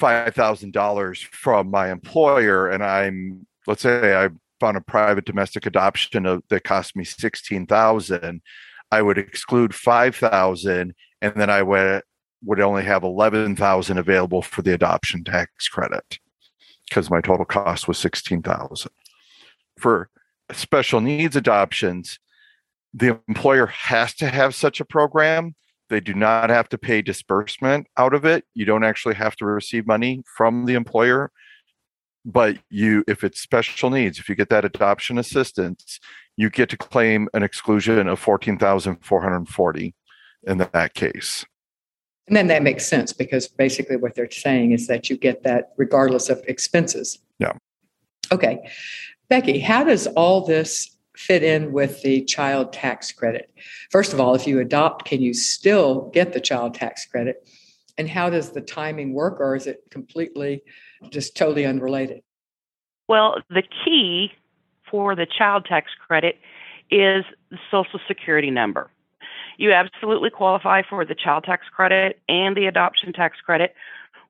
$5,000 0.00 1.24
from 1.26 1.70
my 1.70 1.90
employer 1.90 2.68
and 2.68 2.82
I'm, 2.82 3.46
let's 3.66 3.82
say 3.82 4.14
I 4.16 4.28
found 4.60 4.76
a 4.76 4.80
private 4.80 5.24
domestic 5.24 5.66
adoption 5.66 6.26
of, 6.26 6.42
that 6.48 6.64
cost 6.64 6.96
me 6.96 7.04
16,000, 7.04 8.40
I 8.90 9.02
would 9.02 9.18
exclude 9.18 9.74
5,000 9.74 10.94
and 11.22 11.32
then 11.36 11.50
I 11.50 11.62
would, 11.62 12.02
would 12.44 12.60
only 12.60 12.84
have 12.84 13.02
11,000 13.02 13.98
available 13.98 14.42
for 14.42 14.62
the 14.62 14.74
adoption 14.74 15.24
tax 15.24 15.68
credit 15.68 16.18
because 16.88 17.10
my 17.10 17.20
total 17.20 17.44
cost 17.44 17.88
was 17.88 17.98
16,000. 17.98 18.90
For 19.78 20.10
special 20.52 21.00
needs 21.00 21.36
adoptions, 21.36 22.18
the 22.92 23.20
employer 23.28 23.66
has 23.66 24.14
to 24.14 24.28
have 24.28 24.54
such 24.54 24.80
a 24.80 24.84
program 24.84 25.54
they 25.90 26.00
do 26.00 26.14
not 26.14 26.50
have 26.50 26.68
to 26.70 26.78
pay 26.78 27.02
disbursement 27.02 27.86
out 27.96 28.14
of 28.14 28.24
it. 28.24 28.44
You 28.54 28.64
don't 28.64 28.84
actually 28.84 29.14
have 29.14 29.36
to 29.36 29.46
receive 29.46 29.86
money 29.86 30.22
from 30.36 30.64
the 30.66 30.74
employer. 30.74 31.30
But 32.24 32.56
you, 32.70 33.04
if 33.06 33.22
it's 33.22 33.40
special 33.40 33.90
needs, 33.90 34.18
if 34.18 34.28
you 34.28 34.34
get 34.34 34.48
that 34.48 34.64
adoption 34.64 35.18
assistance, 35.18 36.00
you 36.36 36.48
get 36.48 36.70
to 36.70 36.76
claim 36.76 37.28
an 37.34 37.42
exclusion 37.42 38.08
of 38.08 38.18
14,440 38.18 39.94
in 40.46 40.58
that 40.58 40.94
case. 40.94 41.44
And 42.26 42.36
then 42.36 42.46
that 42.46 42.62
makes 42.62 42.86
sense 42.86 43.12
because 43.12 43.48
basically 43.48 43.96
what 43.96 44.14
they're 44.14 44.30
saying 44.30 44.72
is 44.72 44.86
that 44.86 45.10
you 45.10 45.18
get 45.18 45.42
that 45.42 45.72
regardless 45.76 46.30
of 46.30 46.42
expenses. 46.48 47.18
Yeah. 47.38 47.52
Okay. 48.32 48.70
Becky, 49.28 49.58
how 49.58 49.84
does 49.84 50.06
all 50.08 50.46
this 50.46 50.93
fit 51.16 51.42
in 51.42 51.72
with 51.72 52.02
the 52.02 52.24
child 52.24 52.72
tax 52.72 53.12
credit? 53.12 53.50
First 53.90 54.12
of 54.12 54.20
all, 54.20 54.34
if 54.34 54.46
you 54.46 54.60
adopt, 54.60 55.04
can 55.04 55.20
you 55.20 55.34
still 55.34 56.10
get 56.12 56.32
the 56.32 56.40
child 56.40 56.74
tax 56.74 57.06
credit? 57.06 57.48
And 57.96 58.08
how 58.08 58.30
does 58.30 58.50
the 58.50 58.60
timing 58.60 59.14
work, 59.14 59.40
or 59.40 59.54
is 59.54 59.66
it 59.66 59.84
completely 59.90 60.62
just 61.10 61.36
totally 61.36 61.64
unrelated? 61.64 62.22
Well, 63.08 63.42
the 63.50 63.62
key 63.84 64.32
for 64.90 65.14
the 65.14 65.26
child 65.26 65.66
tax 65.66 65.90
credit 66.06 66.36
is 66.90 67.24
the 67.50 67.58
Social 67.70 68.00
Security 68.08 68.50
number. 68.50 68.90
You 69.56 69.72
absolutely 69.72 70.30
qualify 70.30 70.82
for 70.88 71.04
the 71.04 71.14
child 71.14 71.44
tax 71.44 71.66
credit 71.74 72.20
and 72.28 72.56
the 72.56 72.66
adoption 72.66 73.12
tax 73.12 73.38
credit, 73.44 73.74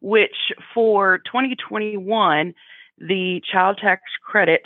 which 0.01 0.53
for 0.75 1.19
2021, 1.25 2.55
the 2.99 3.43
child 3.51 3.79
tax 3.81 4.03
credit 4.23 4.63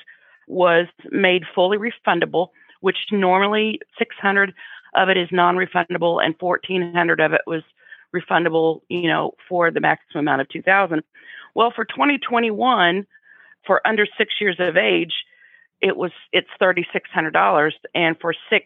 was 0.48 0.86
made 1.10 1.44
fully 1.54 1.78
refundable, 1.78 2.48
which 2.80 2.96
normally 3.12 3.80
600 3.98 4.54
of 4.94 5.08
it 5.08 5.16
is 5.16 5.28
non-refundable 5.30 6.24
and 6.24 6.34
1400 6.38 7.20
of 7.20 7.32
it 7.32 7.42
was 7.46 7.62
refundable, 8.14 8.80
you 8.88 9.06
know, 9.06 9.32
for 9.48 9.70
the 9.70 9.80
maximum 9.80 10.24
amount 10.24 10.40
of 10.40 10.48
2000. 10.48 11.02
Well, 11.54 11.72
for 11.74 11.84
2021, 11.84 13.06
for 13.66 13.86
under 13.86 14.06
6 14.16 14.34
years 14.40 14.56
of 14.58 14.76
age, 14.76 15.12
it 15.80 15.96
was 15.96 16.10
it's 16.32 16.48
$3600 16.60 17.72
and 17.94 18.16
for 18.20 18.34
6 18.50 18.64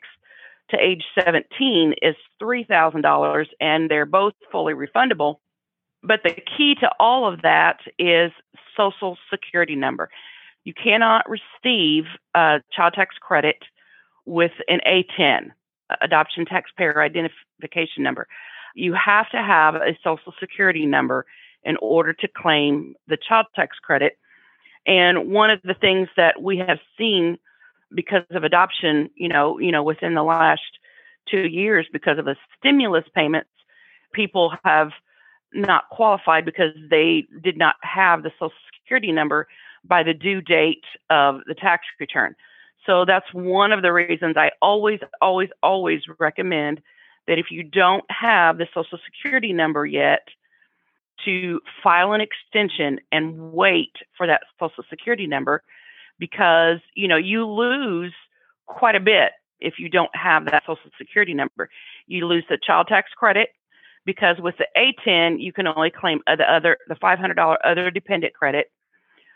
to 0.71 0.77
age 0.79 1.05
17 1.23 1.95
is 2.01 2.15
$3000 2.41 3.47
and 3.61 3.91
they're 3.91 4.07
both 4.07 4.35
fully 4.51 4.75
refundable. 4.75 5.37
But 6.03 6.23
the 6.25 6.35
key 6.57 6.75
to 6.81 6.91
all 6.99 7.31
of 7.31 7.43
that 7.43 7.81
is 7.99 8.33
social 8.77 9.19
security 9.31 9.77
number. 9.77 10.11
You 10.65 10.75
cannot 10.75 11.25
receive 11.29 12.05
a 12.35 12.61
child 12.73 12.95
tax 12.95 13.17
credit 13.21 13.57
with 14.25 14.53
an 14.69 14.81
ATIN, 14.87 15.51
adoption 16.01 16.47
taxpayer 16.47 17.03
identification 17.03 18.03
number. 18.03 18.27
You 18.75 18.95
have 18.95 19.29
to 19.31 19.39
have 19.39 19.75
a 19.75 19.99
social 20.03 20.33
security 20.39 20.87
number 20.87 21.27
in 21.65 21.77
order 21.81 22.13
to 22.13 22.29
claim 22.29 22.95
the 23.09 23.17
child 23.17 23.47
tax 23.55 23.77
credit. 23.79 24.19
And 24.87 25.31
one 25.31 25.51
of 25.51 25.61
the 25.63 25.75
things 25.75 26.09
that 26.17 26.43
we 26.43 26.59
have 26.59 26.79
seen 26.99 27.39
because 27.95 28.25
of 28.31 28.45
adoption, 28.45 29.11
you 29.15 29.29
know, 29.29 29.59
you 29.59 29.71
know, 29.71 29.83
within 29.83 30.15
the 30.15 30.23
last 30.23 30.63
two 31.31 31.47
years, 31.47 31.87
because 31.93 32.19
of 32.19 32.25
the 32.25 32.37
stimulus 32.59 33.05
payments, 33.15 33.51
people 34.13 34.55
have 34.65 34.91
not 35.53 35.89
qualified 35.91 36.45
because 36.45 36.75
they 36.91 37.27
did 37.43 37.59
not 37.59 37.77
have 37.83 38.23
the 38.23 38.31
Social 38.39 38.53
Security 38.81 39.13
number 39.13 39.47
by 39.85 40.03
the 40.03 40.15
due 40.15 40.41
date 40.41 40.85
of 41.11 41.41
the 41.47 41.55
tax 41.55 41.85
return. 41.99 42.35
So 42.87 43.05
that's 43.05 43.27
one 43.33 43.73
of 43.73 43.83
the 43.83 43.93
reasons 43.93 44.37
I 44.37 44.51
always, 44.61 45.01
always, 45.21 45.51
always 45.63 46.03
recommend 46.19 46.83
that 47.29 47.39
if 47.39 47.47
you 47.51 47.63
don't 47.63 48.05
have 48.11 48.59
the 48.59 48.67
Social 48.75 48.99
Security 49.05 49.53
number 49.53 49.87
yet, 49.87 50.23
to 51.25 51.61
file 51.83 52.13
an 52.13 52.21
extension 52.21 52.99
and 53.13 53.53
wait 53.53 53.93
for 54.17 54.27
that 54.27 54.43
Social 54.59 54.85
Security 54.89 55.27
number 55.27 55.63
because 56.19 56.79
you 56.95 57.09
know 57.09 57.17
you 57.17 57.47
lose 57.47 58.13
quite 58.67 58.95
a 58.95 59.01
bit 59.01 59.33
if 59.61 59.75
you 59.79 59.89
don't 59.89 60.15
have 60.15 60.47
that 60.47 60.63
Social 60.67 60.91
Security 60.99 61.35
number. 61.35 61.69
You 62.07 62.27
lose 62.27 62.45
the 62.49 62.59
child 62.65 62.89
tax 62.89 63.11
credit 63.17 63.51
because 64.05 64.37
with 64.41 64.57
the 64.59 64.67
ATIN 64.77 65.41
you 65.41 65.53
can 65.53 65.67
only 65.67 65.91
claim 65.91 66.21
the 66.27 66.51
other 66.51 66.79
the 66.89 66.95
$500 66.95 67.57
other 67.65 67.91
dependent 67.91 68.35
credit 68.35 68.71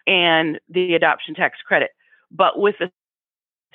and 0.06 0.60
the 0.68 0.94
adoption 0.94 1.34
tax 1.34 1.58
credit. 1.66 1.90
But 2.30 2.58
with 2.58 2.76
the 2.78 2.90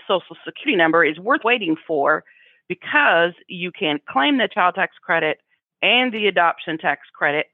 Social 0.08 0.36
Security 0.46 0.76
number 0.76 1.06
is 1.06 1.20
worth 1.20 1.44
waiting 1.44 1.76
for 1.88 2.24
because 2.68 3.34
you 3.48 3.72
can 3.72 4.00
claim 4.10 4.38
the 4.38 4.48
child 4.48 4.76
tax 4.76 4.96
credit 5.02 5.40
and 5.82 6.14
the 6.14 6.28
adoption 6.28 6.78
tax 6.78 7.02
credit. 7.14 7.48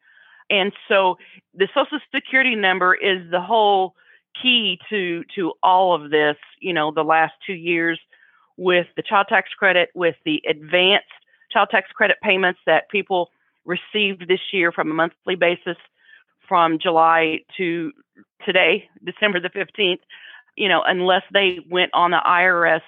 And 0.49 0.71
so 0.88 1.17
the 1.53 1.67
Social 1.73 1.99
Security 2.13 2.55
number 2.55 2.93
is 2.95 3.30
the 3.32 3.41
whole 3.41 3.95
key 4.41 4.80
to 4.89 5.23
to 5.36 5.53
all 5.63 5.93
of 5.93 6.11
this, 6.11 6.38
you 6.59 6.73
know, 6.73 6.91
the 6.91 7.03
last 7.03 7.34
2 7.45 7.53
years 7.53 7.99
with 8.55 8.88
the 8.95 9.01
child 9.01 9.28
tax 9.30 9.49
credit, 9.57 9.89
with 9.93 10.15
the 10.25 10.41
advanced 10.49 11.05
child 11.51 11.69
tax 11.69 11.91
credit 11.91 12.17
payments 12.21 12.59
that 12.65 12.89
people 12.89 13.30
received 13.65 14.28
this 14.28 14.39
year 14.53 14.71
from 14.71 14.91
a 14.91 14.93
monthly 14.93 15.36
basis 15.36 15.78
from 16.47 16.80
July 16.80 17.39
to 17.57 17.91
today, 18.46 18.90
December 19.04 19.40
the 19.40 19.50
15th, 19.50 20.00
you 20.56 20.68
know, 20.68 20.82
unless 20.86 21.24
they 21.34 21.60
went 21.70 21.92
on 21.94 22.12
the 22.12 22.22
IRS 22.26 22.82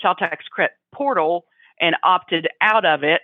child 0.00 0.18
tax 0.18 0.44
credit 0.50 0.72
portal 0.92 1.44
and 1.80 1.96
opted 2.02 2.48
out 2.60 2.84
of 2.84 3.02
it. 3.02 3.22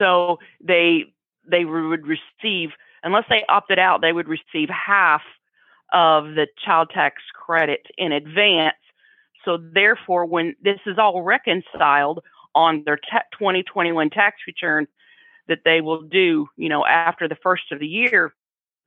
So 0.00 0.38
they 0.62 1.04
they 1.48 1.64
would 1.64 2.06
receive 2.06 2.70
unless 3.02 3.24
they 3.28 3.44
opted 3.48 3.78
out, 3.78 4.00
they 4.00 4.12
would 4.12 4.28
receive 4.28 4.68
half 4.68 5.22
of 5.92 6.34
the 6.34 6.46
child 6.64 6.90
tax 6.92 7.22
credit 7.34 7.86
in 7.98 8.12
advance. 8.12 8.76
So 9.44 9.58
therefore, 9.58 10.24
when 10.26 10.56
this 10.62 10.80
is 10.86 10.98
all 10.98 11.22
reconciled 11.22 12.20
on 12.54 12.82
their 12.84 12.96
2021 12.96 14.10
tax 14.10 14.36
return 14.46 14.86
that 15.48 15.60
they 15.64 15.80
will 15.80 16.02
do, 16.02 16.48
you 16.56 16.68
know, 16.68 16.86
after 16.86 17.28
the 17.28 17.36
first 17.42 17.64
of 17.70 17.78
the 17.78 17.86
year. 17.86 18.34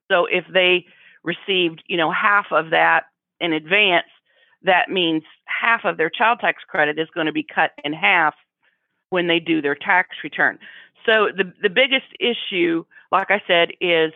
So 0.10 0.26
if 0.26 0.46
they 0.52 0.86
received, 1.28 1.84
you 1.88 1.98
know, 1.98 2.10
half 2.10 2.48
of 2.52 2.72
that 2.72 3.04
in 3.40 3.52
advance, 3.52 4.08
that 4.64 4.90
means 4.90 5.24
half 5.46 5.82
of 5.84 5.98
their 5.98 6.10
child 6.10 6.40
tax 6.40 6.64
credit 6.68 6.98
is 6.98 7.10
going 7.14 7.28
to 7.28 7.34
be 7.34 7.44
cut 7.44 7.72
in 7.84 7.94
half 7.94 8.34
when 9.10 9.28
they 9.28 9.40
do 9.40 9.62
their 9.62 9.76
tax 9.76 10.16
return. 10.24 10.58
So 11.06 11.28
the 11.36 11.54
the 11.62 11.70
biggest 11.70 12.08
issue, 12.20 12.86
like 13.12 13.30
I 13.30 13.42
said, 13.46 13.70
is 13.80 14.14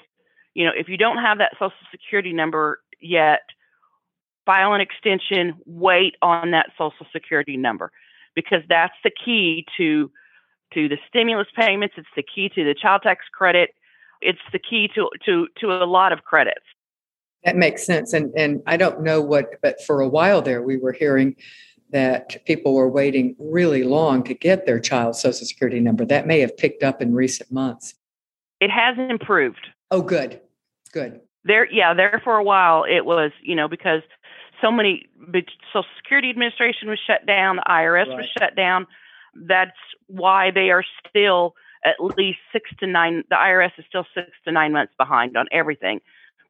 you 0.54 0.66
know 0.66 0.72
if 0.76 0.90
you 0.90 0.98
don't 0.98 1.18
have 1.18 1.38
that 1.38 1.52
Social 1.54 1.86
Security 1.92 2.34
number 2.34 2.80
yet, 3.00 3.42
file 4.46 4.74
an 4.74 4.82
extension. 4.82 5.56
Wait 5.66 6.16
on 6.22 6.52
that 6.52 6.72
Social 6.78 7.06
Security 7.12 7.58
number 7.58 7.92
because 8.36 8.64
that's 8.68 8.96
the 9.04 9.12
key 9.12 9.66
to 9.78 10.10
to 10.74 10.88
the 10.88 10.98
stimulus 11.08 11.48
payments. 11.56 11.96
It's 11.98 12.08
the 12.16 12.24
key 12.24 12.50
to 12.56 12.64
the 12.64 12.74
child 12.74 13.02
tax 13.04 13.26
credit. 13.32 13.72
It's 14.22 14.40
the 14.52 14.60
key 14.60 14.90
to 14.96 15.10
to 15.26 15.48
to 15.60 15.72
a 15.72 15.86
lot 15.86 16.12
of 16.12 16.24
credits. 16.24 16.66
That 17.44 17.56
makes 17.56 17.86
sense. 17.86 18.14
And 18.14 18.32
and 18.36 18.62
I 18.68 18.78
don't 18.78 19.02
know 19.02 19.22
what, 19.22 19.62
but 19.62 19.82
for 19.84 20.02
a 20.02 20.08
while 20.08 20.42
there, 20.42 20.62
we 20.62 20.78
were 20.78 20.92
hearing 20.92 21.36
that 21.92 22.44
people 22.46 22.74
were 22.74 22.90
waiting 22.90 23.36
really 23.38 23.84
long 23.84 24.24
to 24.24 24.34
get 24.34 24.66
their 24.66 24.80
child's 24.80 25.20
social 25.20 25.46
security 25.46 25.80
number. 25.80 26.06
That 26.06 26.28
may 26.28 26.40
have 26.40 26.56
picked 26.56 26.84
up 26.84 27.02
in 27.02 27.14
recent 27.14 27.52
months. 27.52 27.96
It 28.60 28.70
has 28.70 28.98
improved. 28.98 29.68
Oh, 29.90 30.02
good, 30.02 30.40
good. 30.94 31.20
There, 31.44 31.70
yeah, 31.72 31.94
there 31.94 32.22
for 32.24 32.38
a 32.38 32.44
while 32.44 32.84
it 32.84 33.06
was, 33.06 33.32
you 33.42 33.56
know, 33.56 33.68
because 33.68 34.04
so 34.62 34.72
many 34.72 35.10
Social 35.74 35.86
Security 35.98 36.30
Administration 36.30 36.88
was 36.88 37.00
shut 37.06 37.26
down, 37.26 37.58
the 37.58 37.64
IRS 37.68 38.08
right. 38.08 38.18
was 38.18 38.28
shut 38.38 38.56
down. 38.56 38.86
That's 39.34 39.72
why 40.08 40.52
they 40.52 40.70
are 40.70 40.84
still 41.10 41.56
at 41.84 42.00
least 42.00 42.38
six 42.54 42.70
to 42.80 42.88
nine. 42.88 43.24
The 43.30 43.36
IRS 43.36 43.72
is 43.80 43.86
still 43.90 44.06
six 44.14 44.30
to 44.46 44.52
nine 44.52 44.72
months 44.72 44.94
behind 44.98 45.36
on 45.36 45.48
everything 45.52 46.00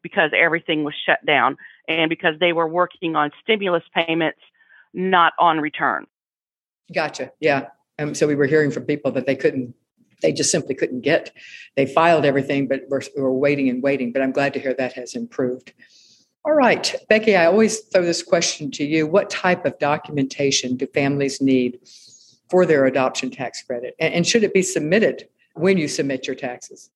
because 0.04 0.32
everything 0.36 0.84
was 0.84 0.94
shut 1.06 1.26
down 1.26 1.58
and 1.88 2.10
because 2.10 2.36
they 2.40 2.54
were 2.54 2.68
working 2.68 3.16
on 3.16 3.32
stimulus 3.42 3.84
payments, 3.94 4.40
not 4.94 5.34
on 5.40 5.60
return. 5.60 6.06
Gotcha. 6.94 7.32
Yeah. 7.40 7.68
Um, 8.00 8.16
so 8.16 8.28
we 8.28 8.36
were 8.36 8.48
hearing 8.48 8.72
from 8.72 8.84
people 8.84 9.12
that 9.12 9.26
they 9.26 9.36
couldn't, 9.36 9.74
they 10.22 10.34
just 10.34 10.52
simply 10.52 10.76
couldn't 10.76 11.02
get. 11.02 11.32
They 11.76 11.86
filed 11.86 12.26
everything, 12.26 12.68
but 12.68 12.82
were, 12.90 13.02
were 13.18 13.34
waiting 13.34 13.70
and 13.70 13.82
waiting. 13.82 14.12
But 14.12 14.22
I'm 14.22 14.32
glad 14.32 14.54
to 14.54 14.60
hear 14.60 14.74
that 14.74 14.94
has 14.94 15.16
improved. 15.16 15.74
All 16.44 16.54
right, 16.54 16.96
Becky, 17.08 17.36
I 17.36 17.46
always 17.46 17.82
throw 17.82 18.04
this 18.04 18.24
question 18.24 18.72
to 18.72 18.84
you. 18.84 19.06
What 19.06 19.30
type 19.30 19.64
of 19.66 19.78
documentation 19.78 20.76
do 20.76 20.88
families 20.88 21.40
need 21.40 21.80
for 22.50 22.66
their 22.66 22.86
adoption 22.86 23.30
tax 23.30 23.62
credit? 23.62 23.96
And, 24.00 24.14
and 24.14 24.28
should 24.28 24.44
it 24.44 24.54
be 24.54 24.64
submitted 24.64 25.28
when 25.54 25.78
you 25.78 25.88
submit 25.88 26.26
your 26.26 26.36
taxes? 26.36 26.90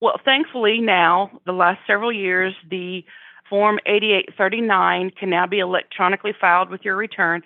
Well, 0.00 0.18
thankfully, 0.24 0.80
now, 0.80 1.30
the 1.44 1.52
last 1.52 1.80
several 1.86 2.12
years, 2.12 2.54
the 2.70 3.04
Form 3.50 3.78
8839 3.84 5.10
can 5.18 5.28
now 5.28 5.46
be 5.46 5.58
electronically 5.58 6.32
filed 6.40 6.70
with 6.70 6.82
your 6.84 6.96
return. 6.96 7.42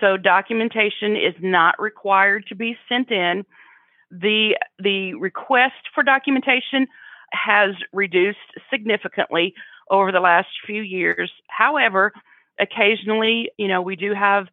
So 0.00 0.18
documentation 0.18 1.16
is 1.16 1.34
not 1.40 1.80
required 1.80 2.44
to 2.48 2.54
be 2.54 2.76
sent 2.88 3.10
in. 3.10 3.44
The, 4.10 4.56
the 4.78 5.14
request 5.14 5.74
for 5.94 6.02
documentation 6.02 6.86
has 7.32 7.70
reduced 7.92 8.38
significantly 8.70 9.54
over 9.90 10.12
the 10.12 10.20
last 10.20 10.48
few 10.66 10.82
years. 10.82 11.32
However, 11.48 12.12
occasionally, 12.60 13.50
you 13.56 13.68
know, 13.68 13.80
we 13.82 13.96
do 13.96 14.12
have 14.14 14.46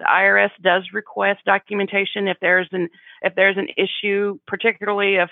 the 0.00 0.06
IRS 0.06 0.50
does 0.62 0.82
request 0.92 1.40
documentation 1.46 2.26
if 2.26 2.38
there's 2.40 2.68
an 2.72 2.88
if 3.22 3.34
there's 3.34 3.58
an 3.58 3.68
issue, 3.76 4.38
particularly 4.46 5.16
if 5.16 5.28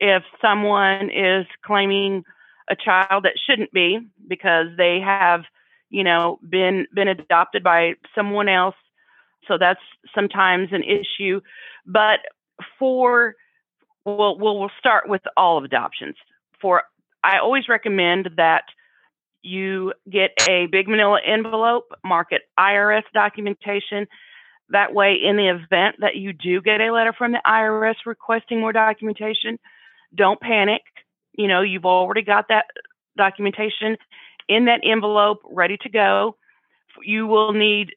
if 0.00 0.22
someone 0.40 1.10
is 1.10 1.46
claiming 1.64 2.24
a 2.70 2.76
child 2.76 3.24
that 3.24 3.34
shouldn't 3.46 3.72
be 3.72 3.98
because 4.26 4.66
they 4.76 5.00
have, 5.04 5.42
you 5.90 6.04
know, 6.04 6.38
been 6.48 6.86
been 6.94 7.08
adopted 7.08 7.62
by 7.62 7.94
someone 8.14 8.48
else. 8.48 8.76
So 9.46 9.58
that's 9.58 9.80
sometimes 10.14 10.68
an 10.72 10.82
issue. 10.82 11.40
But 11.86 12.20
for 12.78 13.34
we'll 14.04 14.38
we'll, 14.38 14.58
we'll 14.58 14.70
start 14.78 15.08
with 15.08 15.22
all 15.36 15.58
of 15.58 15.64
adoptions. 15.64 16.16
For 16.60 16.82
I 17.22 17.38
always 17.38 17.68
recommend 17.68 18.30
that 18.36 18.64
you 19.42 19.92
get 20.10 20.30
a 20.48 20.66
big 20.66 20.88
manila 20.88 21.18
envelope, 21.26 21.86
mark 22.04 22.28
it 22.30 22.42
IRS 22.58 23.02
documentation. 23.14 24.06
That 24.70 24.94
way, 24.94 25.16
in 25.22 25.36
the 25.36 25.48
event 25.48 25.96
that 26.00 26.14
you 26.16 26.32
do 26.32 26.60
get 26.60 26.80
a 26.80 26.92
letter 26.92 27.12
from 27.16 27.32
the 27.32 27.42
IRS 27.44 27.96
requesting 28.06 28.60
more 28.60 28.72
documentation, 28.72 29.58
don't 30.14 30.40
panic. 30.40 30.82
You 31.32 31.48
know, 31.48 31.62
you've 31.62 31.86
already 31.86 32.22
got 32.22 32.46
that 32.48 32.66
documentation 33.16 33.96
in 34.48 34.66
that 34.66 34.80
envelope 34.84 35.38
ready 35.50 35.76
to 35.78 35.88
go. 35.88 36.36
You 37.02 37.26
will 37.26 37.52
need 37.52 37.90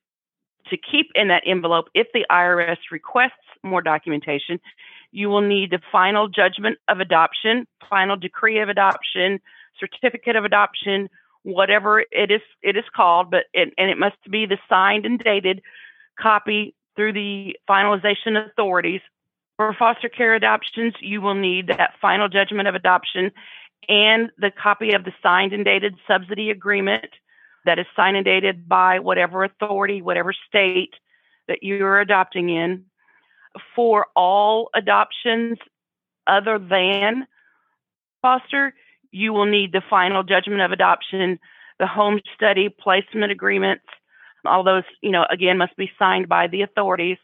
to 0.70 0.78
keep 0.78 1.08
in 1.16 1.28
that 1.28 1.44
envelope 1.46 1.86
if 1.94 2.08
the 2.14 2.26
IRS 2.32 2.78
requests 2.92 3.32
more 3.64 3.82
documentation. 3.82 4.60
You 5.12 5.30
will 5.30 5.42
need 5.42 5.72
the 5.72 5.80
final 5.92 6.28
judgment 6.28 6.78
of 6.88 7.00
adoption, 7.00 7.68
final 7.90 8.16
decree 8.16 8.60
of 8.60 8.70
adoption, 8.70 9.40
certificate 9.80 10.36
of 10.36 10.46
adoption, 10.46 11.10
whatever 11.44 12.00
it 12.00 12.32
is 12.32 12.42
it 12.62 12.78
is 12.78 12.86
called, 12.96 13.30
but 13.30 13.46
it, 13.54 13.74
and 13.78 13.90
it 13.90 13.98
must 13.98 14.18
be 14.30 14.46
the 14.46 14.58
signed 14.70 15.06
and 15.06 15.20
dated 15.20 15.62
copy 16.20 16.74
through 16.96 17.14
the 17.14 17.56
finalization 17.70 18.50
authorities 18.50 19.02
for 19.58 19.74
foster 19.78 20.10
care 20.10 20.34
adoptions, 20.34 20.94
you 21.00 21.22
will 21.22 21.36
need 21.36 21.68
that 21.68 21.94
final 22.02 22.28
judgment 22.28 22.68
of 22.68 22.76
adoption 22.76 23.32
and 23.88 24.32
the 24.38 24.52
copy 24.52 24.94
of 24.94 25.04
the 25.04 25.12
signed 25.22 25.54
and 25.54 25.66
dated 25.66 25.96
subsidy 26.08 26.50
agreement 26.50 27.06
that 27.66 27.80
is 27.80 27.86
signed 27.96 28.18
and 28.18 28.26
dated 28.26 28.68
by 28.68 29.00
whatever 29.00 29.44
authority, 29.44 30.02
whatever 30.02 30.34
state 30.48 30.94
that 31.48 31.60
you're 31.62 32.00
adopting 32.00 32.50
in. 32.50 32.86
For 33.76 34.08
all 34.16 34.70
adoptions 34.76 35.58
other 36.26 36.58
than 36.58 37.28
foster, 38.22 38.74
you 39.12 39.34
will 39.34 39.46
need 39.46 39.72
the 39.72 39.84
final 39.90 40.24
judgment 40.24 40.62
of 40.62 40.72
adoption 40.72 41.40
the 41.80 41.88
home 41.88 42.20
study 42.36 42.70
placement 42.70 43.32
agreements. 43.32 43.84
All 44.46 44.64
those, 44.64 44.84
you 45.02 45.12
know, 45.12 45.26
again, 45.30 45.58
must 45.58 45.76
be 45.76 45.92
signed 45.98 46.30
by 46.30 46.48
the 46.48 46.62
authorities. 46.62 47.18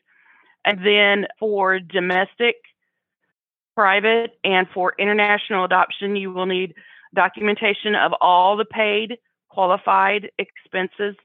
And 0.66 0.86
then 0.86 1.28
for 1.40 1.80
domestic, 1.80 2.56
private, 3.76 4.32
and 4.44 4.68
for 4.74 4.94
international 5.00 5.66
adoption, 5.66 6.16
you 6.16 6.32
will 6.32 6.46
need 6.46 6.74
documentation 7.16 7.96
of 7.96 8.12
all 8.22 8.58
the 8.58 8.66
paid 8.66 9.18
qualified 9.50 10.32
expenses. 10.38 11.16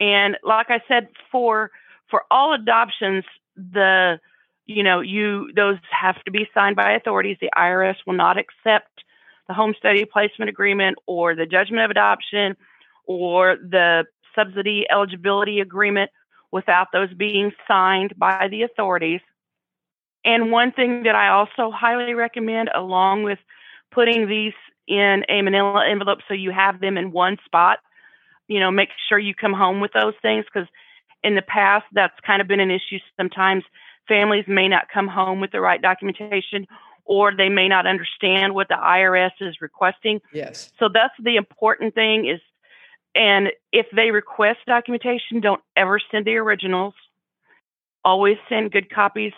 And 0.00 0.36
like 0.44 0.66
I 0.70 0.80
said, 0.88 1.08
for 1.30 1.70
for 2.10 2.24
all 2.30 2.54
adoptions, 2.54 3.24
the 3.56 4.20
you 4.66 4.82
know 4.82 5.00
you 5.00 5.50
those 5.54 5.78
have 5.90 6.22
to 6.24 6.30
be 6.30 6.48
signed 6.54 6.76
by 6.76 6.92
authorities. 6.92 7.38
The 7.40 7.50
IRS 7.56 7.96
will 8.06 8.14
not 8.14 8.36
accept 8.38 9.02
the 9.48 9.54
home 9.54 9.74
study 9.76 10.04
placement 10.04 10.48
agreement 10.48 10.98
or 11.06 11.34
the 11.34 11.46
judgment 11.46 11.84
of 11.84 11.90
adoption 11.90 12.56
or 13.06 13.56
the 13.56 14.04
subsidy 14.34 14.86
eligibility 14.90 15.60
agreement 15.60 16.10
without 16.52 16.88
those 16.92 17.12
being 17.14 17.50
signed 17.66 18.14
by 18.16 18.46
the 18.50 18.62
authorities. 18.62 19.20
And 20.24 20.52
one 20.52 20.70
thing 20.70 21.02
that 21.04 21.16
I 21.16 21.28
also 21.28 21.72
highly 21.74 22.14
recommend, 22.14 22.70
along 22.74 23.24
with 23.24 23.38
putting 23.90 24.28
these 24.28 24.52
in 24.86 25.24
a 25.28 25.42
manila 25.42 25.84
envelope 25.88 26.18
so 26.28 26.34
you 26.34 26.50
have 26.50 26.80
them 26.80 26.96
in 26.96 27.12
one 27.12 27.38
spot, 27.44 27.78
you 28.46 28.60
know, 28.60 28.70
make 28.70 28.90
sure 29.08 29.18
you 29.18 29.34
come 29.34 29.52
home 29.52 29.80
with 29.80 29.92
those 29.92 30.14
things 30.22 30.44
because 30.44 30.68
in 31.24 31.34
the 31.34 31.42
past 31.42 31.84
that's 31.92 32.18
kind 32.26 32.40
of 32.42 32.48
been 32.48 32.60
an 32.60 32.70
issue. 32.70 32.98
Sometimes 33.16 33.64
families 34.06 34.44
may 34.46 34.68
not 34.68 34.88
come 34.92 35.08
home 35.08 35.40
with 35.40 35.52
the 35.52 35.60
right 35.60 35.80
documentation 35.80 36.66
or 37.04 37.34
they 37.34 37.48
may 37.48 37.68
not 37.68 37.86
understand 37.86 38.54
what 38.54 38.68
the 38.68 38.74
IRS 38.74 39.32
is 39.40 39.56
requesting. 39.60 40.20
Yes. 40.32 40.72
So 40.78 40.88
that's 40.92 41.14
the 41.22 41.36
important 41.36 41.94
thing 41.94 42.26
is 42.26 42.40
and 43.14 43.48
if 43.72 43.86
they 43.94 44.10
request 44.10 44.60
documentation, 44.66 45.40
don't 45.40 45.60
ever 45.76 46.00
send 46.10 46.26
the 46.26 46.36
originals. 46.36 46.94
Always 48.04 48.36
send 48.48 48.72
good 48.72 48.90
copies. 48.92 49.32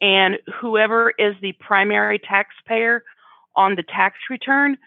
And 0.00 0.38
whoever 0.60 1.12
is 1.18 1.34
the 1.42 1.52
primary 1.58 2.20
taxpayer 2.20 3.02
on 3.56 3.74
the 3.74 3.82
tax 3.82 4.16
return, 4.30 4.78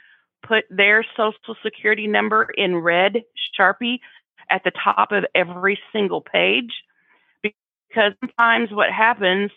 put 0.48 0.64
their 0.70 1.06
social 1.18 1.56
security 1.64 2.08
number 2.08 2.48
in 2.56 2.78
red 2.78 3.24
Sharpie 3.60 4.00
at 4.50 4.64
the 4.64 4.72
top 4.72 5.12
of 5.12 5.26
every 5.36 5.78
single 5.92 6.22
page. 6.22 6.72
Because 7.44 8.14
sometimes 8.22 8.72
what 8.72 8.90
happens 8.92 9.52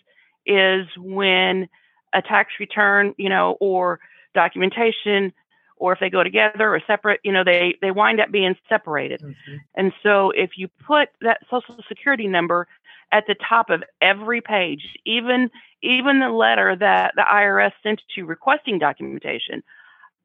is 0.45 0.85
when 0.97 1.69
a 2.13 2.21
tax 2.21 2.51
return, 2.59 3.13
you 3.17 3.29
know, 3.29 3.57
or 3.61 3.99
documentation 4.33 5.31
or 5.77 5.93
if 5.93 5.99
they 5.99 6.09
go 6.09 6.23
together 6.23 6.73
or 6.73 6.81
separate, 6.87 7.19
you 7.23 7.31
know, 7.31 7.43
they 7.43 7.75
they 7.81 7.91
wind 7.91 8.19
up 8.19 8.31
being 8.31 8.55
separated. 8.69 9.21
Mm-hmm. 9.21 9.55
And 9.75 9.93
so 10.03 10.31
if 10.31 10.51
you 10.57 10.67
put 10.85 11.09
that 11.21 11.39
social 11.49 11.77
security 11.87 12.27
number 12.27 12.67
at 13.11 13.25
the 13.27 13.35
top 13.47 13.69
of 13.69 13.83
every 14.01 14.41
page, 14.41 14.81
even 15.05 15.49
even 15.81 16.19
the 16.19 16.29
letter 16.29 16.75
that 16.75 17.13
the 17.15 17.23
IRS 17.23 17.71
sent 17.83 18.01
you 18.15 18.25
requesting 18.25 18.79
documentation, 18.79 19.63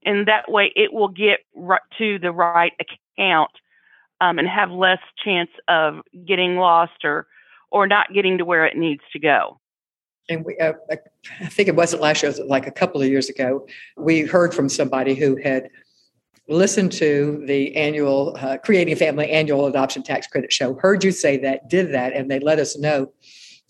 and 0.04 0.28
that 0.28 0.50
way 0.50 0.72
it 0.76 0.92
will 0.92 1.08
get 1.08 1.40
right 1.54 1.80
to 1.98 2.18
the 2.18 2.32
right 2.32 2.72
account 3.18 3.50
um, 4.20 4.38
and 4.38 4.48
have 4.48 4.70
less 4.70 5.00
chance 5.24 5.50
of 5.68 6.00
getting 6.26 6.56
lost 6.56 7.04
or 7.04 7.26
or 7.70 7.86
not 7.86 8.12
getting 8.12 8.38
to 8.38 8.44
where 8.44 8.66
it 8.66 8.76
needs 8.76 9.02
to 9.12 9.18
go 9.18 9.60
and 10.30 10.44
we, 10.44 10.56
uh, 10.58 10.72
I 10.90 11.46
think 11.46 11.68
it 11.68 11.76
wasn't 11.76 12.02
last 12.02 12.22
year, 12.22 12.30
it 12.30 12.38
was 12.38 12.48
like 12.48 12.66
a 12.66 12.70
couple 12.70 13.02
of 13.02 13.08
years 13.08 13.28
ago, 13.28 13.66
we 13.96 14.22
heard 14.22 14.54
from 14.54 14.68
somebody 14.68 15.14
who 15.14 15.36
had 15.36 15.68
listened 16.48 16.92
to 16.92 17.42
the 17.46 17.76
annual 17.76 18.36
uh, 18.40 18.58
Creating 18.58 18.96
Family 18.96 19.30
annual 19.30 19.66
adoption 19.66 20.02
tax 20.02 20.26
credit 20.26 20.52
show, 20.52 20.74
heard 20.74 21.04
you 21.04 21.12
say 21.12 21.36
that, 21.38 21.68
did 21.68 21.92
that, 21.92 22.12
and 22.12 22.30
they 22.30 22.40
let 22.40 22.58
us 22.58 22.78
know 22.78 23.12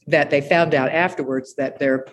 that 0.07 0.31
they 0.31 0.41
found 0.41 0.75
out 0.75 0.91
afterwards 0.91 1.55
that 1.55 1.79
their 1.79 2.07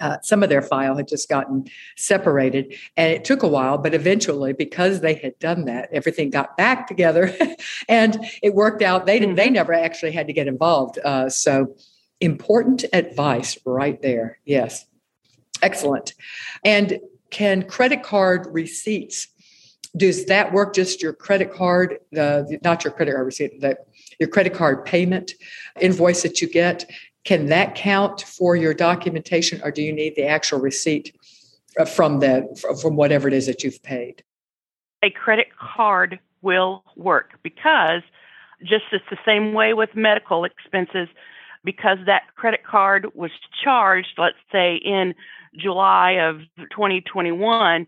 uh, 0.00 0.16
some 0.22 0.42
of 0.42 0.48
their 0.48 0.62
file 0.62 0.96
had 0.96 1.06
just 1.06 1.28
gotten 1.28 1.64
separated 1.96 2.74
and 2.96 3.12
it 3.12 3.24
took 3.24 3.42
a 3.42 3.48
while 3.48 3.78
but 3.78 3.94
eventually 3.94 4.52
because 4.52 5.00
they 5.00 5.14
had 5.14 5.38
done 5.38 5.66
that 5.66 5.88
everything 5.92 6.30
got 6.30 6.56
back 6.56 6.86
together 6.86 7.36
and 7.88 8.18
it 8.42 8.54
worked 8.54 8.82
out 8.82 9.06
they 9.06 9.18
didn't 9.18 9.36
they 9.36 9.46
mm-hmm. 9.46 9.54
never 9.54 9.72
actually 9.72 10.10
had 10.10 10.26
to 10.26 10.32
get 10.32 10.48
involved 10.48 10.98
uh, 11.04 11.28
so 11.28 11.76
important 12.24 12.84
advice 12.92 13.58
right 13.64 14.00
there. 14.02 14.38
Yes. 14.44 14.86
Excellent. 15.62 16.14
And 16.64 17.00
can 17.30 17.62
credit 17.64 18.02
card 18.02 18.46
receipts 18.50 19.28
does 19.96 20.26
that 20.26 20.52
work 20.52 20.74
just 20.74 21.02
your 21.02 21.12
credit 21.12 21.52
card 21.52 21.98
the 22.10 22.58
not 22.62 22.84
your 22.84 22.92
credit 22.92 23.12
card 23.12 23.26
receipt 23.26 23.60
that 23.60 23.86
your 24.18 24.28
credit 24.28 24.54
card 24.54 24.84
payment 24.84 25.32
invoice 25.80 26.22
that 26.22 26.40
you 26.40 26.48
get 26.48 26.88
can 27.24 27.46
that 27.46 27.74
count 27.74 28.22
for 28.22 28.56
your 28.56 28.74
documentation 28.74 29.60
or 29.62 29.70
do 29.70 29.82
you 29.82 29.92
need 29.92 30.14
the 30.16 30.24
actual 30.24 30.60
receipt 30.60 31.16
uh, 31.78 31.84
from 31.84 32.20
the 32.20 32.76
from 32.80 32.96
whatever 32.96 33.28
it 33.28 33.34
is 33.34 33.46
that 33.46 33.62
you've 33.62 33.82
paid 33.82 34.22
a 35.02 35.10
credit 35.10 35.48
card 35.58 36.18
will 36.42 36.84
work 36.96 37.32
because 37.42 38.02
just 38.62 38.84
it's 38.92 39.04
the 39.10 39.18
same 39.24 39.52
way 39.52 39.74
with 39.74 39.90
medical 39.94 40.44
expenses 40.44 41.08
because 41.64 41.98
that 42.06 42.22
credit 42.36 42.64
card 42.64 43.06
was 43.14 43.30
charged, 43.62 44.14
let's 44.18 44.36
say 44.52 44.76
in 44.76 45.14
July 45.56 46.12
of 46.12 46.40
2021, 46.70 47.86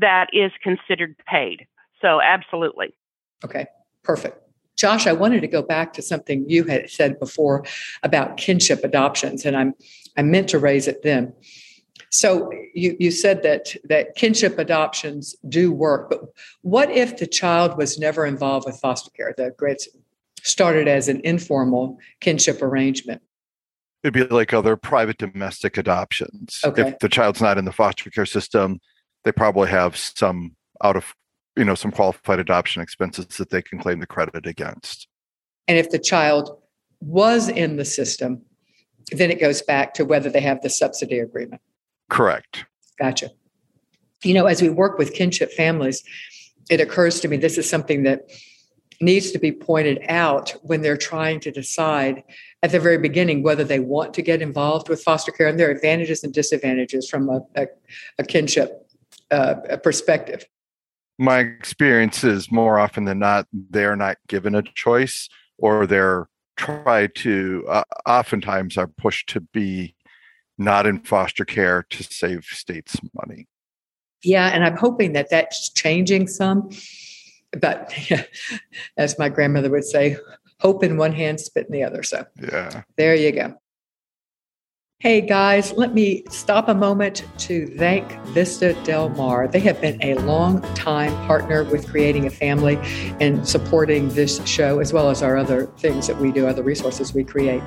that 0.00 0.28
is 0.32 0.52
considered 0.62 1.16
paid. 1.26 1.66
So, 2.00 2.20
absolutely. 2.20 2.94
Okay, 3.44 3.66
perfect. 4.02 4.38
Josh, 4.76 5.06
I 5.06 5.12
wanted 5.12 5.42
to 5.42 5.46
go 5.46 5.62
back 5.62 5.92
to 5.94 6.02
something 6.02 6.48
you 6.48 6.64
had 6.64 6.88
said 6.88 7.18
before 7.18 7.64
about 8.02 8.38
kinship 8.38 8.82
adoptions, 8.82 9.44
and 9.44 9.56
I'm 9.56 9.74
I 10.16 10.22
meant 10.22 10.48
to 10.48 10.58
raise 10.58 10.88
it 10.88 11.02
then. 11.02 11.34
So 12.10 12.50
you, 12.74 12.96
you 12.98 13.10
said 13.10 13.42
that 13.44 13.76
that 13.84 14.16
kinship 14.16 14.58
adoptions 14.58 15.36
do 15.48 15.70
work, 15.70 16.10
but 16.10 16.22
what 16.62 16.90
if 16.90 17.18
the 17.18 17.26
child 17.26 17.76
was 17.76 17.98
never 17.98 18.26
involved 18.26 18.66
with 18.66 18.80
foster 18.80 19.10
care? 19.10 19.32
The 19.36 19.54
great 19.56 19.86
started 20.42 20.88
as 20.88 21.08
an 21.08 21.20
informal 21.24 21.98
kinship 22.20 22.62
arrangement. 22.62 23.22
It'd 24.02 24.14
be 24.14 24.24
like 24.24 24.52
other 24.52 24.76
private 24.76 25.18
domestic 25.18 25.76
adoptions. 25.76 26.60
Okay. 26.64 26.88
If 26.88 26.98
the 27.00 27.08
child's 27.08 27.42
not 27.42 27.58
in 27.58 27.66
the 27.66 27.72
foster 27.72 28.10
care 28.10 28.26
system, 28.26 28.80
they 29.24 29.32
probably 29.32 29.68
have 29.68 29.96
some 29.96 30.56
out 30.82 30.96
of, 30.96 31.14
you 31.56 31.64
know, 31.64 31.74
some 31.74 31.90
qualified 31.90 32.38
adoption 32.38 32.82
expenses 32.82 33.26
that 33.36 33.50
they 33.50 33.60
can 33.60 33.78
claim 33.78 34.00
the 34.00 34.06
credit 34.06 34.46
against. 34.46 35.06
And 35.68 35.76
if 35.76 35.90
the 35.90 35.98
child 35.98 36.58
was 37.00 37.48
in 37.48 37.76
the 37.76 37.84
system, 37.84 38.42
then 39.12 39.30
it 39.30 39.40
goes 39.40 39.60
back 39.60 39.94
to 39.94 40.04
whether 40.04 40.30
they 40.30 40.40
have 40.40 40.62
the 40.62 40.70
subsidy 40.70 41.18
agreement. 41.18 41.60
Correct. 42.08 42.64
Gotcha. 42.98 43.30
You 44.24 44.34
know, 44.34 44.46
as 44.46 44.62
we 44.62 44.68
work 44.68 44.98
with 44.98 45.14
kinship 45.14 45.52
families, 45.52 46.02
it 46.70 46.80
occurs 46.80 47.20
to 47.20 47.28
me 47.28 47.36
this 47.36 47.58
is 47.58 47.68
something 47.68 48.02
that 48.04 48.30
needs 49.00 49.30
to 49.30 49.38
be 49.38 49.50
pointed 49.50 50.02
out 50.08 50.50
when 50.62 50.82
they're 50.82 50.96
trying 50.96 51.40
to 51.40 51.50
decide 51.50 52.22
at 52.62 52.70
the 52.70 52.80
very 52.80 52.98
beginning 52.98 53.42
whether 53.42 53.64
they 53.64 53.80
want 53.80 54.12
to 54.14 54.22
get 54.22 54.42
involved 54.42 54.88
with 54.88 55.02
foster 55.02 55.32
care 55.32 55.48
and 55.48 55.58
their 55.58 55.70
advantages 55.70 56.22
and 56.22 56.34
disadvantages 56.34 57.08
from 57.08 57.28
a, 57.28 57.40
a, 57.56 57.66
a 58.18 58.24
kinship 58.24 58.90
uh, 59.30 59.54
perspective. 59.82 60.44
My 61.18 61.38
experience 61.40 62.24
is 62.24 62.50
more 62.50 62.78
often 62.78 63.04
than 63.04 63.18
not, 63.18 63.46
they're 63.52 63.96
not 63.96 64.18
given 64.28 64.54
a 64.54 64.62
choice 64.62 65.28
or 65.58 65.86
they're 65.86 66.28
tried 66.56 67.14
to, 67.14 67.64
uh, 67.68 67.84
oftentimes, 68.06 68.76
are 68.76 68.86
pushed 68.86 69.28
to 69.30 69.40
be 69.40 69.94
not 70.58 70.86
in 70.86 71.00
foster 71.00 71.44
care 71.44 71.86
to 71.88 72.02
save 72.02 72.44
states 72.44 72.96
money. 73.14 73.46
Yeah, 74.22 74.48
and 74.48 74.62
I'm 74.62 74.76
hoping 74.76 75.14
that 75.14 75.30
that's 75.30 75.70
changing 75.70 76.28
some 76.28 76.70
but 77.58 77.92
as 78.96 79.18
my 79.18 79.28
grandmother 79.28 79.70
would 79.70 79.84
say, 79.84 80.16
hope 80.60 80.84
in 80.84 80.96
one 80.96 81.12
hand, 81.12 81.40
spit 81.40 81.66
in 81.66 81.72
the 81.72 81.84
other. 81.84 82.02
So 82.02 82.26
yeah, 82.40 82.82
there 82.96 83.14
you 83.14 83.32
go. 83.32 83.56
Hey 85.02 85.22
guys, 85.22 85.72
let 85.78 85.94
me 85.94 86.24
stop 86.28 86.68
a 86.68 86.74
moment 86.74 87.24
to 87.38 87.66
thank 87.78 88.20
Vista 88.34 88.74
Del 88.84 89.08
Mar. 89.08 89.48
They 89.48 89.60
have 89.60 89.80
been 89.80 89.98
a 90.02 90.12
long 90.16 90.60
time 90.74 91.10
partner 91.26 91.64
with 91.64 91.88
creating 91.88 92.26
a 92.26 92.30
family 92.30 92.76
and 93.18 93.48
supporting 93.48 94.10
this 94.10 94.46
show, 94.46 94.78
as 94.78 94.92
well 94.92 95.08
as 95.08 95.22
our 95.22 95.38
other 95.38 95.68
things 95.78 96.06
that 96.06 96.18
we 96.18 96.30
do, 96.30 96.46
other 96.46 96.62
resources 96.62 97.14
we 97.14 97.24
create. 97.24 97.62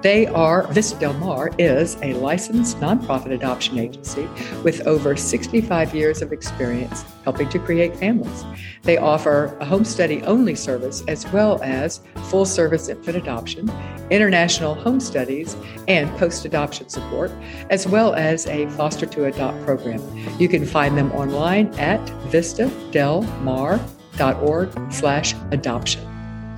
They 0.00 0.28
are, 0.28 0.66
Vista 0.68 0.98
Del 0.98 1.12
Mar 1.12 1.50
is 1.58 1.98
a 2.00 2.14
licensed 2.14 2.78
nonprofit 2.80 3.32
adoption 3.32 3.78
agency 3.78 4.26
with 4.64 4.86
over 4.86 5.14
65 5.14 5.94
years 5.94 6.22
of 6.22 6.32
experience 6.32 7.04
helping 7.28 7.48
to 7.50 7.58
create 7.58 7.96
families. 7.96 8.44
They 8.82 8.96
offer 8.96 9.56
a 9.60 9.64
home 9.64 9.84
study 9.84 10.22
only 10.22 10.54
service 10.54 11.02
as 11.08 11.26
well 11.32 11.60
as 11.62 12.00
full 12.30 12.44
service 12.44 12.88
infant 12.88 13.16
adoption, 13.16 13.70
international 14.10 14.74
home 14.74 15.00
studies, 15.00 15.56
and 15.88 16.10
post 16.18 16.44
adoption 16.44 16.88
support, 16.88 17.30
as 17.70 17.86
well 17.86 18.14
as 18.14 18.46
a 18.46 18.68
foster 18.70 19.06
to 19.06 19.26
adopt 19.26 19.62
program. 19.64 20.00
You 20.38 20.48
can 20.48 20.64
find 20.64 20.96
them 20.96 21.12
online 21.12 21.66
at 21.78 22.00
vistadelmar.com 22.32 23.98
vista.org 24.18 24.92
slash 24.92 25.34
adoption. 25.52 26.02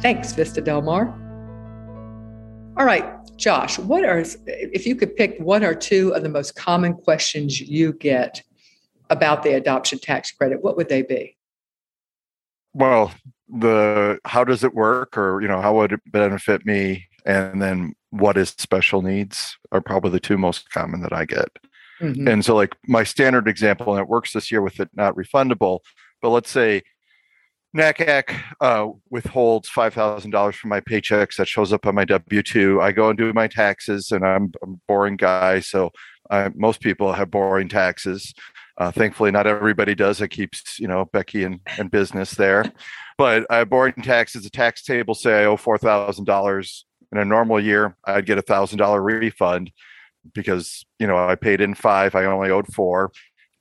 Thanks, 0.00 0.32
Vista 0.32 0.60
Del 0.60 0.82
Mar. 0.82 1.08
All 2.78 2.86
right, 2.86 3.04
Josh, 3.36 3.78
what 3.78 4.04
are, 4.04 4.24
if 4.46 4.86
you 4.86 4.96
could 4.96 5.16
pick 5.16 5.36
one 5.38 5.64
or 5.64 5.74
two 5.74 6.14
of 6.14 6.22
the 6.22 6.28
most 6.28 6.56
common 6.56 6.94
questions 6.94 7.60
you 7.60 7.92
get 7.92 8.42
about 9.10 9.42
the 9.42 9.52
adoption 9.52 9.98
tax 9.98 10.32
credit, 10.32 10.62
what 10.62 10.76
would 10.76 10.88
they 10.88 11.02
be? 11.02 11.36
Well, 12.72 13.12
the 13.52 14.18
how 14.24 14.44
does 14.44 14.62
it 14.62 14.74
work 14.74 15.16
or 15.18 15.40
you 15.42 15.48
know 15.48 15.60
how 15.60 15.74
would 15.74 15.92
it 15.92 16.00
benefit 16.06 16.64
me 16.64 17.06
and 17.26 17.60
then 17.60 17.92
what 18.10 18.36
is 18.36 18.50
special 18.50 19.02
needs 19.02 19.56
are 19.72 19.80
probably 19.80 20.10
the 20.10 20.20
two 20.20 20.38
most 20.38 20.70
common 20.70 21.00
that 21.02 21.12
i 21.12 21.24
get 21.24 21.48
mm-hmm. 22.00 22.28
and 22.28 22.44
so 22.44 22.54
like 22.54 22.76
my 22.86 23.02
standard 23.02 23.48
example 23.48 23.92
and 23.92 24.00
it 24.00 24.08
works 24.08 24.32
this 24.32 24.52
year 24.52 24.62
with 24.62 24.78
it 24.78 24.88
not 24.94 25.16
refundable 25.16 25.80
but 26.22 26.30
let's 26.30 26.50
say 26.50 26.82
NACAC 27.76 28.36
uh, 28.60 28.88
withholds 29.10 29.68
five 29.68 29.94
thousand 29.94 30.32
dollars 30.32 30.56
from 30.56 30.70
my 30.70 30.80
paychecks. 30.80 31.36
That 31.36 31.46
shows 31.46 31.72
up 31.72 31.86
on 31.86 31.94
my 31.94 32.04
W 32.04 32.42
two. 32.42 32.80
I 32.80 32.90
go 32.90 33.10
and 33.10 33.16
do 33.16 33.32
my 33.32 33.46
taxes, 33.46 34.10
and 34.10 34.26
I'm, 34.26 34.50
I'm 34.60 34.72
a 34.72 34.76
boring 34.88 35.16
guy, 35.16 35.60
so 35.60 35.90
I, 36.30 36.50
most 36.56 36.80
people 36.80 37.12
have 37.12 37.30
boring 37.30 37.68
taxes. 37.68 38.34
Uh, 38.78 38.90
thankfully, 38.90 39.30
not 39.30 39.46
everybody 39.46 39.94
does. 39.94 40.18
That 40.18 40.28
keeps 40.28 40.78
you 40.78 40.88
know 40.88 41.06
Becky 41.06 41.44
in, 41.44 41.60
in 41.78 41.88
business 41.88 42.32
there. 42.32 42.64
But 43.18 43.46
I 43.50 43.58
have 43.58 43.70
boring 43.70 43.94
taxes. 44.02 44.44
The 44.44 44.50
tax 44.50 44.82
table 44.82 45.14
say 45.14 45.42
I 45.42 45.44
owe 45.44 45.56
four 45.56 45.78
thousand 45.78 46.24
dollars. 46.24 46.86
In 47.12 47.18
a 47.18 47.24
normal 47.24 47.60
year, 47.60 47.96
I'd 48.04 48.26
get 48.26 48.38
a 48.38 48.42
thousand 48.42 48.78
dollar 48.78 49.02
refund 49.02 49.72
because 50.32 50.86
you 50.98 51.06
know 51.06 51.16
I 51.16 51.34
paid 51.34 51.60
in 51.60 51.74
five. 51.74 52.14
I 52.14 52.24
only 52.24 52.50
owed 52.50 52.72
four, 52.72 53.12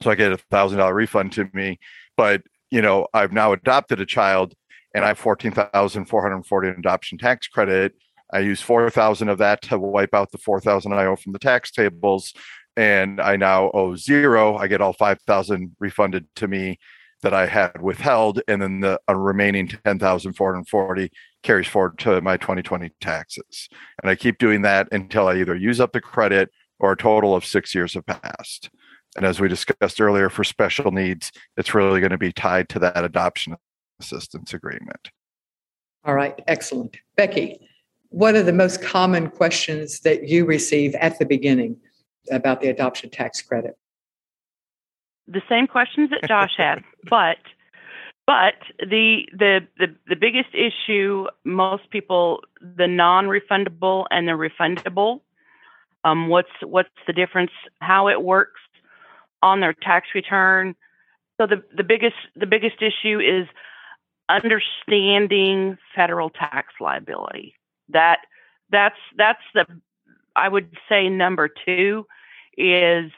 so 0.02 0.12
I 0.12 0.16
get 0.16 0.32
a 0.32 0.38
thousand 0.38 0.78
dollar 0.78 0.94
refund 0.94 1.32
to 1.34 1.50
me. 1.54 1.80
But 2.16 2.44
you 2.70 2.82
know, 2.82 3.08
I've 3.14 3.34
now 3.34 3.54
adopted 3.54 4.00
a 4.00 4.06
child 4.06 4.54
and 4.94 5.04
I 5.04 5.10
have 5.10 5.20
14,440 5.20 6.68
in 6.68 6.76
adoption 6.76 7.18
tax 7.18 7.48
credit. 7.48 7.94
I 8.32 8.40
use 8.40 8.62
4,000 8.62 9.30
of 9.30 9.40
that 9.40 9.62
to 9.64 9.80
wipe 9.80 10.14
out 10.14 10.32
the 10.32 10.38
4,000 10.38 10.94
I 10.94 11.06
owe 11.06 11.16
from 11.16 11.34
the 11.34 11.40
tax 11.40 11.72
tables. 11.72 12.34
And 12.80 13.20
I 13.20 13.36
now 13.36 13.72
owe 13.74 13.98
zero. 13.98 14.56
I 14.56 14.68
get 14.68 14.80
all 14.80 14.94
5,000 14.94 15.76
refunded 15.80 16.34
to 16.38 16.48
me 16.48 16.80
that 17.22 17.34
I 17.34 17.46
had 17.46 17.82
withheld. 17.82 18.42
And 18.48 18.62
then 18.62 18.80
the 18.80 18.98
uh, 19.10 19.16
remaining 19.16 19.68
10,440 19.68 21.12
carries 21.44 21.68
forward 21.68 22.00
to 22.00 22.22
my 22.22 22.38
2020 22.38 22.90
taxes. 23.02 23.68
And 24.02 24.10
I 24.10 24.16
keep 24.16 24.38
doing 24.38 24.62
that 24.62 24.88
until 24.94 25.28
I 25.28 25.36
either 25.40 25.58
use 25.58 25.82
up 25.82 25.92
the 25.92 26.00
credit 26.00 26.52
or 26.80 26.94
a 26.94 26.96
total 26.96 27.36
of 27.36 27.44
six 27.44 27.76
years 27.76 27.96
have 27.96 28.06
passed. 28.06 28.70
And 29.18 29.26
as 29.26 29.42
we 29.42 29.50
discussed 29.50 30.00
earlier, 30.00 30.30
for 30.30 30.46
special 30.46 30.92
needs, 30.92 31.34
it's 31.58 31.74
really 31.74 32.00
going 32.00 32.12
to 32.12 32.18
be 32.18 32.32
tied 32.32 32.70
to 32.70 32.80
that 32.80 33.04
adoption 33.04 33.58
assistance 34.00 34.54
agreement. 34.54 35.10
All 36.06 36.16
right, 36.16 36.40
excellent. 36.48 36.96
Becky, 37.18 37.60
what 38.08 38.36
are 38.36 38.44
the 38.44 38.54
most 38.54 38.82
common 38.82 39.30
questions 39.30 40.00
that 40.02 40.30
you 40.30 40.46
receive 40.46 40.96
at 40.96 41.20
the 41.20 41.26
beginning 41.26 41.76
about 42.32 42.62
the 42.62 42.70
adoption 42.70 43.10
tax 43.10 43.42
credit? 43.42 43.78
The 45.28 45.42
same 45.48 45.68
questions 45.68 46.10
that 46.10 46.28
Josh 46.28 46.54
had, 46.58 46.84
but 47.10 47.38
but 48.26 48.56
the, 48.80 49.24
the 49.32 49.68
the 49.78 49.96
the 50.08 50.16
biggest 50.16 50.50
issue 50.54 51.26
most 51.44 51.90
people 51.90 52.42
the 52.62 52.88
non-refundable 52.88 54.06
and 54.12 54.28
the 54.28 54.34
refundable 54.34 55.22
um, 56.04 56.30
what's 56.30 56.50
what's 56.64 56.90
the 57.08 57.14
difference 57.14 57.52
how 57.82 58.08
it 58.08 58.22
works 58.22 58.62
on 59.42 59.60
their 59.60 59.74
tax 59.74 60.08
return. 60.14 60.76
So 61.40 61.48
the, 61.48 61.64
the 61.76 61.84
biggest 61.84 62.16
the 62.36 62.46
biggest 62.46 62.78
issue 62.82 63.20
is 63.20 63.48
understanding 64.30 65.78
federal 65.96 66.30
tax 66.30 66.74
liability. 66.80 67.56
That 67.90 68.20
that's 68.70 69.00
that's 69.18 69.42
the 69.54 69.66
I 70.40 70.48
would 70.48 70.76
say 70.88 71.10
number 71.10 71.50
two 71.66 72.06
is 72.58 73.12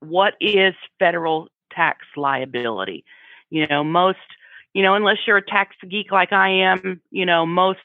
what 0.00 0.34
is 0.40 0.74
federal 0.98 1.48
tax 1.72 2.06
liability? 2.16 3.04
You 3.50 3.66
know, 3.66 3.84
most 3.84 4.18
you 4.74 4.82
know, 4.82 4.94
unless 4.94 5.16
you're 5.26 5.38
a 5.38 5.42
tax 5.44 5.74
geek 5.88 6.12
like 6.12 6.32
I 6.32 6.50
am, 6.50 7.00
you 7.10 7.26
know, 7.26 7.46
most 7.46 7.80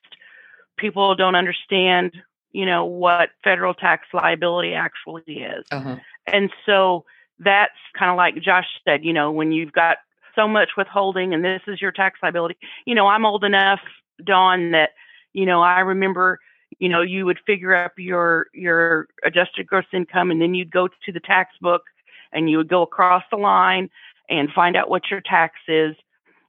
people 0.77 1.15
don't 1.15 1.35
understand, 1.35 2.13
you 2.51 2.65
know, 2.65 2.85
what 2.85 3.29
federal 3.43 3.73
tax 3.73 4.07
liability 4.13 4.73
actually 4.73 5.23
is. 5.41 5.65
Uh-huh. 5.71 5.95
And 6.27 6.51
so 6.65 7.05
that's 7.39 7.73
kind 7.97 8.11
of 8.11 8.17
like 8.17 8.35
Josh 8.41 8.67
said, 8.85 9.03
you 9.03 9.13
know, 9.13 9.31
when 9.31 9.51
you've 9.51 9.71
got 9.71 9.97
so 10.35 10.47
much 10.47 10.71
withholding 10.77 11.33
and 11.33 11.43
this 11.43 11.61
is 11.67 11.81
your 11.81 11.91
tax 11.91 12.19
liability. 12.21 12.57
You 12.85 12.95
know, 12.95 13.07
I'm 13.07 13.25
old 13.25 13.43
enough, 13.43 13.81
Dawn, 14.23 14.71
that, 14.71 14.91
you 15.33 15.45
know, 15.45 15.61
I 15.61 15.79
remember, 15.79 16.39
you 16.79 16.89
know, 16.89 17.01
you 17.01 17.25
would 17.25 17.39
figure 17.45 17.75
up 17.75 17.93
your 17.97 18.47
your 18.53 19.07
adjusted 19.23 19.67
gross 19.67 19.85
income 19.93 20.31
and 20.31 20.41
then 20.41 20.53
you'd 20.53 20.71
go 20.71 20.87
to 20.87 21.11
the 21.11 21.19
tax 21.19 21.55
book 21.61 21.83
and 22.31 22.49
you 22.49 22.57
would 22.57 22.69
go 22.69 22.81
across 22.81 23.23
the 23.31 23.37
line 23.37 23.89
and 24.29 24.49
find 24.51 24.75
out 24.75 24.89
what 24.89 25.09
your 25.11 25.21
tax 25.21 25.55
is 25.67 25.95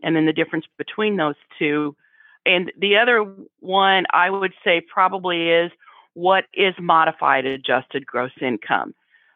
and 0.02 0.14
then 0.14 0.26
the 0.26 0.32
difference 0.32 0.66
between 0.78 1.16
those 1.16 1.34
two. 1.58 1.96
And 2.46 2.72
the 2.78 2.96
other 2.96 3.24
one 3.60 4.04
I 4.12 4.30
would 4.30 4.52
say 4.64 4.80
probably 4.80 5.48
is 5.48 5.70
what 6.14 6.44
is 6.54 6.74
modified 6.78 7.46
adjusted 7.46 8.06
gross 8.06 8.32
income 8.40 8.94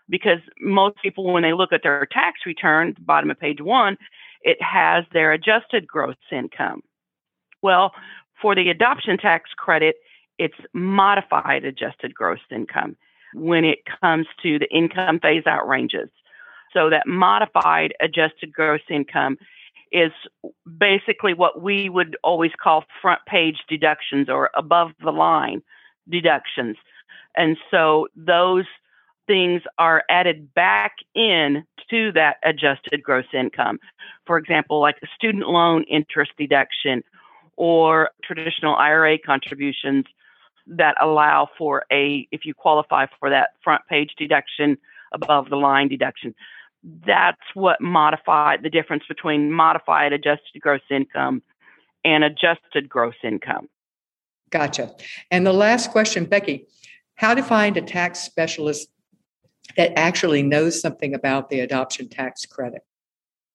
because 0.08 0.38
most 0.60 0.96
people, 1.02 1.32
when 1.32 1.42
they 1.42 1.52
look 1.52 1.72
at 1.72 1.82
their 1.82 2.06
tax 2.10 2.40
return, 2.46 2.94
the 2.96 3.04
bottom 3.04 3.30
of 3.30 3.38
page 3.38 3.60
one, 3.60 3.96
it 4.42 4.58
has 4.62 5.04
their 5.12 5.32
adjusted 5.32 5.86
gross 5.86 6.16
income. 6.32 6.82
Well, 7.62 7.92
for 8.40 8.54
the 8.54 8.70
adoption 8.70 9.18
tax 9.18 9.50
credit, 9.56 9.96
it's 10.38 10.58
modified 10.72 11.64
adjusted 11.64 12.14
gross 12.14 12.40
income 12.50 12.96
when 13.34 13.64
it 13.64 13.78
comes 14.00 14.26
to 14.42 14.58
the 14.58 14.68
income 14.70 15.20
phase 15.20 15.46
out 15.46 15.68
ranges. 15.68 16.08
So 16.72 16.90
that 16.90 17.06
modified 17.06 17.94
adjusted 18.00 18.52
gross 18.52 18.80
income 18.90 19.38
is 19.90 20.12
basically 20.78 21.34
what 21.34 21.62
we 21.62 21.88
would 21.88 22.16
always 22.22 22.52
call 22.62 22.84
front 23.00 23.20
page 23.26 23.56
deductions 23.68 24.28
or 24.28 24.50
above 24.54 24.92
the 25.02 25.10
line 25.10 25.62
deductions. 26.08 26.76
And 27.36 27.56
so 27.70 28.08
those 28.14 28.66
things 29.26 29.62
are 29.78 30.04
added 30.10 30.52
back 30.54 30.96
in 31.14 31.64
to 31.90 32.12
that 32.12 32.36
adjusted 32.44 33.02
gross 33.02 33.26
income. 33.32 33.78
For 34.26 34.38
example, 34.38 34.80
like 34.80 34.96
a 35.02 35.06
student 35.14 35.48
loan 35.48 35.84
interest 35.84 36.32
deduction 36.38 37.02
or 37.56 38.10
traditional 38.22 38.74
IRA 38.76 39.18
contributions 39.18 40.04
that 40.68 40.94
allow 41.00 41.48
for 41.56 41.84
a, 41.90 42.28
if 42.30 42.44
you 42.44 42.54
qualify 42.54 43.06
for 43.18 43.30
that 43.30 43.50
front 43.62 43.82
page 43.88 44.12
deduction, 44.18 44.78
above 45.12 45.48
the 45.50 45.56
line 45.56 45.88
deduction. 45.88 46.34
That's 47.06 47.40
what 47.54 47.80
modified 47.80 48.62
the 48.62 48.70
difference 48.70 49.04
between 49.08 49.50
modified 49.52 50.12
adjusted 50.12 50.60
gross 50.60 50.82
income 50.90 51.42
and 52.04 52.24
adjusted 52.24 52.88
gross 52.88 53.16
income. 53.24 53.68
Gotcha. 54.50 54.94
And 55.30 55.46
the 55.46 55.52
last 55.52 55.90
question, 55.90 56.24
Becky, 56.24 56.66
how 57.16 57.34
to 57.34 57.42
find 57.42 57.76
a 57.76 57.82
tax 57.82 58.20
specialist 58.20 58.88
that 59.76 59.98
actually 59.98 60.42
knows 60.42 60.80
something 60.80 61.14
about 61.14 61.50
the 61.50 61.60
adoption 61.60 62.08
tax 62.08 62.46
credit? 62.46 62.82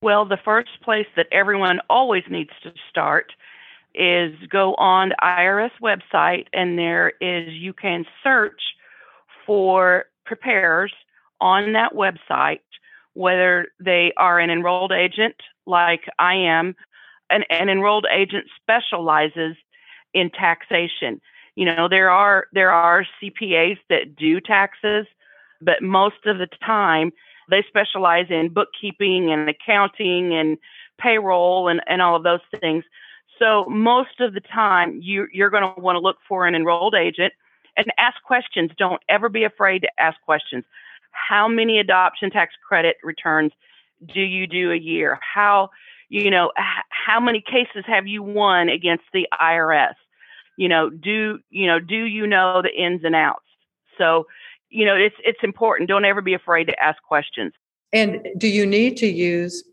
Well, 0.01 0.25
the 0.25 0.37
first 0.43 0.81
place 0.83 1.07
that 1.15 1.27
everyone 1.31 1.79
always 1.89 2.23
needs 2.29 2.51
to 2.63 2.73
start 2.89 3.31
is 3.95 4.33
go 4.49 4.73
on 4.75 5.09
the 5.09 5.15
IRS 5.21 5.71
website, 5.81 6.47
and 6.53 6.77
there 6.77 7.13
is 7.21 7.53
you 7.53 7.73
can 7.73 8.05
search 8.23 8.61
for 9.45 10.05
preparers 10.25 10.93
on 11.41 11.73
that 11.73 11.93
website, 11.93 12.61
whether 13.13 13.67
they 13.79 14.13
are 14.17 14.39
an 14.39 14.49
enrolled 14.49 14.91
agent 14.91 15.35
like 15.65 16.01
I 16.19 16.35
am. 16.35 16.75
An, 17.29 17.43
an 17.49 17.69
enrolled 17.69 18.05
agent 18.11 18.45
specializes 18.61 19.55
in 20.13 20.29
taxation. 20.29 21.21
You 21.55 21.65
know, 21.65 21.87
there 21.89 22.09
are 22.09 22.47
there 22.53 22.71
are 22.71 23.05
CPAs 23.21 23.77
that 23.89 24.15
do 24.15 24.39
taxes, 24.39 25.05
but 25.61 25.81
most 25.81 26.25
of 26.25 26.37
the 26.37 26.47
time 26.65 27.11
they 27.49 27.63
specialize 27.67 28.27
in 28.29 28.49
bookkeeping 28.49 29.31
and 29.31 29.49
accounting 29.49 30.33
and 30.33 30.57
payroll 30.99 31.67
and, 31.67 31.81
and 31.87 32.01
all 32.01 32.15
of 32.15 32.23
those 32.23 32.39
things. 32.59 32.83
So 33.39 33.65
most 33.65 34.19
of 34.19 34.33
the 34.33 34.41
time 34.41 34.99
you, 35.01 35.27
you're 35.31 35.49
going 35.49 35.63
to 35.63 35.79
want 35.79 35.95
to 35.95 35.99
look 35.99 36.17
for 36.27 36.47
an 36.47 36.55
enrolled 36.55 36.95
agent 36.95 37.33
and 37.75 37.87
ask 37.97 38.21
questions. 38.23 38.71
Don't 38.77 39.01
ever 39.09 39.29
be 39.29 39.43
afraid 39.43 39.79
to 39.79 39.89
ask 39.99 40.19
questions. 40.21 40.63
How 41.11 41.47
many 41.47 41.79
adoption 41.79 42.29
tax 42.29 42.53
credit 42.67 42.97
returns 43.03 43.51
do 44.13 44.21
you 44.21 44.47
do 44.47 44.71
a 44.71 44.77
year? 44.77 45.19
How, 45.21 45.69
you 46.09 46.29
know, 46.29 46.51
how 46.89 47.19
many 47.19 47.41
cases 47.41 47.83
have 47.87 48.07
you 48.07 48.21
won 48.23 48.69
against 48.69 49.05
the 49.13 49.27
IRS? 49.39 49.93
You 50.57 50.69
know, 50.69 50.89
do, 50.89 51.39
you 51.49 51.67
know, 51.67 51.79
do 51.79 52.03
you 52.05 52.27
know 52.27 52.61
the 52.61 52.69
ins 52.69 53.03
and 53.03 53.15
outs? 53.15 53.45
So 53.97 54.27
you 54.73 54.85
know, 54.85 54.95
it's 54.95 55.15
it's 55.23 55.39
important. 55.43 55.87
Don't 55.87 56.03
ever 56.03 56.21
be 56.21 56.33
afraid 56.33 56.65
to 56.65 56.83
ask 56.83 57.01
questions. 57.03 57.53
And 57.93 58.25
do 58.37 58.47
you 58.47 58.65
need 58.65 58.97
to 58.97 59.07
use 59.07 59.63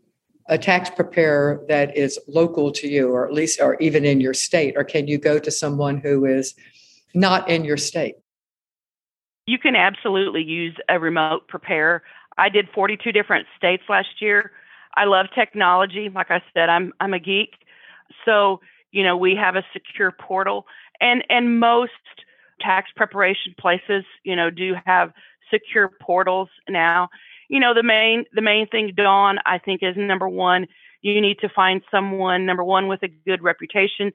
a 0.51 0.57
tax 0.57 0.89
preparer 0.89 1.63
that 1.69 1.97
is 1.97 2.19
local 2.27 2.71
to 2.73 2.87
you, 2.87 3.09
or 3.09 3.25
at 3.25 3.33
least, 3.33 3.59
or 3.61 3.75
even 3.75 4.05
in 4.05 4.19
your 4.19 4.33
state? 4.33 4.75
Or 4.77 4.83
can 4.83 5.07
you 5.07 5.17
go 5.17 5.39
to 5.39 5.49
someone 5.49 5.97
who 5.97 6.25
is 6.25 6.53
not 7.15 7.49
in 7.49 7.63
your 7.63 7.77
state? 7.77 8.15
You 9.47 9.57
can 9.57 9.75
absolutely 9.75 10.43
use 10.43 10.75
a 10.89 10.99
remote 10.99 11.47
preparer. 11.47 12.03
I 12.37 12.49
did 12.49 12.67
42 12.75 13.11
different 13.13 13.47
states 13.57 13.83
last 13.89 14.21
year. 14.21 14.51
I 14.95 15.05
love 15.05 15.27
technology. 15.33 16.09
Like 16.13 16.29
I 16.29 16.43
said, 16.53 16.69
I'm 16.69 16.91
I'm 16.99 17.13
a 17.13 17.19
geek. 17.19 17.53
So, 18.25 18.59
you 18.91 19.03
know, 19.03 19.15
we 19.15 19.35
have 19.35 19.55
a 19.55 19.63
secure 19.71 20.11
portal 20.11 20.65
and 20.99 21.23
and 21.29 21.59
most 21.61 21.91
tax 22.59 22.89
preparation 22.95 23.55
places, 23.57 24.03
you 24.23 24.35
know, 24.35 24.49
do 24.49 24.75
have 24.85 25.13
secure 25.49 25.89
portals 26.01 26.49
now. 26.69 27.09
You 27.51 27.59
know, 27.59 27.73
the 27.73 27.83
main 27.83 28.23
the 28.31 28.41
main 28.41 28.65
thing, 28.67 28.93
Dawn, 28.95 29.37
I 29.45 29.57
think 29.57 29.83
is 29.83 29.95
number 29.97 30.29
one, 30.29 30.67
you 31.01 31.19
need 31.19 31.39
to 31.39 31.49
find 31.49 31.81
someone, 31.91 32.45
number 32.45 32.63
one, 32.63 32.87
with 32.87 33.03
a 33.03 33.09
good 33.09 33.43
reputation. 33.43 34.13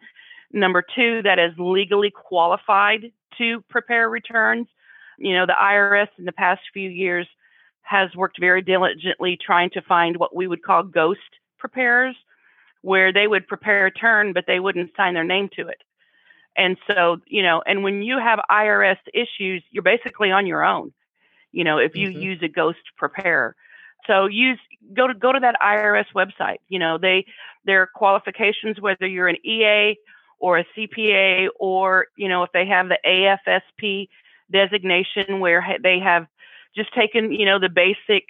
Number 0.55 0.83
two, 0.83 1.21
that 1.23 1.39
is 1.39 1.53
legally 1.59 2.11
qualified 2.11 3.13
to 3.37 3.61
prepare 3.69 4.09
returns. 4.09 4.69
You 5.19 5.35
know, 5.35 5.45
the 5.45 5.53
IRS 5.53 6.09
in 6.19 6.25
the 6.25 6.33
past 6.33 6.63
few 6.73 6.89
years 6.89 7.29
has 7.83 8.09
worked 8.17 8.41
very 8.41 8.63
diligently 8.63 9.37
trying 9.37 9.69
to 9.75 9.83
find 9.83 10.17
what 10.17 10.35
we 10.35 10.47
would 10.47 10.63
call 10.63 10.83
ghost 10.83 11.21
preparers, 11.59 12.17
where 12.81 13.13
they 13.13 13.27
would 13.27 13.47
prepare 13.47 13.81
a 13.81 13.85
return, 13.85 14.33
but 14.33 14.45
they 14.47 14.61
wouldn't 14.61 14.97
sign 14.97 15.13
their 15.13 15.25
name 15.25 15.51
to 15.57 15.69
it. 15.69 15.83
And 16.57 16.79
so, 16.89 17.19
you 17.27 17.43
know, 17.43 17.63
and 17.67 17.85
when 17.85 18.01
you 18.01 18.19
have 18.19 18.39
IRS 18.51 18.97
issues, 19.13 19.63
you're 19.73 19.83
basically 19.83 20.31
on 20.31 20.47
your 20.47 20.65
own, 20.65 20.95
you 21.57 21.65
know, 21.65 21.79
if 21.79 21.97
you 21.97 22.11
mm-hmm. 22.11 22.21
use 22.21 22.39
a 22.43 22.49
ghost 22.49 22.85
preparer. 22.99 23.57
So 24.07 24.27
use 24.27 24.59
go 24.95 25.07
to 25.07 25.15
go 25.15 25.33
to 25.33 25.41
that 25.41 25.57
IRS 25.61 26.05
website. 26.15 26.59
You 26.69 26.79
know, 26.79 26.99
they 26.99 27.25
their 27.65 27.87
qualifications, 27.87 28.79
whether 28.79 29.07
you're 29.07 29.27
an 29.27 29.45
EA 29.45 29.97
or 30.39 30.59
a 30.59 30.67
CPA, 30.77 31.49
or 31.59 32.09
you 32.17 32.29
know, 32.29 32.43
if 32.43 32.53
they 32.53 32.67
have 32.67 32.89
the 32.89 32.99
AFSP 33.07 34.09
designation 34.53 35.41
where 35.41 35.65
they 35.83 35.99
have 35.99 36.27
just 36.77 36.93
taken, 36.95 37.33
you 37.33 37.47
know, 37.47 37.59
the 37.59 37.71
basic 37.71 38.25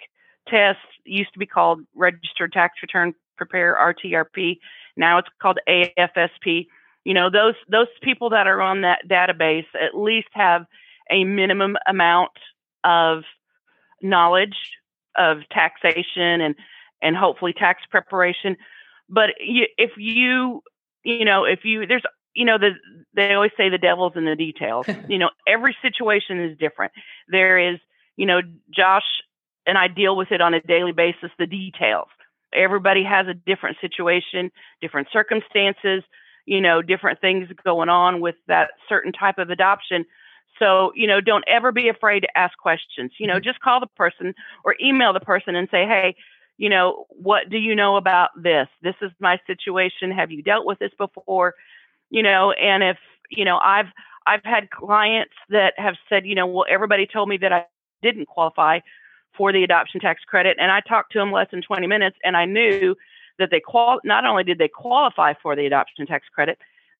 test 0.47 0.79
used 1.03 1.33
to 1.33 1.39
be 1.39 1.45
called 1.45 1.81
Registered 1.95 2.53
Tax 2.53 2.75
Return 2.81 3.13
Prepare 3.35 3.75
RTRP. 3.75 4.59
Now 4.95 5.17
it's 5.17 5.27
called 5.41 5.59
AFSP 5.67 6.67
you 7.03 7.13
know 7.13 7.29
those 7.29 7.55
those 7.69 7.87
people 8.01 8.31
that 8.31 8.47
are 8.47 8.61
on 8.61 8.81
that 8.81 9.07
database 9.09 9.67
at 9.75 9.97
least 9.97 10.27
have 10.33 10.65
a 11.09 11.23
minimum 11.23 11.77
amount 11.87 12.31
of 12.87 13.23
knowledge 14.01 14.55
of 15.17 15.39
taxation 15.51 16.41
and 16.41 16.55
and 17.01 17.15
hopefully 17.15 17.53
tax 17.53 17.83
preparation. 17.91 18.55
But 19.09 19.31
you, 19.39 19.65
if 19.77 19.91
you 19.97 20.61
you 21.03 21.25
know 21.25 21.43
if 21.43 21.59
you 21.63 21.85
there's 21.85 22.03
you 22.33 22.45
know 22.45 22.57
the 22.57 22.71
they 23.15 23.33
always 23.33 23.51
say 23.57 23.69
the 23.69 23.77
devil's 23.77 24.13
in 24.15 24.25
the 24.25 24.35
details. 24.35 24.87
You 25.09 25.17
know 25.17 25.29
every 25.47 25.75
situation 25.81 26.39
is 26.39 26.57
different. 26.57 26.93
There 27.27 27.73
is 27.73 27.79
you 28.15 28.25
know 28.25 28.41
josh 28.75 29.03
and 29.65 29.77
i 29.77 29.87
deal 29.87 30.15
with 30.15 30.31
it 30.31 30.41
on 30.41 30.53
a 30.53 30.61
daily 30.61 30.93
basis 30.93 31.31
the 31.37 31.47
details. 31.47 32.07
Everybody 32.53 33.03
has 33.03 33.27
a 33.27 33.33
different 33.33 33.77
situation 33.81 34.51
different 34.81 35.09
circumstances 35.11 36.03
you 36.47 36.61
know, 36.61 36.81
different 36.81 37.19
things 37.19 37.49
going 37.63 37.89
on 37.89 38.21
with 38.21 38.35
that 38.47 38.69
certain 38.89 39.11
type 39.11 39.37
of 39.37 39.49
adoption. 39.51 40.05
So, 40.59 40.91
you 40.95 41.07
know, 41.07 41.21
don't 41.21 41.43
ever 41.47 41.71
be 41.71 41.89
afraid 41.89 42.21
to 42.21 42.37
ask 42.37 42.57
questions. 42.57 43.11
You 43.19 43.27
know, 43.27 43.35
mm-hmm. 43.35 43.43
just 43.43 43.59
call 43.59 43.79
the 43.79 43.87
person 43.87 44.33
or 44.63 44.75
email 44.81 45.13
the 45.13 45.19
person 45.19 45.55
and 45.55 45.67
say, 45.69 45.85
hey, 45.85 46.15
you 46.57 46.69
know, 46.69 47.05
what 47.09 47.49
do 47.49 47.57
you 47.57 47.75
know 47.75 47.97
about 47.97 48.29
this? 48.35 48.67
This 48.81 48.95
is 49.01 49.11
my 49.19 49.39
situation. 49.45 50.11
Have 50.11 50.31
you 50.31 50.41
dealt 50.41 50.65
with 50.65 50.79
this 50.79 50.91
before? 50.97 51.53
You 52.09 52.23
know, 52.23 52.51
and 52.51 52.83
if, 52.83 52.97
you 53.29 53.45
know, 53.45 53.57
I've 53.57 53.87
I've 54.25 54.43
had 54.43 54.69
clients 54.71 55.33
that 55.49 55.73
have 55.77 55.95
said, 56.09 56.25
you 56.25 56.35
know, 56.35 56.47
well, 56.47 56.65
everybody 56.69 57.07
told 57.07 57.29
me 57.29 57.37
that 57.37 57.53
I 57.53 57.65
didn't 58.01 58.27
qualify 58.27 58.79
for 59.37 59.53
the 59.53 59.63
adoption 59.63 60.01
tax 60.01 60.23
credit. 60.25 60.57
And 60.59 60.71
I 60.71 60.81
talked 60.81 61.13
to 61.13 61.19
them 61.19 61.31
less 61.31 61.47
than 61.51 61.61
20 61.61 61.87
minutes 61.87 62.17
and 62.23 62.35
I 62.35 62.45
knew 62.45 62.95
that 63.39 63.51
they 63.51 63.59
qual 63.59 63.99
not 64.03 64.25
only 64.25 64.43
did 64.43 64.57
they 64.57 64.67
qualify 64.67 65.33
for 65.41 65.55
the 65.55 65.65
adoption 65.65 66.07
tax 66.07 66.27
credit, 66.33 66.57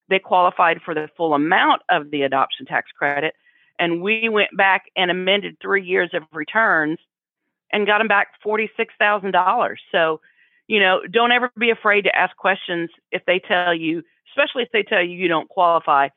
they 0.08 0.18
qualified 0.18 0.80
for 0.82 0.94
the 0.94 1.08
full 1.16 1.34
amount 1.34 1.82
of 1.90 2.10
the 2.10 2.22
adoption 2.22 2.64
tax 2.64 2.90
credit. 2.96 3.34
And 3.78 4.02
we 4.02 4.28
went 4.28 4.56
back 4.56 4.84
and 4.96 5.10
amended 5.10 5.56
three 5.60 5.84
years 5.84 6.10
of 6.12 6.22
returns 6.32 6.98
and 7.72 7.86
got 7.86 7.98
them 7.98 8.08
back 8.08 8.28
$46,000. 8.44 9.76
So, 9.92 10.20
you 10.66 10.80
know, 10.80 11.00
don't 11.10 11.32
ever 11.32 11.50
be 11.58 11.70
afraid 11.70 12.02
to 12.02 12.16
ask 12.16 12.36
questions 12.36 12.90
if 13.12 13.22
they 13.26 13.38
tell 13.38 13.74
you, 13.74 14.02
especially 14.30 14.62
if 14.62 14.70
they 14.72 14.82
tell 14.82 15.02
you 15.02 15.16
you 15.16 15.28
don't 15.28 15.48
qualify, 15.48 16.08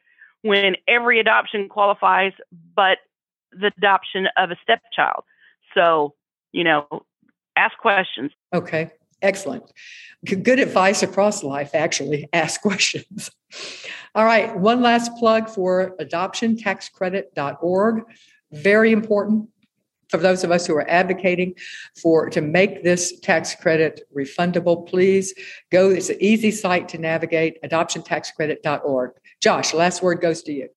when 0.41 0.75
every 0.87 1.19
adoption 1.19 1.69
qualifies, 1.69 2.33
but 2.75 2.99
the 3.51 3.71
adoption 3.77 4.27
of 4.37 4.51
a 4.51 4.55
stepchild. 4.63 5.23
So, 5.75 6.15
you 6.51 6.63
know, 6.63 6.87
ask 7.55 7.77
questions. 7.77 8.31
Okay. 8.53 8.91
Excellent. 9.21 9.71
Good 10.25 10.59
advice 10.59 11.03
across 11.03 11.43
life, 11.43 11.75
actually. 11.75 12.27
Ask 12.33 12.61
questions. 12.61 13.29
All 14.13 14.25
right. 14.25 14.53
One 14.57 14.81
last 14.81 15.15
plug 15.15 15.49
for 15.49 15.95
adoptiontaxcredit.org. 15.99 18.03
Very 18.51 18.91
important 18.91 19.47
for 20.09 20.17
those 20.17 20.43
of 20.43 20.51
us 20.51 20.67
who 20.67 20.75
are 20.75 20.89
advocating 20.89 21.55
for 22.01 22.29
to 22.29 22.41
make 22.41 22.83
this 22.83 23.17
tax 23.21 23.55
credit 23.55 24.01
refundable 24.13 24.85
please 24.85 25.33
go 25.71 25.89
it's 25.89 26.09
an 26.09 26.17
easy 26.19 26.51
site 26.51 26.89
to 26.89 26.97
navigate 26.97 27.57
adoptiontaxcredit.org 27.63 29.11
josh 29.41 29.73
last 29.73 30.03
word 30.03 30.19
goes 30.19 30.43
to 30.43 30.51
you 30.51 30.67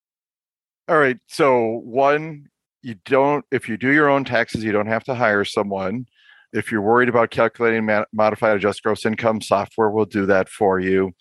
all 0.88 0.98
right 0.98 1.18
so 1.26 1.80
one 1.82 2.46
you 2.82 2.94
don't 3.04 3.44
if 3.50 3.68
you 3.68 3.76
do 3.76 3.92
your 3.92 4.08
own 4.08 4.24
taxes 4.24 4.62
you 4.62 4.70
don't 4.70 4.86
have 4.86 5.02
to 5.02 5.16
hire 5.16 5.44
someone 5.44 6.06
if 6.54 6.70
you're 6.70 6.80
worried 6.80 7.08
about 7.08 7.30
calculating 7.30 7.84
modified 8.12 8.56
adjusted 8.56 8.84
gross 8.84 9.04
income, 9.04 9.40
software 9.40 9.90
will 9.90 10.06
do 10.06 10.24
that 10.26 10.48
for 10.48 10.78
you. 10.78 11.12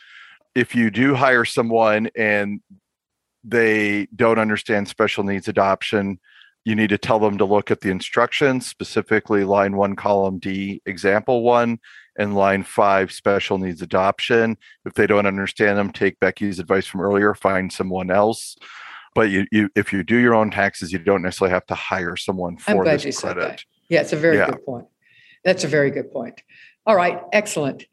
If 0.55 0.75
you 0.75 0.91
do 0.91 1.15
hire 1.15 1.45
someone 1.45 2.09
and 2.15 2.61
they 3.43 4.07
don't 4.15 4.39
understand 4.39 4.87
special 4.87 5.23
needs 5.23 5.47
adoption, 5.47 6.19
you 6.65 6.75
need 6.75 6.89
to 6.89 6.97
tell 6.97 7.19
them 7.19 7.37
to 7.37 7.45
look 7.45 7.71
at 7.71 7.81
the 7.81 7.89
instructions, 7.89 8.65
specifically 8.65 9.43
line 9.43 9.75
one, 9.75 9.95
column 9.95 10.39
D, 10.39 10.81
example 10.85 11.43
one, 11.43 11.79
and 12.17 12.35
line 12.35 12.63
five, 12.63 13.11
special 13.11 13.57
needs 13.57 13.81
adoption. 13.81 14.57
If 14.85 14.93
they 14.93 15.07
don't 15.07 15.25
understand 15.25 15.77
them, 15.77 15.91
take 15.91 16.19
Becky's 16.19 16.59
advice 16.59 16.85
from 16.85 17.01
earlier, 17.01 17.33
find 17.33 17.71
someone 17.71 18.11
else. 18.11 18.55
But 19.15 19.29
you, 19.29 19.45
you 19.51 19.69
if 19.75 19.91
you 19.91 20.03
do 20.03 20.17
your 20.17 20.33
own 20.33 20.51
taxes, 20.51 20.91
you 20.91 20.99
don't 20.99 21.21
necessarily 21.21 21.53
have 21.53 21.65
to 21.67 21.75
hire 21.75 22.15
someone 22.15 22.57
for 22.57 22.83
this 22.85 23.19
credit. 23.19 23.65
Yeah, 23.89 24.01
it's 24.01 24.13
a 24.13 24.17
very 24.17 24.37
yeah. 24.37 24.49
good 24.49 24.65
point. 24.65 24.87
That's 25.43 25.63
a 25.63 25.67
very 25.67 25.91
good 25.91 26.11
point. 26.11 26.41
All 26.85 26.95
right, 26.95 27.21
excellent. 27.33 27.85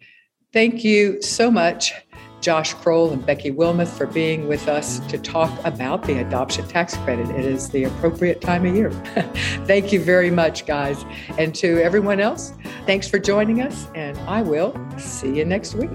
Thank 0.52 0.84
you 0.84 1.20
so 1.22 1.50
much, 1.50 1.92
Josh 2.40 2.74
Kroll 2.74 3.12
and 3.12 3.24
Becky 3.24 3.50
Wilmoth, 3.50 3.88
for 3.88 4.06
being 4.06 4.48
with 4.48 4.68
us 4.68 5.00
to 5.08 5.18
talk 5.18 5.50
about 5.64 6.04
the 6.04 6.18
adoption 6.18 6.66
tax 6.66 6.96
credit. 6.98 7.28
It 7.30 7.44
is 7.44 7.68
the 7.70 7.84
appropriate 7.84 8.40
time 8.40 8.66
of 8.66 8.74
year. 8.74 8.90
Thank 9.66 9.92
you 9.92 10.00
very 10.00 10.30
much, 10.30 10.66
guys. 10.66 11.04
And 11.38 11.54
to 11.56 11.82
everyone 11.82 12.20
else, 12.20 12.52
thanks 12.86 13.08
for 13.08 13.18
joining 13.18 13.60
us, 13.60 13.86
and 13.94 14.18
I 14.20 14.42
will 14.42 14.74
see 14.98 15.36
you 15.36 15.44
next 15.44 15.74
week. 15.74 15.90